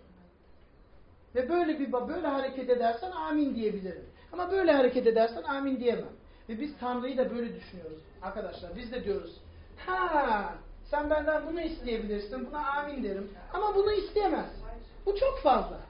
Ve 1.34 1.48
böyle 1.48 1.78
bir 1.78 1.92
baba 1.92 2.08
böyle 2.08 2.26
hareket 2.26 2.70
edersen 2.70 3.10
amin 3.10 3.54
diyebilirim. 3.54 4.04
Ama 4.32 4.50
böyle 4.50 4.72
hareket 4.72 5.06
edersen 5.06 5.42
amin 5.42 5.80
diyemem. 5.80 6.12
Ve 6.48 6.60
biz 6.60 6.78
Tanrı'yı 6.80 7.16
da 7.16 7.30
böyle 7.30 7.54
düşünüyoruz. 7.54 7.98
Arkadaşlar 8.22 8.76
biz 8.76 8.92
de 8.92 9.04
diyoruz. 9.04 9.40
Ha 9.86 10.54
sen 10.90 11.10
benden 11.10 11.46
bunu 11.46 11.60
isteyebilirsin. 11.60 12.46
Buna 12.46 12.66
amin 12.66 13.04
derim. 13.04 13.30
Ama 13.52 13.74
bunu 13.74 13.92
isteyemezsin. 13.92 14.62
Bu 15.06 15.16
çok 15.16 15.38
fazla. 15.42 15.80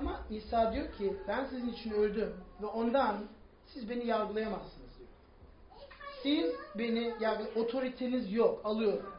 Ama 0.00 0.20
İsa 0.30 0.72
diyor 0.72 0.92
ki 0.92 1.16
ben 1.28 1.44
sizin 1.44 1.68
için 1.68 1.90
öldüm 1.90 2.34
ve 2.62 2.66
ondan 2.66 3.24
siz 3.66 3.90
beni 3.90 4.06
yargılayamazsınız 4.06 4.90
diyor. 4.98 5.08
Siz 6.22 6.54
beni 6.78 7.14
yargı 7.20 7.60
otoriteniz 7.60 8.32
yok. 8.32 8.60
Alıyorum. 8.64 9.12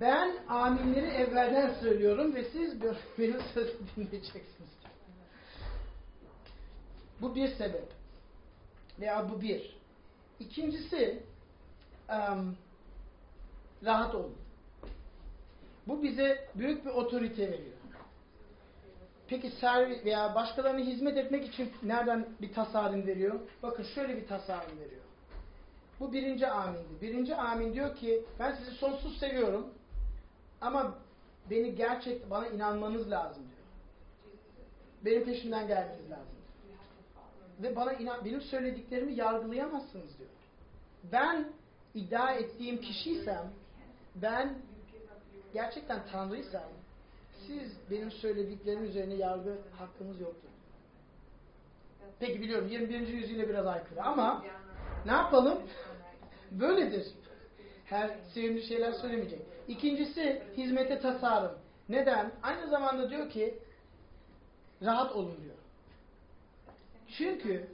Ben 0.00 0.36
aminleri 0.48 1.06
evvelden 1.06 1.74
söylüyorum 1.80 2.34
ve 2.34 2.44
siz 2.44 2.82
benim 3.18 3.40
sözümü 3.54 3.88
dinleyeceksiniz 3.96 4.70
diyor. 4.82 4.94
Bu 7.20 7.34
bir 7.34 7.48
sebep. 7.48 7.88
Veya 9.00 9.30
bu 9.30 9.40
bir. 9.40 9.76
İkincisi 10.40 11.22
um, 12.08 12.56
rahat 13.84 14.14
olun. 14.14 14.36
Bu 15.86 16.02
bize 16.02 16.48
büyük 16.54 16.84
bir 16.84 16.90
otorite 16.90 17.50
veriyor. 17.50 17.81
Peki 19.32 19.50
servis 19.50 20.04
veya 20.04 20.34
başkalarına 20.34 20.80
hizmet 20.80 21.16
etmek 21.16 21.48
için 21.48 21.72
nereden 21.82 22.26
bir 22.40 22.52
tasarım 22.52 23.06
veriyor? 23.06 23.40
Bakın 23.62 23.82
şöyle 23.82 24.16
bir 24.16 24.26
tasarım 24.26 24.78
veriyor. 24.78 25.02
Bu 26.00 26.12
birinci 26.12 26.46
amindi. 26.46 27.00
Birinci 27.02 27.36
amin 27.36 27.74
diyor 27.74 27.96
ki 27.96 28.24
ben 28.38 28.54
sizi 28.54 28.70
sonsuz 28.70 29.18
seviyorum 29.18 29.66
ama 30.60 30.94
beni 31.50 31.74
gerçek 31.74 32.30
bana 32.30 32.48
inanmanız 32.48 33.10
lazım 33.10 33.42
diyor. 33.42 33.66
Benim 35.04 35.24
peşimden 35.24 35.66
gelmeniz 35.66 36.10
lazım. 36.10 36.36
Ve 37.62 37.76
bana 37.76 37.92
inan, 37.92 38.24
benim 38.24 38.40
söylediklerimi 38.40 39.12
yargılayamazsınız 39.12 40.18
diyor. 40.18 40.30
Ben 41.12 41.48
iddia 41.94 42.32
ettiğim 42.32 42.80
kişiysem, 42.80 43.50
ben 44.14 44.58
gerçekten 45.54 46.00
Tanrıysam, 46.12 46.62
siz 47.46 47.72
benim 47.90 48.10
söylediklerim 48.10 48.84
üzerine 48.84 49.14
yargı 49.14 49.58
hakkınız 49.78 50.20
yoktur. 50.20 50.48
Peki 52.20 52.40
biliyorum 52.40 52.68
21. 52.68 53.08
yüzyıla 53.08 53.48
biraz 53.48 53.66
aykırı 53.66 54.02
ama 54.02 54.44
ne 55.06 55.12
yapalım? 55.12 55.62
Böyledir. 56.50 57.06
Her 57.84 58.10
sevimli 58.34 58.62
şeyler 58.62 58.92
söylemeyecek. 58.92 59.40
İkincisi 59.68 60.42
hizmete 60.56 60.98
tasarım. 60.98 61.52
Neden? 61.88 62.32
Aynı 62.42 62.70
zamanda 62.70 63.10
diyor 63.10 63.30
ki 63.30 63.58
rahat 64.82 65.12
olun 65.12 65.36
diyor. 65.42 65.54
Çünkü 67.18 67.68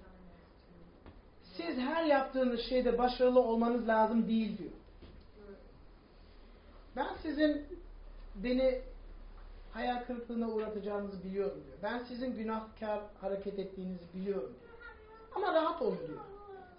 siz 1.57 1.79
her 1.79 2.05
yaptığınız 2.05 2.61
şeyde 2.61 2.99
başarılı 2.99 3.41
olmanız 3.41 3.89
lazım 3.89 4.29
değil 4.29 4.59
diyor. 4.59 4.71
Ben 6.97 7.15
sizin 7.23 7.67
beni 8.35 8.81
hayal 9.73 10.05
kırıklığına 10.05 10.49
uğratacağınızı 10.49 11.25
biliyorum 11.25 11.63
diyor. 11.67 11.79
Ben 11.83 11.99
sizin 11.99 12.37
günahkar 12.37 13.01
hareket 13.21 13.59
ettiğinizi 13.59 14.05
biliyorum 14.15 14.55
diyor. 14.61 14.73
Ama 15.35 15.55
rahat 15.55 15.83
olun 15.83 15.99
diyor. 16.09 16.21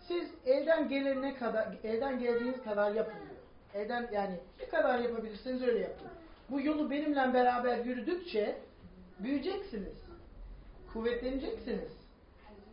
Siz 0.07 0.29
elden 0.45 0.89
gelene 0.89 1.35
kadar, 1.35 1.67
elden 1.83 2.19
geldiğiniz 2.19 2.63
kadar 2.63 2.91
yapın 2.91 3.13
diyor. 3.19 3.83
Elden 3.83 4.09
yani 4.13 4.39
ne 4.59 4.65
kadar 4.69 4.99
yapabilirseniz 4.99 5.61
öyle 5.61 5.79
yapın. 5.79 6.07
Bu 6.49 6.61
yolu 6.61 6.91
benimle 6.91 7.33
beraber 7.33 7.85
yürüdükçe 7.85 8.57
büyüyeceksiniz. 9.19 9.97
Kuvvetleneceksiniz. 10.93 11.91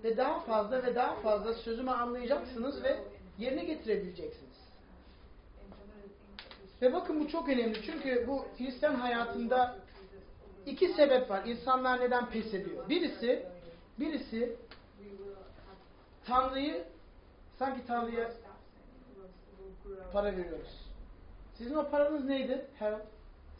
Ve 0.04 0.16
daha 0.16 0.40
fazla 0.40 0.82
ve 0.82 0.94
daha 0.94 1.14
fazla 1.14 1.54
sözümü 1.54 1.90
anlayacaksınız 1.90 2.82
ve 2.82 2.96
yerine 3.38 3.64
getirebileceksiniz. 3.64 4.56
Ve 6.82 6.92
bakın 6.92 7.20
bu 7.20 7.28
çok 7.28 7.48
önemli. 7.48 7.82
Çünkü 7.82 8.24
bu 8.28 8.46
Hristiyan 8.58 8.94
hayatında 8.94 9.76
iki 10.66 10.88
sebep 10.88 11.30
var. 11.30 11.44
İnsanlar 11.44 12.00
neden 12.00 12.30
pes 12.30 12.54
ediyor? 12.54 12.88
Birisi 12.88 13.46
birisi 13.98 14.56
Tanrı'yı 16.24 16.84
sanki 17.58 17.86
Tanrı'ya 17.86 18.30
para 20.12 20.36
veriyoruz. 20.36 20.86
Sizin 21.54 21.74
o 21.74 21.90
paranız 21.90 22.24
neydi? 22.24 22.66
Her 22.78 22.94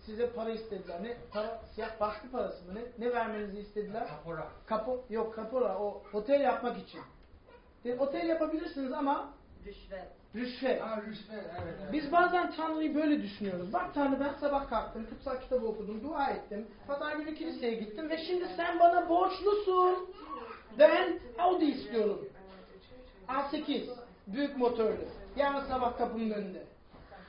size 0.07 0.31
para 0.31 0.51
istediler. 0.51 1.03
Ne 1.03 1.17
para 1.33 1.63
siyah 1.75 2.01
baskı 2.01 2.31
parası 2.31 2.65
mı? 2.65 2.75
Ne, 2.75 3.07
ne 3.07 3.13
vermenizi 3.13 3.61
istediler? 3.61 4.09
Kapora. 4.09 4.49
Kapo 4.67 5.05
yok 5.11 5.35
kapora 5.35 5.79
o 5.79 6.03
otel 6.13 6.41
yapmak 6.41 6.79
için. 6.79 7.01
De, 7.85 7.99
otel 7.99 8.29
yapabilirsiniz 8.29 8.93
ama 8.93 9.35
Rüşvet. 9.67 10.09
Rüşvet. 10.37 10.83
Ha 10.83 11.03
rüşvet 11.07 11.45
evet. 11.61 11.75
evet. 11.81 11.93
Biz 11.93 12.13
bazen 12.13 12.53
Tanrı'yı 12.53 12.95
böyle 12.95 13.23
düşünüyoruz. 13.23 13.73
Bak 13.73 13.95
Tanrı 13.95 14.21
ben 14.21 14.33
sabah 14.41 14.69
kalktım, 14.69 15.07
kutsal 15.11 15.41
kitabı 15.41 15.67
okudum, 15.67 16.05
dua 16.05 16.31
ettim. 16.31 16.67
Pazar 16.87 17.17
günü 17.17 17.35
kiliseye 17.35 17.75
gittim 17.75 18.11
ve 18.11 18.19
şimdi 18.19 18.49
sen 18.57 18.81
bana 18.81 19.09
borçlusun. 19.09 20.11
Ben 20.79 21.19
Audi 21.39 21.65
istiyorum. 21.65 22.29
A8. 23.29 23.83
Büyük 24.27 24.57
motorlu. 24.57 25.05
Yarın 25.37 25.69
sabah 25.69 25.99
kapımın 25.99 26.31
önünde. 26.31 26.63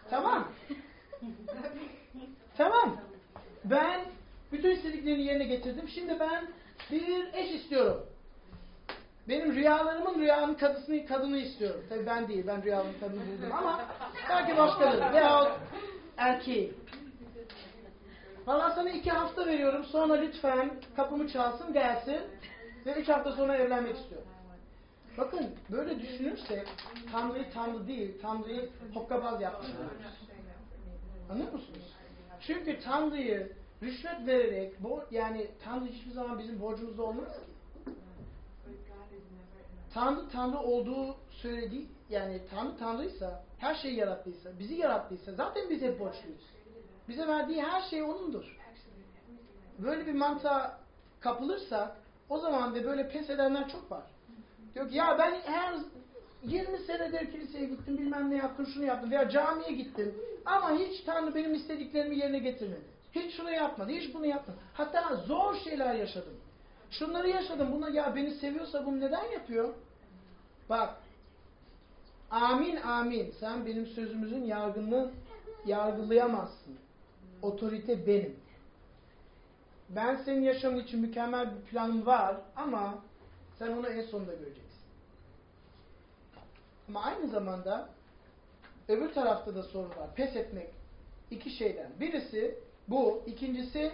Tamam. 0.10 0.48
tamam. 2.58 2.98
Ben 3.66 4.02
bütün 4.52 4.72
istediklerini 4.72 5.24
yerine 5.24 5.44
getirdim. 5.44 5.88
Şimdi 5.88 6.20
ben 6.20 6.48
bir 6.92 7.34
eş 7.34 7.52
istiyorum. 7.52 8.06
Benim 9.30 9.56
rüyalarımın 9.56 10.20
rüyanın 10.20 10.54
kadısını, 10.54 11.06
kadını 11.06 11.38
istiyorum. 11.38 11.86
Tabii 11.90 12.06
ben 12.06 12.28
değil, 12.28 12.48
ben 12.48 12.64
rüyaların 12.64 13.00
kadını 13.00 13.20
buldum 13.20 13.52
ama 13.52 13.86
belki 14.30 14.58
başkaları 14.58 15.14
veyahut 15.14 15.52
erkeği. 16.18 16.74
Valla 18.48 18.72
sana 18.72 18.90
iki 18.90 19.10
hafta 19.10 19.46
veriyorum, 19.46 19.84
sonra 19.84 20.14
lütfen 20.14 20.72
kapımı 20.96 21.30
çalsın, 21.30 21.74
gelsin 21.74 22.22
ve 22.86 22.94
üç 22.94 23.10
hafta 23.10 23.32
sonra 23.32 23.58
evlenmek 23.58 23.96
istiyorum. 23.98 24.28
Bakın 25.18 25.56
böyle 25.72 26.00
düşünürsek 26.00 26.68
Tanrı'yı 27.12 27.46
Tanrı 27.54 27.88
değil, 27.88 28.22
Tanrı'yı 28.22 28.70
hokkabaz 28.94 29.42
yapmış. 29.42 29.68
Anlıyor 31.30 31.52
musunuz? 31.52 31.94
Çünkü 32.42 32.80
Tanrı'yı 32.80 33.52
rüşvet 33.84 34.28
vererek, 34.28 34.74
yani 35.12 35.48
Tanrı 35.64 35.86
hiçbir 35.86 36.12
zaman 36.12 36.40
bizim 36.40 36.62
borcumuzda 36.62 37.04
olmaz 37.04 37.28
ki. 37.28 37.57
Tanrı 39.98 40.30
Tanrı 40.30 40.60
olduğu 40.60 41.16
söylediği 41.30 41.88
yani 42.10 42.42
Tanrı 42.50 42.78
Tanrıysa, 42.78 43.44
her 43.58 43.76
şeyi 43.76 43.96
yarattıysa, 43.96 44.60
bizi 44.60 44.76
yarattıysa 44.76 45.34
zaten 45.34 45.70
biz 45.70 45.82
hep 45.82 46.00
borçluyuz. 46.00 46.42
Bize 47.10 47.28
verdiği 47.28 47.64
her 47.64 47.82
şey 47.90 48.04
O'nundur. 48.04 48.58
Böyle 49.80 50.08
bir 50.08 50.14
mantığa 50.14 50.80
kapılırsak 51.20 51.98
o 52.30 52.40
zaman 52.40 52.76
da 52.76 52.84
böyle 52.84 53.10
pes 53.10 53.30
edenler 53.30 53.70
çok 53.70 53.92
var. 53.92 54.04
Diyor 54.76 54.90
ki 54.90 54.96
ya 54.96 55.16
ben 55.20 55.42
her 55.42 55.76
20 56.44 56.78
senedir 56.78 57.32
kiliseye 57.32 57.66
gittim 57.66 57.98
bilmem 57.98 58.32
ne 58.32 58.36
yaptım 58.36 58.68
şunu 58.74 58.86
yaptım 58.86 59.12
veya 59.12 59.30
camiye 59.30 59.72
gittim 59.72 60.16
ama 60.46 60.72
hiç 60.72 61.02
Tanrı 61.02 61.36
benim 61.36 61.54
istediklerimi 61.54 62.18
yerine 62.18 62.40
getirmedi. 62.40 62.86
Hiç 63.12 63.36
şunu 63.36 63.52
yapmadı, 63.52 63.92
hiç 63.92 64.14
bunu 64.14 64.26
yapmadı. 64.26 64.58
Hatta 64.74 65.16
zor 65.16 65.56
şeyler 65.56 65.94
yaşadım. 65.94 66.34
Şunları 66.92 67.30
yaşadım. 67.30 67.72
Buna 67.72 67.90
ya 67.90 68.16
beni 68.16 68.32
seviyorsa 68.32 68.86
bunu 68.86 69.00
neden 69.00 69.24
yapıyor? 69.24 69.74
Bak. 70.70 70.96
Amin 72.32 72.76
amin. 72.76 73.34
Sen 73.40 73.66
benim 73.66 73.86
sözümüzün 73.86 74.44
yargını 74.44 75.12
yargılayamazsın. 75.66 76.78
Otorite 77.42 78.08
benim. 78.08 78.36
Ben 79.90 80.16
senin 80.16 80.42
yaşamın 80.42 80.80
için 80.80 81.00
mükemmel 81.00 81.56
bir 81.56 81.62
planım 81.62 82.06
var 82.06 82.38
ama 82.56 83.04
sen 83.60 83.68
onu 83.68 83.88
en 83.88 84.02
sonunda 84.02 84.34
göreceksin. 84.34 84.68
Ama 86.88 87.04
aynı 87.04 87.28
zamanda 87.28 87.90
öbür 88.88 89.14
tarafta 89.14 89.56
da 89.56 89.64
sorun 89.64 89.90
var. 89.90 90.16
Pes 90.16 90.36
etmek. 90.36 90.70
iki 91.32 91.50
şeyden. 91.50 91.92
Birisi 92.00 92.60
bu. 92.88 93.24
ikincisi 93.26 93.92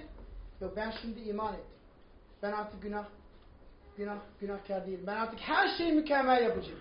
yok 0.62 0.74
ben 0.76 0.92
şimdi 1.02 1.22
iman 1.22 1.54
ettim. 1.54 1.66
Ben 2.42 2.52
artık 2.52 2.82
günah 2.82 3.06
günah 3.98 4.18
günahkar 4.42 4.88
değilim. 4.88 5.04
Ben 5.08 5.16
artık 5.16 5.40
her 5.40 5.78
şeyi 5.78 5.94
mükemmel 5.94 6.44
yapacağım. 6.44 6.80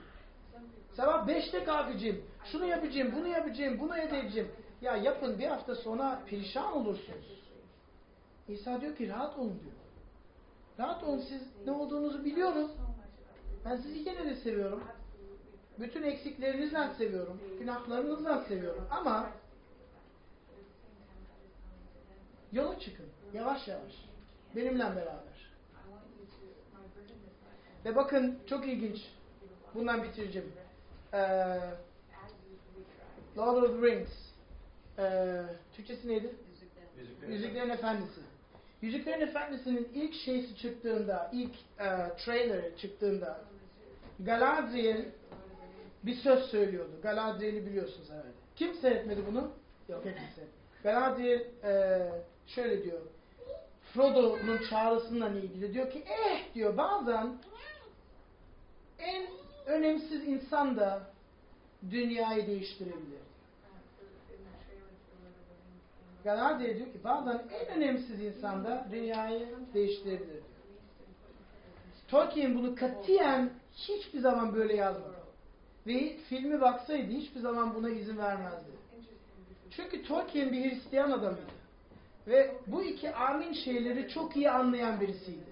Sabah 0.96 1.26
beşte 1.26 1.64
kalkacağım. 1.64 2.16
Şunu 2.44 2.66
yapacağım, 2.66 3.12
bunu 3.16 3.28
yapacağım, 3.28 3.80
bunu 3.80 3.98
edeceğim. 3.98 4.48
Ya 4.82 4.96
yapın 4.96 5.38
bir 5.38 5.46
hafta 5.46 5.74
sonra 5.74 6.22
perişan 6.26 6.72
olursunuz. 6.72 7.42
İsa 8.48 8.80
diyor 8.80 8.96
ki 8.96 9.08
rahat 9.08 9.38
olun 9.38 9.60
diyor. 9.62 9.74
Rahat 10.78 11.04
olun 11.04 11.22
siz 11.28 11.42
ne 11.66 11.72
olduğunuzu 11.72 12.24
biliyorum. 12.24 12.70
Ben 13.64 13.76
sizi 13.76 13.98
yine 13.98 14.24
de 14.24 14.34
seviyorum. 14.34 14.82
Bütün 15.78 16.02
eksiklerinizden 16.02 16.92
seviyorum. 16.92 17.40
Günahlarınızdan 17.58 18.44
seviyorum. 18.48 18.86
Ama 18.90 19.30
yola 22.52 22.78
çıkın. 22.78 23.06
Yavaş 23.34 23.68
yavaş. 23.68 23.92
Benimle 24.56 24.84
beraber. 24.84 25.31
Ve 27.84 27.96
bakın 27.96 28.38
çok 28.46 28.68
ilginç. 28.68 28.98
Bundan 29.74 30.02
bitireceğim. 30.02 30.52
Ee, 31.12 31.18
Lord 33.38 33.62
of 33.62 33.80
the 33.80 33.86
Rings. 33.86 34.10
Ee, 34.98 35.42
Türkçesi 35.76 36.08
neydi? 36.08 36.34
Yüzüklerin, 36.98 37.32
Yüzüklerin 37.32 37.70
Efendisi. 37.70 38.20
Yüzüklerin 38.82 39.20
Efendisi'nin 39.20 39.88
ilk 39.94 40.14
şeysi 40.14 40.56
çıktığında, 40.56 41.30
ilk 41.32 41.54
e, 41.78 42.16
trailerı 42.16 42.76
çıktığında 42.76 43.40
Galadriel 44.20 45.04
bir 46.02 46.14
söz 46.14 46.44
söylüyordu. 46.44 46.92
Galadriel'i 47.02 47.66
biliyorsunuz 47.66 48.10
herhalde. 48.10 48.28
Kim 48.56 48.74
seyretmedi 48.74 49.20
bunu? 49.26 49.50
Yok 49.88 50.02
seyretmedi. 50.02 50.48
Galadriel 50.82 51.40
e, 51.64 52.08
şöyle 52.46 52.84
diyor. 52.84 53.00
Frodo'nun 53.94 54.60
çağrısıyla 54.70 55.28
ilgili 55.28 55.74
diyor 55.74 55.90
ki 55.90 56.04
eh 56.06 56.54
diyor 56.54 56.76
bazen 56.76 57.38
en 59.04 59.26
önemsiz 59.66 60.28
insan 60.28 60.76
da 60.76 61.02
dünyayı 61.90 62.46
değiştirebilir. 62.46 63.22
Galadriel 66.24 66.76
diyor 66.76 66.92
ki 66.92 67.04
bazen 67.04 67.42
en 67.60 67.76
önemsiz 67.76 68.20
insan 68.20 68.64
da 68.64 68.86
dünyayı 68.92 69.48
değiştirebilir. 69.74 70.42
Tolkien 72.08 72.54
bunu 72.54 72.74
katiyen 72.74 73.50
hiçbir 73.74 74.18
zaman 74.18 74.54
böyle 74.54 74.76
yazmadı. 74.76 75.22
Ve 75.86 76.16
filmi 76.28 76.60
baksaydı 76.60 77.10
hiçbir 77.10 77.40
zaman 77.40 77.74
buna 77.74 77.90
izin 77.90 78.18
vermezdi. 78.18 78.70
Çünkü 79.70 80.02
Tolkien 80.02 80.52
bir 80.52 80.70
Hristiyan 80.70 81.10
adamıydı. 81.10 81.52
Ve 82.26 82.56
bu 82.66 82.84
iki 82.84 83.14
amin 83.14 83.52
şeyleri 83.52 84.08
çok 84.08 84.36
iyi 84.36 84.50
anlayan 84.50 85.00
birisiydi. 85.00 85.51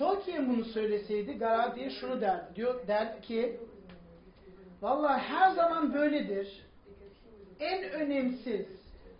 Tolkien 0.00 0.48
bunu 0.48 0.64
söyleseydi 0.64 1.32
Galadriel 1.32 1.90
şunu 1.90 2.20
derdi. 2.20 2.56
Diyor, 2.56 2.86
derdi 2.86 3.20
ki 3.20 3.60
Vallahi 4.82 5.20
her 5.20 5.54
zaman 5.54 5.94
böyledir. 5.94 6.66
En 7.60 7.84
önemsiz, 7.84 8.66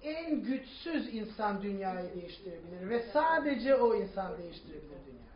en 0.03 0.43
güçsüz 0.43 1.15
insan 1.15 1.63
dünyayı 1.63 2.15
değiştirebilir 2.15 2.89
ve 2.89 3.03
sadece 3.13 3.75
o 3.75 3.95
insan 3.95 4.39
değiştirebilir 4.39 5.07
dünyayı. 5.07 5.31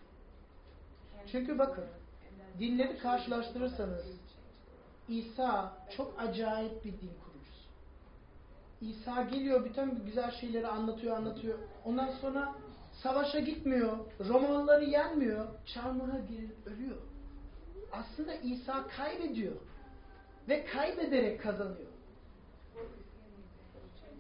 Çünkü 1.32 1.58
bakın, 1.58 1.84
dinleri 2.58 2.98
karşılaştırırsanız 2.98 4.04
İsa 5.08 5.72
çok 5.96 6.14
acayip 6.18 6.84
bir 6.84 6.92
din 6.92 7.12
kurucusu. 7.24 7.68
İsa 8.80 9.22
geliyor 9.22 9.64
bütün 9.64 10.04
güzel 10.04 10.30
şeyleri 10.30 10.66
anlatıyor 10.66 11.16
anlatıyor. 11.16 11.58
Ondan 11.84 12.10
sonra 12.10 12.54
savaşa 13.02 13.40
gitmiyor, 13.40 13.98
Romalıları 14.28 14.84
yenmiyor, 14.84 15.46
çarmıha 15.74 16.18
girip 16.18 16.66
ölüyor. 16.66 16.96
Aslında 17.92 18.34
İsa 18.34 18.86
kaybediyor 18.96 19.54
ve 20.48 20.64
kaybederek 20.64 21.42
kazanıyor. 21.42 21.94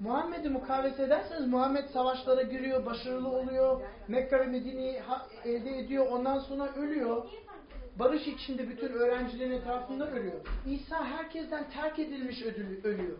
Muhammed'i 0.00 0.48
mukavese 0.48 1.02
ederseniz 1.02 1.46
Muhammed 1.46 1.88
savaşlara 1.88 2.42
giriyor, 2.42 2.86
başarılı 2.86 3.28
oluyor, 3.28 3.80
Mekke 4.08 4.38
ve 4.38 4.46
Medine'yi 4.46 5.02
elde 5.44 5.78
ediyor, 5.78 6.06
ondan 6.06 6.38
sonra 6.38 6.74
ölüyor. 6.74 7.24
Barış 7.98 8.26
içinde 8.26 8.68
bütün 8.68 8.88
öğrencilerin 8.88 9.50
etrafında 9.50 10.10
ölüyor. 10.10 10.40
İsa 10.66 11.04
herkesten 11.04 11.70
terk 11.70 11.98
edilmiş 11.98 12.42
ödülü, 12.42 12.80
ölüyor. 12.84 13.18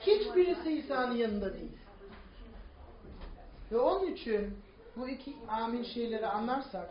Hiçbirisi 0.00 0.72
İsa'nın 0.72 1.14
yanında 1.14 1.54
değil. 1.54 1.76
Ve 3.72 3.78
onun 3.78 4.12
için 4.12 4.56
bu 4.96 5.08
iki 5.08 5.36
amin 5.48 5.82
şeyleri 5.82 6.26
anlarsak 6.26 6.90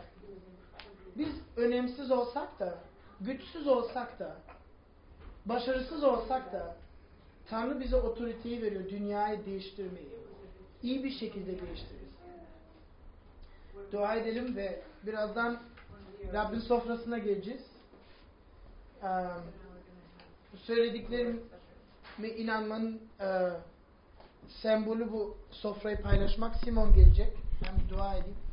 biz 1.16 1.28
önemsiz 1.56 2.10
olsak 2.10 2.60
da, 2.60 2.78
güçsüz 3.20 3.66
olsak 3.66 4.18
da, 4.18 4.36
başarısız 5.46 6.04
olsak 6.04 6.52
da 6.52 6.76
Tanrı 7.50 7.80
bize 7.80 7.96
otoriteyi 7.96 8.62
veriyor 8.62 8.90
dünyayı 8.90 9.46
değiştirmeyi. 9.46 10.08
İyi 10.82 11.04
bir 11.04 11.10
şekilde 11.10 11.46
değiştiririz. 11.46 12.06
Dua 13.92 14.14
edelim 14.14 14.56
ve 14.56 14.82
birazdan 15.06 15.58
Rabbin 16.32 16.60
sofrasına 16.60 17.18
geleceğiz. 17.18 17.62
Ee, 19.02 19.06
söylediklerime 20.56 21.38
inanmanın 22.36 23.00
e, 23.20 23.50
sembolü 24.48 25.12
bu 25.12 25.36
sofrayı 25.50 26.02
paylaşmak. 26.02 26.56
Simon 26.56 26.94
gelecek. 26.94 27.45
Ben 27.62 27.80
bir 27.84 27.88
dua 27.88 28.14
edeyim. 28.14 28.45